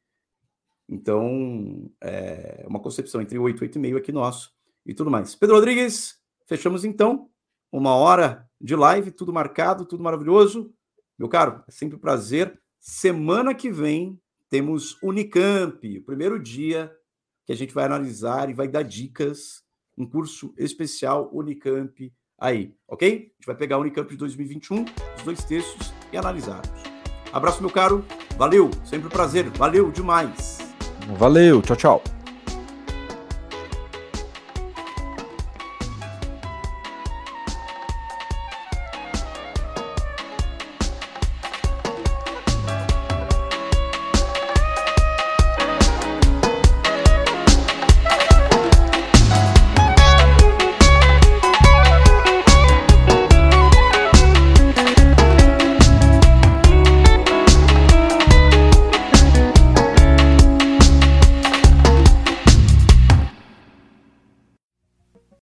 Então, 0.90 1.92
é 2.02 2.66
uma 2.68 2.80
concepção 2.80 3.22
entre 3.22 3.38
8 3.38 3.64
e 3.64 3.68
8,5 3.70 3.98
aqui 3.98 4.12
nosso 4.12 4.56
e 4.86 4.94
tudo 4.94 5.12
mais. 5.12 5.36
Pedro 5.36 5.56
Rodrigues, 5.56 6.16
fechamos 6.48 6.86
então 6.86 7.30
uma 7.72 7.96
hora 7.96 8.48
de 8.60 8.76
live, 8.76 9.12
tudo 9.12 9.34
marcado, 9.34 9.86
tudo 9.86 10.04
maravilhoso. 10.04 10.74
Meu 11.18 11.28
caro, 11.28 11.64
é 11.68 11.72
sempre 11.72 11.96
um 11.96 12.00
prazer. 12.00 12.60
Semana 12.80 13.54
que 13.54 13.72
vem 13.72 14.20
temos 14.50 15.02
Unicamp, 15.02 15.98
o 15.98 16.04
primeiro 16.04 16.40
dia 16.40 16.92
que 17.46 17.54
a 17.54 17.56
gente 17.56 17.74
vai 17.74 17.86
analisar 17.86 18.50
e 18.50 18.54
vai 18.54 18.68
dar 18.68 18.84
dicas, 18.84 19.64
um 19.98 20.06
curso 20.06 20.54
especial 20.58 21.30
Unicamp 21.34 22.12
aí, 22.40 22.76
ok? 22.88 23.10
A 23.10 23.12
gente 23.14 23.46
vai 23.46 23.56
pegar 23.56 23.78
Unicamp 23.78 24.10
de 24.10 24.18
2021, 24.18 24.86
os 25.18 25.24
dois 25.24 25.44
textos 25.44 25.94
e 26.12 26.18
analisarmos. 26.18 26.96
Abraço, 27.32 27.62
meu 27.62 27.70
caro. 27.70 28.04
Valeu, 28.38 28.70
sempre 28.84 29.08
um 29.08 29.12
prazer. 29.12 29.50
Valeu 29.52 29.92
demais. 29.92 30.58
Valeu, 31.18 31.62
tchau, 31.62 31.76
tchau. 31.76 32.15